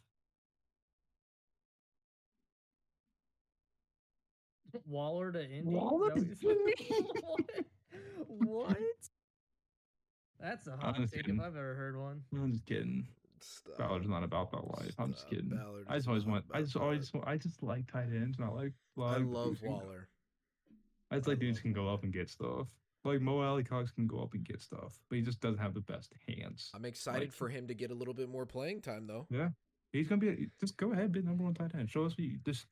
[4.87, 5.63] Waller to Indy.
[5.63, 6.57] Waller to that what
[7.23, 7.41] what?
[8.29, 8.79] what?
[10.41, 11.39] That's a hot just take if.
[11.39, 12.23] I've ever heard one.
[12.35, 13.07] I'm just kidding.
[13.47, 13.79] Stop.
[13.79, 14.95] Ballard's not about that life.
[14.99, 15.49] I'm just kidding.
[15.51, 16.45] Ballard I just always want.
[16.53, 17.13] I just always.
[17.13, 18.73] wa- I just like tight ends, and I like.
[18.99, 20.09] I love dudes who- Waller.
[21.11, 22.69] I just I like dudes can go up and get stuff.
[23.05, 25.83] Like Mo Alie-Cox can go up and get stuff, but he just doesn't have the
[25.83, 26.71] best hands.
[26.75, 29.27] I'm excited Like- for him to get a little bit more playing time though.
[29.31, 29.51] Yeah,
[29.93, 30.29] he's gonna be.
[30.31, 31.91] A, just go ahead, be number one tight end.
[31.91, 32.13] Show us.
[32.13, 32.67] what you just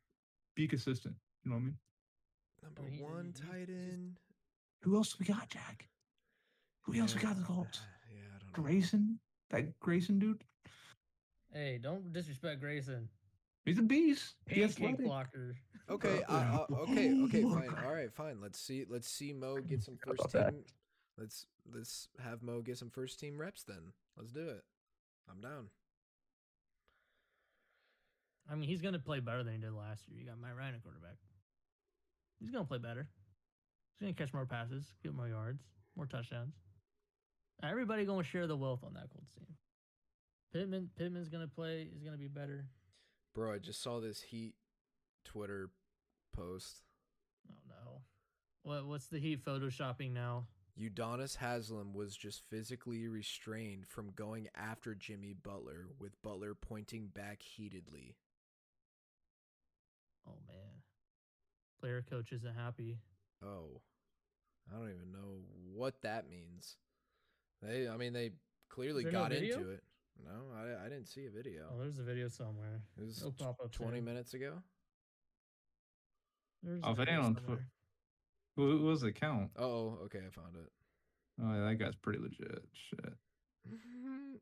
[0.54, 1.14] be consistent.
[1.44, 1.78] You know what I mean?
[2.62, 4.18] Number he- one he's tight end.
[4.82, 5.88] Who else we got, Jack?
[6.82, 7.80] Who else we got the uh, Colts?
[8.12, 8.62] Yeah, I don't know.
[8.64, 9.20] Grayson,
[9.50, 10.42] that Grayson dude.
[11.52, 13.08] Hey, don't disrespect Grayson.
[13.64, 14.34] He's a beast.
[14.46, 15.06] He's Pancake athletic.
[15.06, 15.56] blocker.
[15.90, 17.74] Okay, Uh, I, I, okay, okay, oh, fine.
[17.84, 18.40] All right, fine.
[18.40, 18.84] Let's see.
[18.88, 20.50] Let's see Mo get some first about that.
[20.52, 20.64] team.
[21.18, 23.62] Let's let's have Mo get some first team reps.
[23.64, 24.62] Then let's do it.
[25.30, 25.66] I'm down.
[28.50, 30.18] I mean, he's gonna play better than he did last year.
[30.18, 31.16] You got Matt Ryan at quarterback.
[32.40, 33.06] He's gonna play better.
[33.98, 35.62] He's gonna catch more passes, get more yards,
[35.96, 36.54] more touchdowns.
[37.62, 39.46] Everybody gonna share the wealth on that Colts team.
[40.52, 41.88] Pittman, Pittman's gonna play.
[41.94, 42.66] Is gonna be better.
[43.34, 44.54] Bro, I just saw this Heat
[45.24, 45.70] Twitter
[46.34, 46.82] post.
[47.50, 48.02] Oh no.
[48.62, 50.44] What what's the Heat photoshopping now?
[50.80, 57.42] Udonis Haslem was just physically restrained from going after Jimmy Butler, with Butler pointing back
[57.42, 58.16] heatedly.
[60.26, 60.82] Oh man.
[61.80, 62.98] Player coach isn't happy.
[63.44, 63.80] Oh,
[64.70, 65.40] I don't even know
[65.74, 66.76] what that means.
[67.60, 68.30] They, I mean, they
[68.68, 69.82] clearly there no got into it.
[70.18, 71.62] No, I, I didn't see a video.
[71.72, 72.82] Oh, there's a video somewhere.
[72.98, 74.04] It was It'll pop up 20 soon.
[74.04, 74.54] minutes ago.
[76.62, 77.68] There's Oh, a if it video ain't on foot- somewhere.
[78.56, 79.50] Who, who was the count?
[79.56, 80.70] Oh, okay, I found it.
[81.42, 82.62] Oh, yeah, that guy's pretty legit.
[82.72, 83.14] Shit.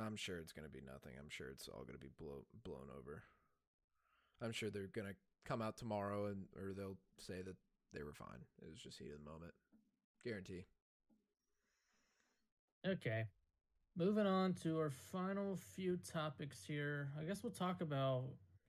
[0.00, 1.12] I'm sure it's gonna be nothing.
[1.18, 3.22] I'm sure it's all gonna be blow, blown over.
[4.42, 5.14] I'm sure they're gonna
[5.44, 7.56] come out tomorrow and or they'll say that
[7.92, 8.40] they were fine.
[8.62, 9.52] It was just heat of the moment.
[10.24, 10.64] Guarantee.
[12.86, 13.24] Okay.
[13.96, 17.08] Moving on to our final few topics here.
[17.20, 18.24] I guess we'll talk about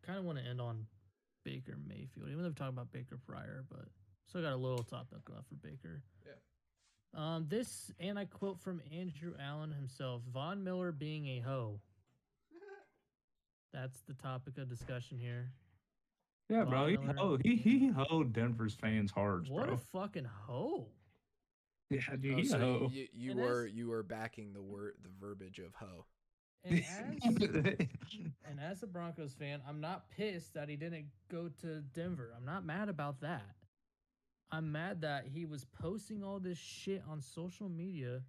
[0.05, 0.85] kind of want to end on
[1.43, 3.85] Baker Mayfield, even though we've talked about Baker prior, but
[4.27, 6.03] still got a little topic left for Baker.
[6.25, 6.33] Yeah.
[7.15, 11.79] Um, this, and I quote from Andrew Allen himself Von Miller being a hoe.
[13.73, 15.51] That's the topic of discussion here.
[16.49, 16.87] Yeah, bro.
[16.87, 19.75] He, oh, he he hoed Denver's fans hard, What bro.
[19.75, 20.87] a fucking hoe.
[21.89, 22.33] yeah, dude.
[22.33, 22.89] Oh, he's so hoe.
[22.91, 26.05] you you And were as- you were backing the word the verbiage of hoe.
[26.63, 26.79] And
[27.23, 27.87] as,
[28.49, 32.33] and as a Broncos fan, I'm not pissed that he didn't go to Denver.
[32.35, 33.45] I'm not mad about that.
[34.51, 38.21] I'm mad that he was posting all this shit on social media.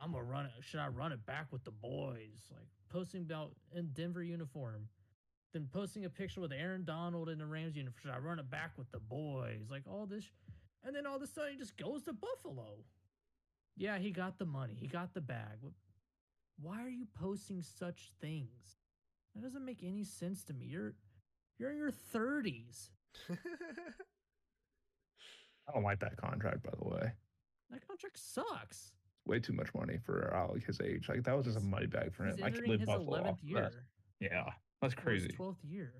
[0.00, 0.52] I'm gonna run it.
[0.60, 2.48] Should I run it back with the boys?
[2.52, 4.88] Like posting about in Denver uniform,
[5.56, 8.14] then posting a picture with Aaron Donald in the Rams uniform.
[8.14, 9.70] I run it back with the boys?
[9.70, 10.24] Like all this,
[10.84, 12.84] and then all of a sudden he just goes to Buffalo.
[13.76, 14.76] Yeah, he got the money.
[14.78, 15.58] He got the bag.
[16.60, 18.78] Why are you posting such things?
[19.34, 20.66] That doesn't make any sense to me.
[20.66, 20.94] You're
[21.58, 22.90] you're in your 30s.
[23.30, 23.34] I
[25.72, 27.12] don't like that contract, by the way.
[27.70, 28.92] That contract sucks.
[29.26, 31.08] Way too much money for uh, like his age.
[31.08, 32.36] Like that was just a money bag for him.
[32.36, 33.60] He's I can't entering his Buffalo 11th year.
[33.62, 33.72] that.
[34.20, 34.44] Yeah,
[34.82, 35.28] that's crazy.
[35.38, 35.92] 12th year.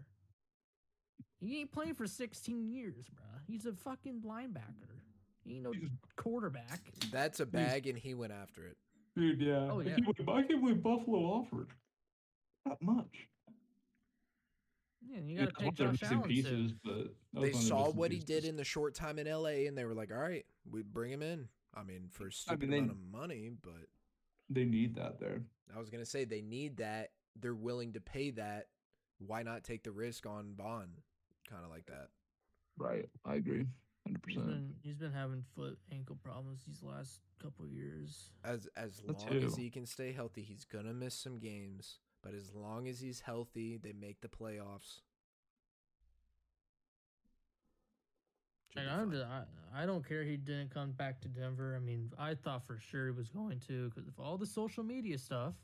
[1.41, 3.41] He ain't playing for 16 years, bruh.
[3.47, 5.01] He's a fucking linebacker.
[5.45, 6.81] He ain't no He's- quarterback.
[7.13, 8.77] That's a bag, and he went after it.
[9.17, 9.69] Dude, yeah.
[9.71, 9.97] Oh, yeah.
[10.29, 11.69] I can't believe Buffalo offered
[12.65, 13.29] that much.
[15.09, 17.53] Yeah, you got to that's pay what they're Josh Allen pieces, but They one of
[17.53, 19.95] the saw missing what he did in the short time in LA, and they were
[19.95, 22.99] like, "All right, we bring him in." I mean, for a stupid they- amount of
[22.99, 23.89] money, but
[24.51, 25.43] They need that there.
[25.75, 27.13] I was gonna say they need that.
[27.41, 28.67] They're willing to pay that.
[29.19, 30.89] Why not take the risk on Von?
[31.49, 32.09] Kind of like that.
[32.79, 33.09] Right.
[33.25, 33.67] I agree.
[34.05, 34.47] Hundred He's percent.
[34.47, 38.31] been, he's been having foot ankle problems these last couple of years.
[38.45, 41.99] As as That long as he can stay healthy, he's gonna miss some games.
[42.23, 45.01] But as long as he's healthy, they make the playoffs.
[48.73, 51.77] Should Like, I'm just, I, I don't care he didn't come back to Denver.
[51.77, 54.83] I mean, I thought for sure he was going to because of all the social
[54.83, 55.55] media stuff.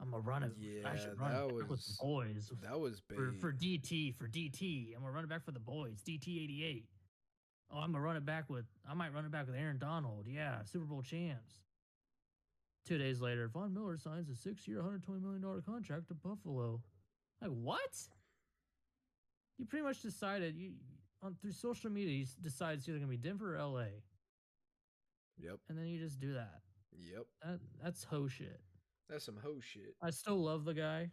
[0.00, 0.52] I'm gonna run it.
[0.56, 3.16] I Yeah, should run that it back with was- the boys that was big.
[3.16, 4.94] for, for DT for DT.
[4.94, 6.02] I'm gonna run it back for the boys.
[6.02, 6.86] DT 88.
[7.70, 8.66] Oh, I'm gonna run it back with.
[8.86, 10.26] I might run it back with Aaron Donald.
[10.28, 11.62] Yeah, Super Bowl champs.
[12.84, 16.82] Two days later, Von Miller signs a six-year, 120 million dollar contract to Buffalo.
[17.40, 18.08] Like what?
[19.58, 20.74] You pretty much decided you
[21.22, 22.12] on through social media.
[22.18, 24.02] You decide it's either gonna be Denver or LA,
[25.38, 25.58] Yep.
[25.68, 26.62] and then you just do that.
[26.92, 27.26] Yep.
[27.42, 28.60] That that's hoe shit.
[29.08, 29.94] That's some hoe shit.
[30.02, 31.10] I still love the guy,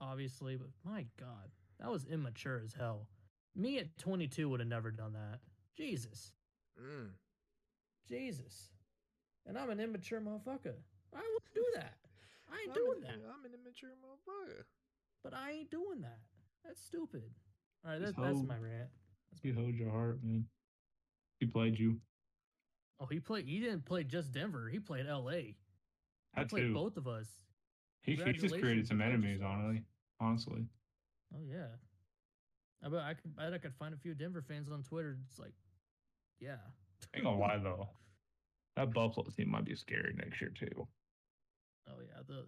[0.00, 1.50] obviously, but my God,
[1.80, 3.08] that was immature as hell.
[3.54, 5.40] Me at 22 would have never done that.
[5.76, 6.32] Jesus,
[6.80, 7.10] Mm.
[8.08, 8.70] Jesus,
[9.46, 10.74] and I'm an immature motherfucker.
[11.14, 11.94] I wouldn't do that.
[12.50, 13.28] I ain't I'm doing an, that.
[13.28, 14.62] I'm an immature motherfucker.
[15.22, 16.20] But I ain't doing that.
[16.64, 17.24] That's stupid.
[17.84, 18.88] All right, Just that, that's my rant.
[19.30, 20.46] That's He my- held your heart, man.
[21.40, 22.00] He played you.
[23.00, 23.46] Oh, he played.
[23.46, 24.68] He didn't play just Denver.
[24.68, 25.56] He played L.A.
[26.34, 26.74] That played too.
[26.74, 27.28] both of us.
[28.02, 29.82] He, he just created some enemies, honestly.
[30.20, 30.66] Honestly.
[31.34, 31.66] Oh yeah.
[32.84, 33.36] I bet I could.
[33.36, 35.18] Bet I could find a few Denver fans on Twitter.
[35.28, 35.52] It's like,
[36.40, 36.56] yeah.
[37.14, 37.88] Ain't gonna lie though.
[38.76, 40.86] That Buffalo team might be scary next year too.
[41.88, 42.46] Oh yeah, the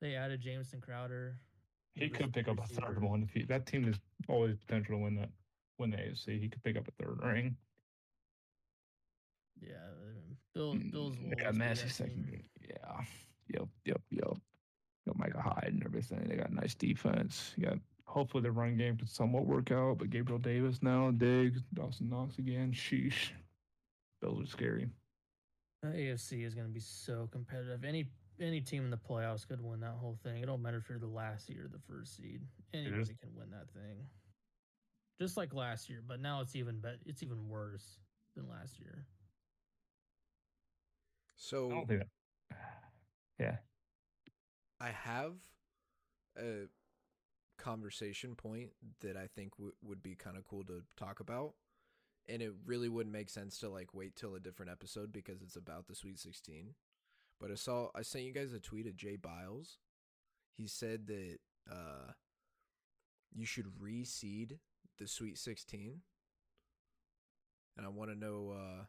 [0.00, 1.40] they added Jamison Crowder.
[1.94, 3.98] He could pick up a third one if he, that team has
[4.28, 5.30] always potential to win that
[5.78, 6.40] win the AFC.
[6.40, 7.56] He could pick up a third ring.
[9.60, 12.24] Yeah, I Bill Mm, Bills They got massive that team.
[12.24, 12.44] second.
[12.68, 13.04] Yeah.
[13.48, 13.68] Yep.
[13.86, 14.02] Yep.
[14.10, 14.38] Yep.
[15.06, 16.26] Got Micah Hyde and everything.
[16.28, 17.54] They got nice defense.
[17.56, 17.74] Yeah.
[18.06, 19.98] hopefully the run game can somewhat work out.
[19.98, 22.72] But Gabriel Davis now, Diggs, Dawson Knox again.
[22.72, 23.30] Sheesh.
[24.20, 24.88] Those are scary.
[25.82, 27.84] The AFC is going to be so competitive.
[27.84, 30.42] Any any team in the playoffs could win that whole thing.
[30.42, 32.42] It don't matter if you're the last seed or the first seed.
[32.74, 34.06] Anybody can win that thing.
[35.20, 37.98] Just like last year, but now it's even bet it's even worse
[38.36, 39.06] than last year.
[41.28, 42.08] I So don't think that.
[43.38, 43.56] Yeah.
[44.80, 45.34] I have
[46.36, 46.68] a
[47.58, 48.70] conversation point
[49.00, 51.54] that I think w- would be kind of cool to talk about.
[52.28, 55.56] And it really wouldn't make sense to like wait till a different episode because it's
[55.56, 56.74] about the Sweet 16.
[57.40, 59.78] But I saw I sent you guys a tweet of Jay Bilas.
[60.56, 61.38] He said that
[61.70, 62.12] uh
[63.32, 64.58] you should reseed
[64.98, 66.02] the Sweet 16.
[67.76, 68.84] And I want to know uh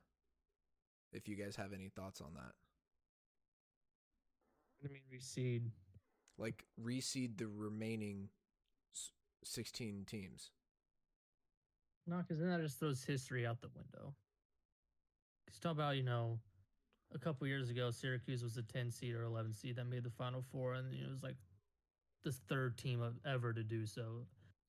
[1.13, 2.53] if you guys have any thoughts on that.
[4.83, 5.69] I mean, reseed.
[6.37, 8.29] Like reseed the remaining
[8.95, 9.11] s-
[9.43, 10.51] 16 teams.
[12.07, 14.13] No, because then that just throws history out the window.
[15.45, 16.39] Because talk about, you know,
[17.13, 20.09] a couple years ago, Syracuse was a 10 seed or 11 seed that made the
[20.09, 21.35] Final Four, and it was like
[22.23, 24.25] the third team of ever to do so.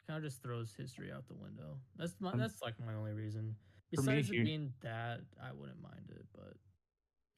[0.07, 1.79] Kind of just throws history out the window.
[1.97, 3.55] That's my, Um, that's like my only reason.
[3.95, 6.55] for me, Besides it being that, I wouldn't mind it, but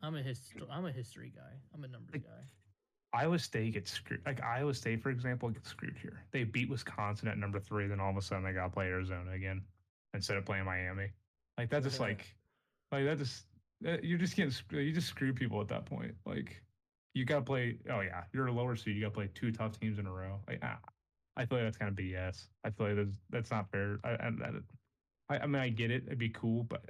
[0.01, 1.61] I'm a history I'm a history guy.
[1.75, 2.43] I'm a numbers guy.
[3.15, 4.21] Iowa State gets screwed.
[4.25, 6.25] Like Iowa State, for example, gets screwed here.
[6.33, 8.87] They beat Wisconsin at number three, then all of a sudden they got to play
[8.87, 9.63] Arizona again
[10.15, 11.11] instead of playing Miami.
[11.59, 12.35] Like that just like,
[12.91, 13.45] like that just
[14.03, 16.15] you're just getting you just screw people at that point.
[16.25, 16.63] Like
[17.15, 17.77] you got to play.
[17.91, 18.97] Oh yeah, you're a lower seed.
[18.97, 20.41] You got to play two tough teams in a row.
[20.49, 20.79] Like ah,
[21.37, 22.47] I feel like that's kind of BS.
[22.65, 23.99] I feel like that's that's not fair.
[24.05, 24.31] I
[25.29, 26.05] I, I, mean I get it.
[26.07, 26.85] It'd be cool, but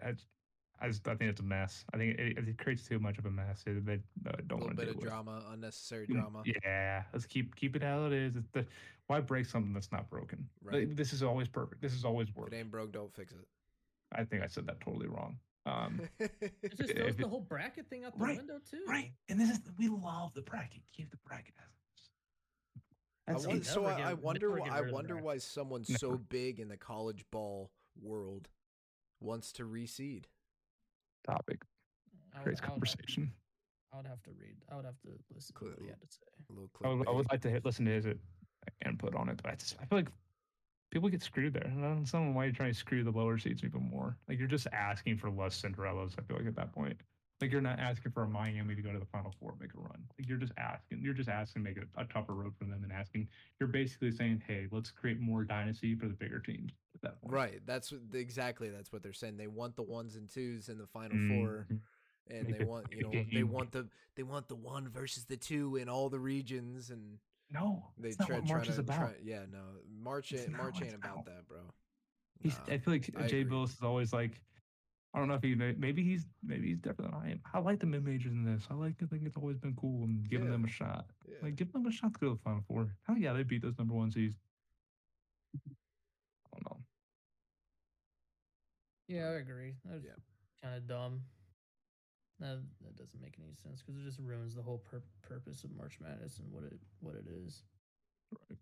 [0.83, 1.85] I just I think it's a mess.
[1.95, 3.63] I think it, it creates too much of a mess.
[3.65, 3.95] They, they
[4.27, 5.09] uh, don't little want to bit deal of with.
[5.09, 6.43] drama, unnecessary Mm, drama.
[6.65, 8.35] Yeah, let's keep keep it how it is.
[8.37, 8.67] It's the,
[9.07, 10.49] why break something that's not broken?
[10.65, 11.81] Like, this is always perfect.
[11.83, 12.53] This is always If work.
[12.53, 13.47] it ain't broke, don't fix it.
[14.13, 15.39] I think I said that totally wrong.
[15.67, 18.83] Um, It just if throws it- the whole bracket thing out the Right, window too.
[18.89, 20.83] right, and this is we love the bracket.
[20.97, 23.49] Keep the bracket as it is.
[23.49, 24.49] I That's so Never I, I wonder.
[24.49, 25.99] never wh- get I rid of the wonder why someone Never.
[25.99, 28.49] so big in the college ball world
[29.21, 30.25] wants to reseed.
[31.24, 31.62] Topic.
[32.35, 33.32] I would- Creates I would have- conversation.
[33.93, 34.57] I would have to read.
[34.70, 36.23] I would have to listen to what he had to say.
[36.49, 38.15] A little I would, I would like to hit, listen to his uh,
[38.86, 40.09] input on it, but I just I feel like
[40.90, 41.65] people get screwed there.
[41.65, 44.16] And I don't understand why you're trying to screw the lower seats even more.
[44.28, 46.15] Like you're just asking for less Cinderellas.
[46.19, 46.97] I feel like at that point,
[47.43, 49.74] like you're not asking for a Miami to go to the Final Four, and make
[49.74, 50.02] a run.
[50.19, 51.01] Like you're just asking.
[51.02, 53.28] You're just asking to make a, a tougher road for them, and asking.
[53.59, 56.73] You're basically saying, hey, let's create more dynasty for the bigger teams.
[56.94, 57.60] At that Right.
[57.66, 59.36] That's exactly that's what they're saying.
[59.36, 61.66] They want the ones and twos in the final Mm, four,
[62.31, 65.77] and they want you know they want the they want the one versus the two
[65.77, 67.19] in all the regions, and
[67.52, 69.01] No, they try March to is about.
[69.01, 69.14] try.
[69.24, 69.59] Yeah, no,
[70.01, 71.59] March It's ain't March ain't about that, bro.
[72.40, 73.44] He's, Nah, I feel like I Jay.
[73.44, 74.40] Bilas is always like,
[75.14, 77.40] I don't know if he maybe he's maybe he's different than I am.
[77.52, 78.66] I like the mid majors in this.
[78.70, 80.52] I like to think it's always been cool and giving Yeah.
[80.52, 81.06] them a shot.
[81.28, 81.36] Yeah.
[81.43, 82.97] Like give them a shot to go to the final four.
[83.06, 84.36] Hell yeah, they beat those number one seeds.
[85.55, 86.80] I don't know.
[89.09, 89.74] Yeah, I agree.
[89.84, 90.16] That's Yeah.
[90.62, 91.20] kind of dumb.
[92.39, 95.72] That that doesn't make any sense because it just ruins the whole pur- purpose of
[95.76, 97.62] March Madness and what it what it is.
[98.48, 98.59] Right.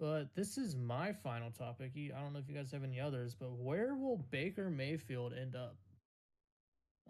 [0.00, 1.92] But this is my final topic.
[1.94, 5.54] I don't know if you guys have any others, but where will Baker Mayfield end
[5.54, 5.76] up?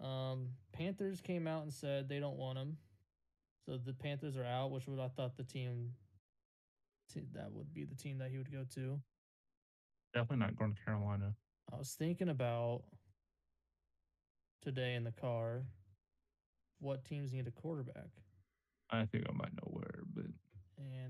[0.05, 2.75] Um, Panthers came out and said they don't want him,
[3.65, 4.71] so the Panthers are out.
[4.71, 5.93] Which would I thought the team,
[7.33, 8.99] that would be the team that he would go to.
[10.13, 11.33] Definitely not going to Carolina.
[11.71, 12.81] I was thinking about
[14.61, 15.61] today in the car
[16.79, 18.09] what teams need a quarterback.
[18.89, 19.90] I think I might know where,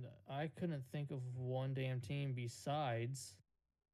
[0.04, 3.36] And I couldn't think of one damn team besides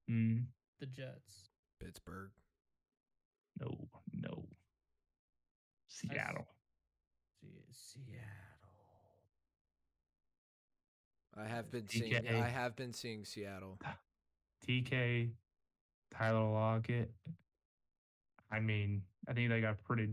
[0.09, 0.43] mm,
[0.79, 1.49] the Jets.
[1.83, 2.31] Pittsburgh.
[3.59, 3.71] no,
[4.13, 4.45] no.
[5.87, 6.47] Seattle.
[7.41, 8.27] See, Seattle.
[11.37, 12.27] I have been seeing.
[12.27, 13.79] I have been seeing Seattle.
[14.67, 15.29] DK,
[16.15, 17.11] Tyler Lockett.
[18.51, 20.09] I mean, I think they got pretty.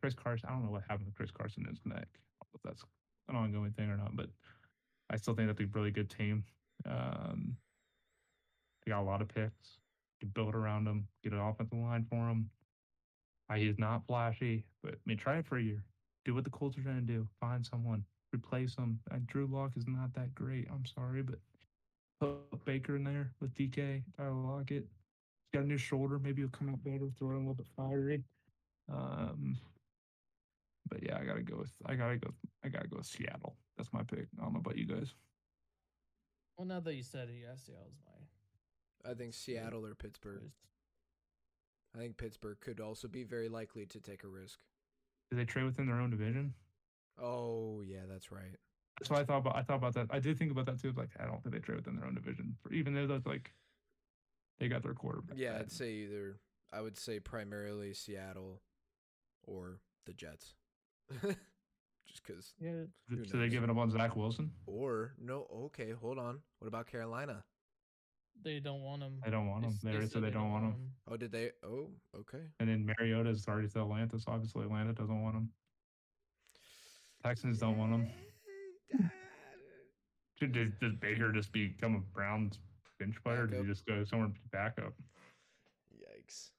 [0.00, 0.48] Chris Carson.
[0.48, 2.08] I don't know what happened to Chris Carson in his neck.
[2.08, 2.84] I don't know if that's
[3.28, 4.26] an ongoing thing or not, but
[5.12, 6.44] I still think that's a really good team.
[6.86, 7.56] Um,
[8.84, 9.78] they got a lot of picks.
[10.20, 12.48] You build around them, get an offensive line for him.
[13.50, 15.84] Uh, he's not flashy, but I mean, try it for a year.
[16.24, 17.26] Do what the Colts are trying to do.
[17.40, 19.00] Find someone, replace him.
[19.10, 20.68] And Drew Lock is not that great.
[20.72, 21.38] I'm sorry, but
[22.20, 24.84] put Baker in there with DK, Tyler Lockett.
[24.84, 26.18] He's got a new shoulder.
[26.18, 28.22] Maybe he'll come out better, throw it a little bit fiery.
[28.92, 29.58] Um,
[30.92, 32.30] but yeah, I gotta go with I gotta go
[32.64, 33.56] I gotta go with Seattle.
[33.76, 34.26] That's my pick.
[34.38, 35.14] I don't know about you guys.
[36.58, 40.50] Well, now that you said it, yeah, Seattle's my I think Seattle or Pittsburgh.
[41.94, 44.58] I think Pittsburgh could also be very likely to take a risk.
[45.30, 46.52] Do they trade within their own division?
[47.20, 48.56] Oh yeah, that's right.
[49.00, 49.56] That's what I thought about.
[49.56, 50.08] I thought about that.
[50.10, 50.92] I did think about that too.
[50.94, 53.52] Like I don't think they trade within their own division, for, even though that's like
[54.60, 55.38] they got their quarterback.
[55.38, 55.56] Yeah.
[55.58, 56.38] I'd say either.
[56.70, 58.62] I would say primarily Seattle
[59.42, 60.54] or the Jets.
[62.06, 62.52] Just because.
[62.60, 62.70] Yeah,
[63.08, 63.52] who So they knows?
[63.52, 64.50] giving up on Zach Wilson?
[64.66, 65.46] Or no.
[65.66, 66.40] Okay, hold on.
[66.58, 67.44] What about Carolina?
[68.44, 69.20] they don't want him.
[69.24, 69.78] They don't want him.
[69.82, 70.74] They already said they don't want him.
[71.08, 71.50] Oh, did they?
[71.64, 72.40] Oh, okay.
[72.58, 75.50] And then Mariota's already to Atlanta, so obviously Atlanta doesn't want him.
[77.22, 78.10] Texans don't want him.
[80.38, 82.58] Should does, does Baker just become a Browns
[82.98, 83.42] bench player?
[83.42, 84.94] Or does he just go somewhere to backup?
[85.94, 86.50] Yikes.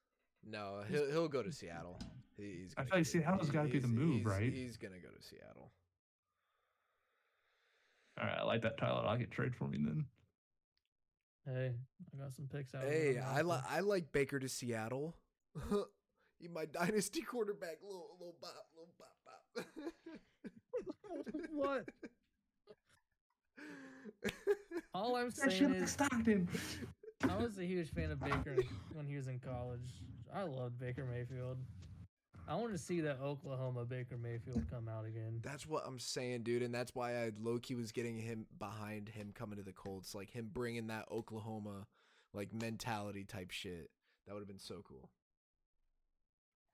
[0.46, 2.00] No, he'll he'll go to Seattle.
[2.38, 4.54] He's I gonna feel like get- Seattle's gotta be the move, he's- right?
[4.54, 5.72] He's gonna go to Seattle.
[8.20, 10.06] All right, I like that Tyler Lockett trade for me then.
[11.46, 11.74] Hey,
[12.14, 12.84] I got some picks out.
[12.84, 13.64] Hey, I that like.
[13.70, 15.16] I like Baker to Seattle.
[16.40, 17.78] He my dynasty quarterback.
[17.82, 19.16] Little little bop, little bop
[19.56, 19.66] bop.
[21.54, 21.88] what?
[24.94, 26.50] All I'm saying is, Stockton.
[27.30, 28.58] I was a huge fan of Baker
[28.94, 30.02] when he was in college.
[30.36, 31.58] I loved Baker Mayfield.
[32.48, 35.40] I want to see that Oklahoma Baker Mayfield come out again.
[35.42, 39.32] That's what I'm saying, dude, and that's why I Loki was getting him behind him
[39.34, 41.88] coming to the Colts, like him bringing that Oklahoma
[42.34, 43.90] like mentality type shit.
[44.26, 45.10] That would have been so cool.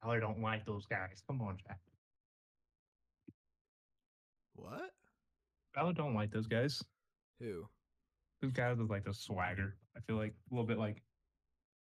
[0.02, 1.22] Tyler don't like those guys.
[1.28, 1.80] Come on, Jack.
[4.56, 4.92] What?
[5.76, 6.82] Tyler don't like those guys.
[7.40, 7.68] Who?
[8.42, 9.76] Those guys with like the swagger.
[9.96, 11.04] I feel like a little bit like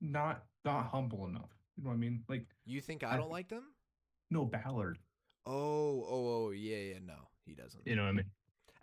[0.01, 1.49] not not humble enough.
[1.77, 2.23] You know what I mean?
[2.29, 3.63] Like You think I I don't like them?
[4.31, 4.97] no Ballard.
[5.45, 5.53] Oh,
[6.09, 6.99] oh, oh, yeah, yeah.
[7.05, 7.85] No, he doesn't.
[7.85, 8.25] You know what I mean?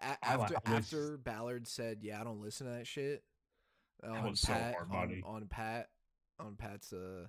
[0.01, 3.25] A- I after I was- after Ballard said, "Yeah, I don't listen to that shit."
[4.05, 5.89] On was so Pat, hard on, on Pat,
[6.41, 7.27] on Pat's, uh,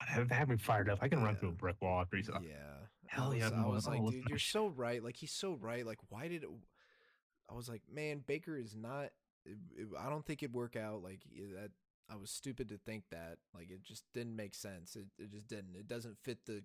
[0.00, 0.98] Have had me fired up.
[1.02, 2.34] I can run through a brick wall after he's yeah.
[2.36, 2.42] up.
[2.42, 5.02] I Hell was, yeah, I was I like, dude, you're so right.
[5.02, 5.86] Like he's so right.
[5.86, 6.48] Like, why did it?
[7.50, 9.10] I was like, man, Baker is not.
[9.98, 11.02] I don't think it'd work out.
[11.02, 11.20] Like
[11.54, 11.70] that.
[12.14, 13.38] I was stupid to think that.
[13.54, 14.96] Like it just didn't make sense.
[14.96, 15.74] It it just didn't.
[15.76, 16.62] It doesn't fit the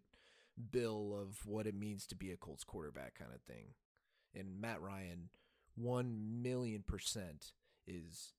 [0.71, 3.73] bill of what it means to be a Colts quarterback kind of thing.
[4.35, 5.29] And Matt Ryan,
[5.75, 7.53] one million percent
[7.87, 8.33] is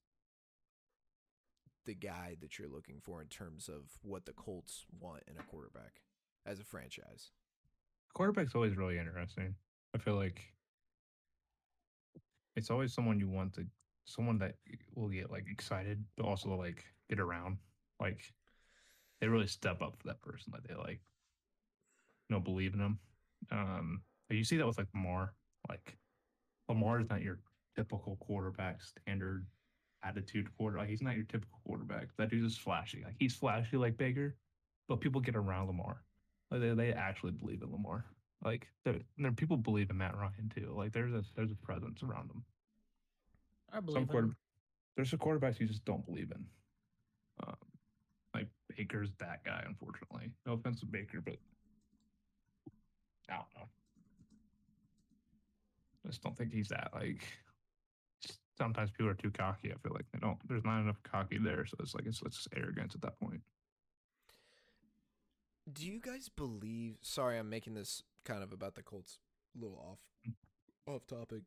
[1.87, 5.43] the guy that you're looking for in terms of what the Colts want in a
[5.43, 6.03] quarterback
[6.47, 7.31] as a franchise.
[8.15, 9.55] Quarterback's always really interesting.
[9.95, 10.53] I feel like
[12.55, 13.65] it's always someone you want to,
[14.11, 14.55] someone that
[14.95, 17.59] will get like excited, but also like get around.
[18.01, 18.20] Like
[19.20, 20.53] they really step up for that person.
[20.53, 21.01] Like they like,
[22.28, 22.99] you know, believe in them.
[23.51, 25.35] Um, but you see that with like Lamar.
[25.69, 25.97] Like
[26.69, 27.41] Lamar is not your
[27.77, 29.47] typical quarterback standard
[30.03, 30.78] attitude quarter.
[30.78, 32.09] Like he's not your typical quarterback.
[32.19, 33.03] That dude is flashy.
[33.05, 34.37] Like he's flashy like Baker,
[34.89, 36.03] but people get around Lamar.
[36.51, 38.05] Like they, they actually believe in Lamar.
[38.45, 40.73] Like there, there people believe in Matt Ryan too.
[40.77, 42.43] Like there's a there's a presence around him.
[43.72, 44.36] I believe Some in quarter, him.
[44.97, 46.44] there's some quarterbacks you just don't believe in.
[47.47, 47.56] Um,
[48.34, 50.30] like Baker's that guy, unfortunately.
[50.47, 51.36] No offense to Baker, but
[53.28, 53.68] I don't know.
[56.05, 56.90] I just don't think he's that.
[56.94, 57.22] Like
[58.59, 59.70] sometimes people are too cocky.
[59.72, 60.38] I feel like they don't.
[60.48, 63.40] There's not enough cocky there, so it's like it's it's just arrogance at that point.
[65.72, 66.97] Do you guys believe?
[67.02, 69.18] Sorry, I'm making this kind of about the Colts,
[69.56, 69.98] a little off,
[70.92, 71.42] off topic.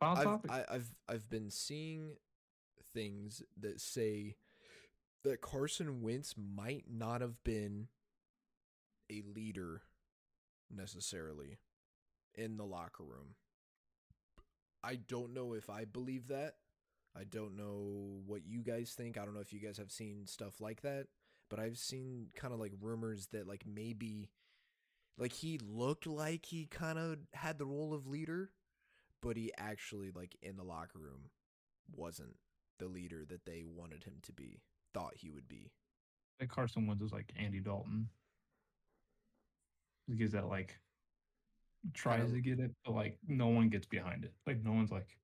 [0.00, 0.50] I've, topic.
[0.50, 2.16] I, I've I've been seeing
[2.94, 4.36] things that say
[5.24, 7.88] that Carson Wentz might not have been
[9.10, 9.82] a leader
[10.74, 11.58] necessarily
[12.34, 13.36] in the locker room.
[14.82, 16.54] I don't know if I believe that.
[17.16, 19.18] I don't know what you guys think.
[19.18, 21.06] I don't know if you guys have seen stuff like that,
[21.50, 24.30] but I've seen kind of like rumors that like maybe
[25.18, 28.50] like he looked like he kind of had the role of leader,
[29.22, 31.30] but he actually like in the locker room
[31.94, 32.36] wasn't
[32.78, 34.60] the leader that they wanted him to be,
[34.92, 35.70] thought he would be.
[36.40, 38.08] Like Carson Wentz is like Andy Dalton.
[40.08, 40.78] He gets that like
[41.94, 44.32] tries to get it, but like no one gets behind it.
[44.46, 45.16] Like no one's like,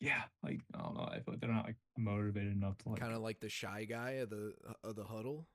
[0.00, 1.04] yeah, like I don't know.
[1.04, 3.00] I feel like they're not like motivated enough to like.
[3.00, 5.46] kind of like the shy guy of the uh, of the huddle.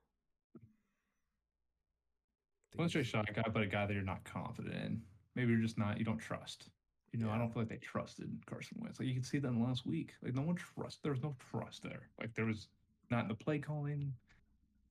[2.75, 5.01] Wouldn't say Think shy guy, but a guy that you're not confident in.
[5.35, 5.97] Maybe you're just not.
[5.97, 6.69] You don't trust.
[7.17, 8.99] You know, I don't feel like they trusted Carson Wentz.
[8.99, 10.13] Like you can see that in the last week.
[10.21, 11.01] Like no one trust.
[11.01, 12.09] There was no trust there.
[12.19, 12.67] Like there was
[13.09, 14.13] not in the play calling,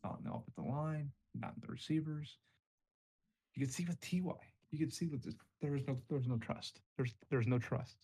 [0.03, 2.39] not in the offensive line, not in the receivers.
[3.55, 4.35] You could see with Ty.
[4.73, 5.23] You could see that
[5.61, 6.81] there was no there was no trust.
[6.97, 7.97] There's there's no trust.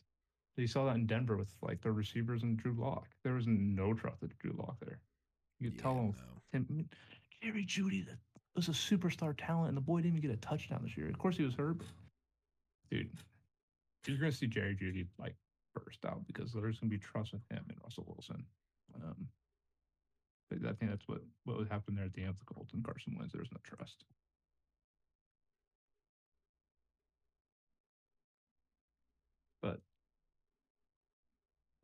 [0.56, 3.08] You saw that in Denver with like the receivers and Drew Lock.
[3.24, 5.00] There was no trust with Drew Lock there.
[5.58, 6.14] You could tell him.
[6.52, 6.88] Tim, I mean,
[7.42, 8.18] Jerry Jeudy that
[8.54, 11.08] was a superstar talent, and the boy didn't even get a touchdown this year.
[11.08, 11.80] Of course, he was hurt,
[12.88, 13.10] dude,
[14.06, 15.36] you're gonna see Jerry Jeudy like
[15.74, 18.44] burst out because there's gonna be trust with him and Russell Wilson.
[18.94, 19.28] Um,
[20.50, 22.72] but I think that's what what would happen there at the end of the Colts
[22.74, 23.32] and Carson Wentz.
[23.32, 24.04] There's no trust.
[29.60, 29.80] But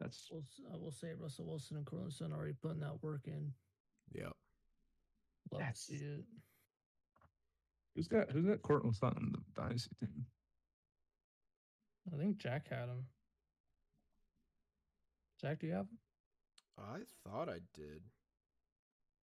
[0.01, 3.23] that's We'll, s- I will say Russell Wilson and Courtland Sutton already putting that work
[3.27, 3.53] in.
[4.13, 4.33] Yep.
[5.53, 6.25] Love That's- to see it.
[7.95, 10.27] who's got who's got Courtland Sutton in the dynasty team.
[12.13, 13.07] I think Jack had him.
[15.41, 15.99] Jack, do you have him?
[16.79, 16.99] I
[17.29, 18.03] thought I did,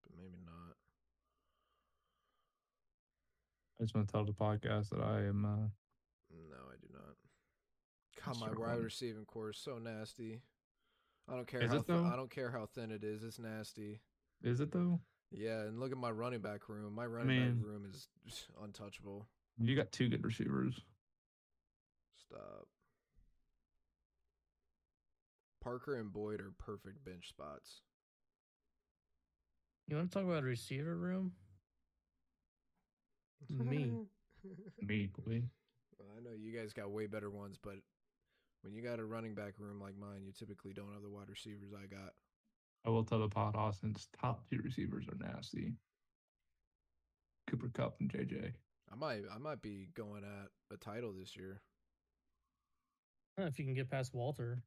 [0.05, 0.75] but maybe not.
[3.79, 5.69] I just want to tell the podcast that I am uh,
[6.31, 7.15] No, I do not.
[8.25, 10.41] God, my wide receiving core is so nasty.
[11.29, 12.05] I don't care Is how it, thi- though?
[12.05, 13.23] I don't care how thin it is.
[13.23, 14.01] It's nasty.
[14.43, 15.01] Is it though?
[15.33, 16.95] Yeah, and look at my running back room.
[16.95, 18.09] My running mean- back room is
[18.63, 19.27] untouchable.
[19.59, 20.79] You got two good receivers.
[22.29, 22.67] Stop.
[25.63, 27.81] Parker and Boyd are perfect bench spots.
[29.89, 31.33] You want to talk about receiver room?
[33.49, 33.91] Me.
[34.83, 35.43] Me, boy.
[35.99, 37.77] Well, I know you guys got way better ones, but
[38.63, 41.29] when you got a running back room like mine, you typically don't have the wide
[41.29, 42.13] receivers I got.
[42.85, 45.75] I will tell the pod Austin's top two receivers are nasty.
[47.49, 48.53] Cooper Kupp and JJ.
[48.93, 51.61] I might I might be going at a title this year.
[53.37, 54.63] I don't know if you can get past Walter.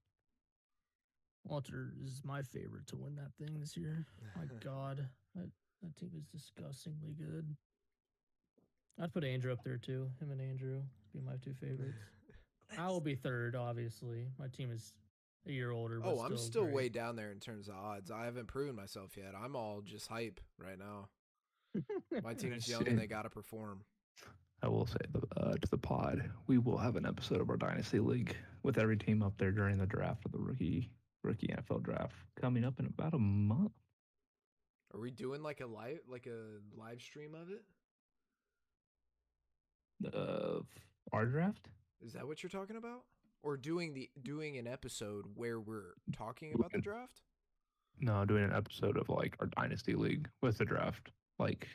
[1.44, 4.06] Walter is my favorite to win that thing this year.
[4.36, 5.50] My God, that,
[5.82, 7.56] that team is disgustingly good.
[9.02, 10.10] I'd put Andrew up there too.
[10.20, 10.82] Him and Andrew
[11.14, 11.98] be my two favorites.
[12.78, 14.28] I will be third, obviously.
[14.38, 14.94] My team is
[15.48, 16.00] a year older.
[16.00, 16.76] But Oh, I'm still great.
[16.76, 18.12] way down there in terms of odds.
[18.12, 19.34] I haven't proven myself yet.
[19.41, 21.10] I'm all just hype right now.
[22.24, 23.82] My team's young and they got to perform.
[24.61, 27.57] I will say the, uh, to the pod, we will have an episode of our
[27.57, 30.90] Dynasty League with every team up there during the draft for the rookie
[31.23, 33.72] rookie NFL draft coming up in about a month.
[34.94, 37.64] Are we doing like a live like a live stream of it?
[40.14, 40.65] Of
[41.11, 41.68] our draft?
[42.02, 43.03] Is that what you're talking about?
[43.44, 47.22] Or doing the doing an episode where we're talking about the draft?
[48.02, 51.68] No, doing an episode of like our Dynasty League with the draft, like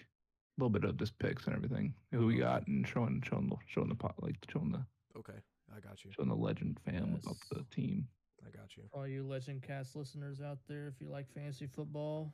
[0.58, 3.88] little bit of just picks and everything, who we got, and showing showing the showing
[3.88, 4.84] the pot, like showing the
[5.18, 5.38] Okay,
[5.74, 6.10] I got you.
[6.12, 7.38] showing the legend fam of Yes.
[7.50, 8.08] the team.
[8.46, 8.82] I got you.
[8.92, 12.32] All you Legend Cast listeners out there, if you like fantasy football,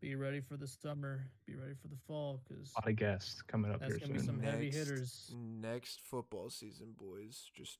[0.00, 1.26] be ready for the summer.
[1.46, 4.12] Be ready for the fall because A lot of guests coming up that's here gonna
[4.12, 4.26] be soon.
[4.26, 5.32] some heavy hitters.
[5.36, 7.50] Next football season, boys.
[7.54, 7.78] Just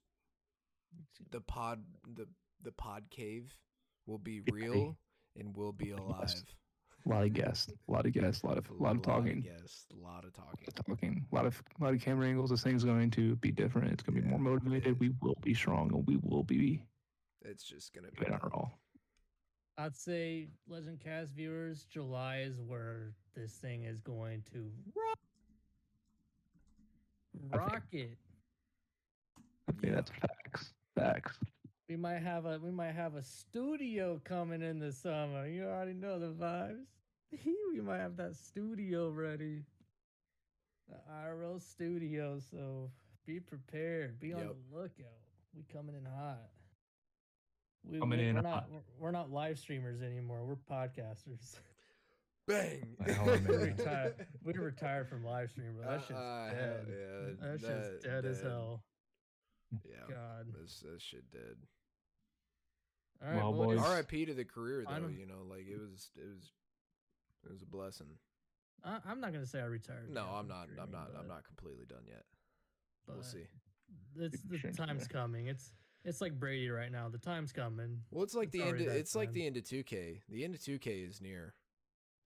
[1.31, 1.85] the pod
[2.16, 2.27] the
[2.62, 3.57] the pod cave
[4.07, 4.97] will be real ready.
[5.36, 6.45] and will be alive.
[7.07, 9.43] A lot of guests, a lot of guests, a lot of a lot of talking.
[9.45, 10.67] Yes, a lot of talking.
[10.89, 11.27] talking.
[11.31, 12.49] A lot of a lot of camera angles.
[12.51, 13.93] This thing's going to be different.
[13.93, 14.87] It's going to be more motivated.
[14.87, 16.83] it- We will be strong, and we will be
[17.43, 18.79] It's just gonna be giving our all.
[19.77, 25.19] I'd say Legend Cast viewers, July is where this thing is going to rock,
[27.35, 28.19] I think- rocket.
[29.69, 29.95] I think Yeah.
[29.97, 30.73] that's facts.
[30.95, 31.39] Facts.
[31.89, 35.47] We might have a we might have a studio coming in the summer.
[35.47, 36.87] You already know the vibes.
[37.73, 39.62] we might have that studio ready.
[40.89, 42.90] The IRL studio, so
[43.27, 44.20] be prepared.
[44.20, 44.48] Be on Yep.
[44.70, 45.19] the lookout.
[45.56, 46.51] We coming in hot.
[47.86, 48.66] We, Coming we, in we're not hot.
[48.70, 50.44] we're, we're not live streamers anymore.
[50.44, 51.56] We're podcasters.
[52.48, 52.97] bang.
[53.06, 54.27] My we retired.
[54.43, 55.86] We retired from live stream, bro.
[55.90, 56.86] That shit's Uh, dead.
[56.89, 58.82] yeah, that shit's that- dead as hell.
[59.85, 60.47] Yeah, God.
[60.61, 61.56] this this shit dead.
[63.23, 63.78] All right, Well, boys.
[63.78, 63.86] boys.
[63.86, 64.27] R.I.P.
[64.27, 64.93] to the career though.
[64.93, 66.52] Final- You know, like it was it was
[67.45, 68.07] it was a blessing.
[68.85, 70.11] I, I'm not gonna say I retired.
[70.11, 70.62] No, I'm from not.
[70.62, 71.11] I'm streaming, not.
[71.19, 72.23] I'm not completely done yet.
[73.07, 73.47] We'll but see.
[74.16, 75.47] It's the Shame, time's coming.
[75.49, 75.73] It's
[76.05, 77.09] it's like Brady right now.
[77.09, 78.01] The time's coming.
[78.11, 78.69] Well, it's like It's the end.
[78.71, 79.35] already Of, that it's like time.
[79.35, 80.21] the end of 2K.
[80.29, 81.55] The end of 2K is near.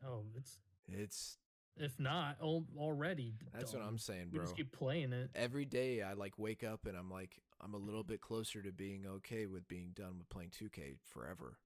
[0.06, 0.58] Oh, it's
[0.88, 1.38] It's
[1.76, 3.34] if not al- already.
[3.52, 3.88] that's what done.
[3.88, 4.44] I'm saying, We bro.
[4.46, 5.30] just keep playing it.
[5.34, 8.72] Every day I like wake up and I'm like I'm a little bit closer to
[8.72, 11.58] being okay with being done with playing 2K forever.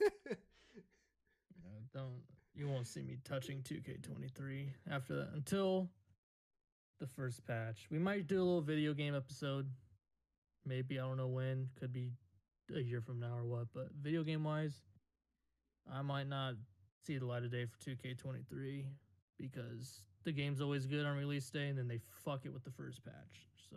[1.64, 2.22] You don't
[2.54, 5.88] you won't see me touching 2K23 after that until
[7.00, 7.86] the first patch.
[7.90, 9.68] We might do a little video game episode.
[10.66, 11.68] Maybe I don't know when.
[11.78, 12.12] Could be
[12.74, 13.68] a year from now or what.
[13.74, 14.82] But video game wise,
[15.92, 16.54] I might not
[17.04, 18.84] see the light of day for 2K23
[19.38, 22.70] because the game's always good on release day and then they fuck it with the
[22.70, 23.48] first patch.
[23.70, 23.76] So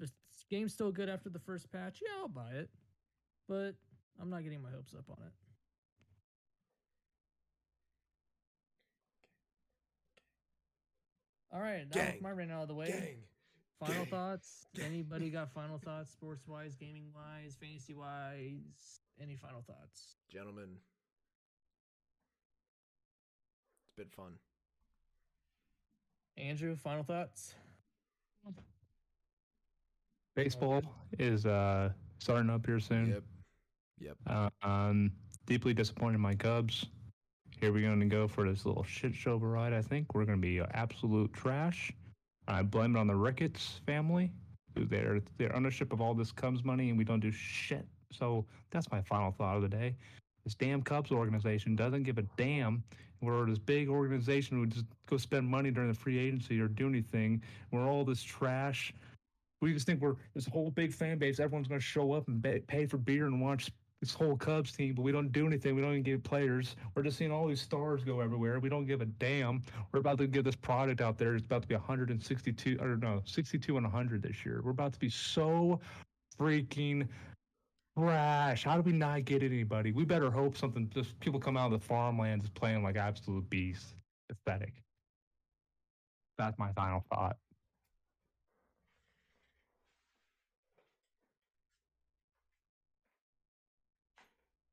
[0.00, 0.10] if the
[0.50, 2.70] game's still good after the first patch, yeah, I'll buy it.
[3.48, 3.74] But
[4.20, 5.32] I'm not getting my hopes up on it.
[11.52, 12.18] All right, now with Gang.
[12.22, 12.86] my rant out of the way.
[12.88, 13.16] Gang.
[13.78, 14.66] Final gang, thoughts?
[14.74, 14.86] gang.
[14.86, 19.00] Anybody got final thoughts, sports wise, gaming wise, fantasy wise?
[19.20, 20.16] Any final thoughts?
[20.30, 20.78] Gentlemen.
[23.84, 24.32] It's been fun.
[26.38, 27.54] Andrew, final thoughts?
[30.34, 30.82] Baseball
[31.18, 33.10] is uh starting up here soon.
[33.10, 33.22] Yep.
[34.00, 34.16] Yep.
[34.26, 35.12] Uh, um,
[35.44, 36.86] deeply disappointed in my Cubs.
[37.62, 39.72] Here we're going to go for this little shit show of a ride.
[39.72, 41.92] I think we're going to be absolute trash.
[42.48, 44.32] I blame it on the Ricketts family.
[44.74, 47.86] They're their ownership of all this Cubs money, and we don't do shit.
[48.10, 49.94] So that's my final thought of the day.
[50.42, 52.82] This damn Cubs organization doesn't give a damn.
[53.20, 56.88] We're this big organization who just go spend money during the free agency or do
[56.88, 57.44] anything.
[57.70, 58.92] We're all this trash
[59.60, 61.38] We just think we're this whole big fan base.
[61.38, 63.70] Everyone's going to show up and pay for beer and watch
[64.02, 65.76] this whole Cubs team, but we don't do anything.
[65.76, 66.74] We don't even get players.
[66.94, 68.58] We're just seeing all these stars go everywhere.
[68.58, 69.62] We don't give a damn.
[69.92, 71.36] We're about to give this product out there.
[71.36, 74.60] It's about to be 162 or no, 62 and 100 this year.
[74.64, 75.78] We're about to be so
[76.36, 77.06] freaking
[77.96, 78.64] trash.
[78.64, 79.92] How do we not get anybody?
[79.92, 80.90] We better hope something.
[80.92, 83.94] Just people come out of the farmlands playing like absolute beasts.
[84.28, 84.82] Pathetic.
[86.38, 87.36] That's my final thought.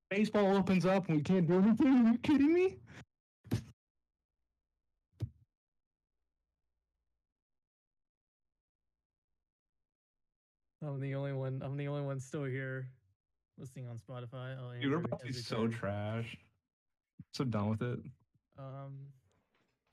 [0.10, 2.08] Baseball opens up and we can't do anything.
[2.08, 2.78] Are you kidding me?
[10.84, 11.62] I'm the only one.
[11.64, 12.88] I'm the only one still here,
[13.58, 14.56] listening on Spotify.
[14.58, 15.74] Oh, Dude, we're Andrew about to be so returned.
[15.74, 16.38] trash.
[17.34, 18.00] So done with it.
[18.58, 18.96] Um,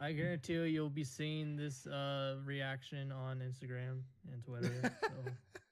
[0.01, 4.03] I guarantee you, you'll be seeing this uh reaction on Instagram
[4.33, 4.73] and Twitter.
[5.03, 5.11] so,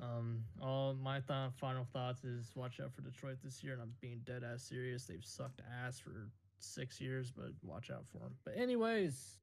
[0.00, 3.92] um, all my th- final thoughts is watch out for Detroit this year, and I'm
[4.00, 5.04] being dead ass serious.
[5.04, 8.34] They've sucked ass for six years, but watch out for them.
[8.44, 9.40] But anyways.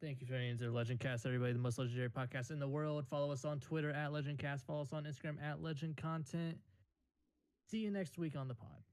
[0.00, 3.04] Thank you for tuning Legend Cast, everybody, the most legendary podcast in the world.
[3.10, 4.64] Follow us on Twitter at Legend Cast.
[4.64, 6.56] Follow us on Instagram at Legend Content.
[7.68, 8.87] See you next week on the pod.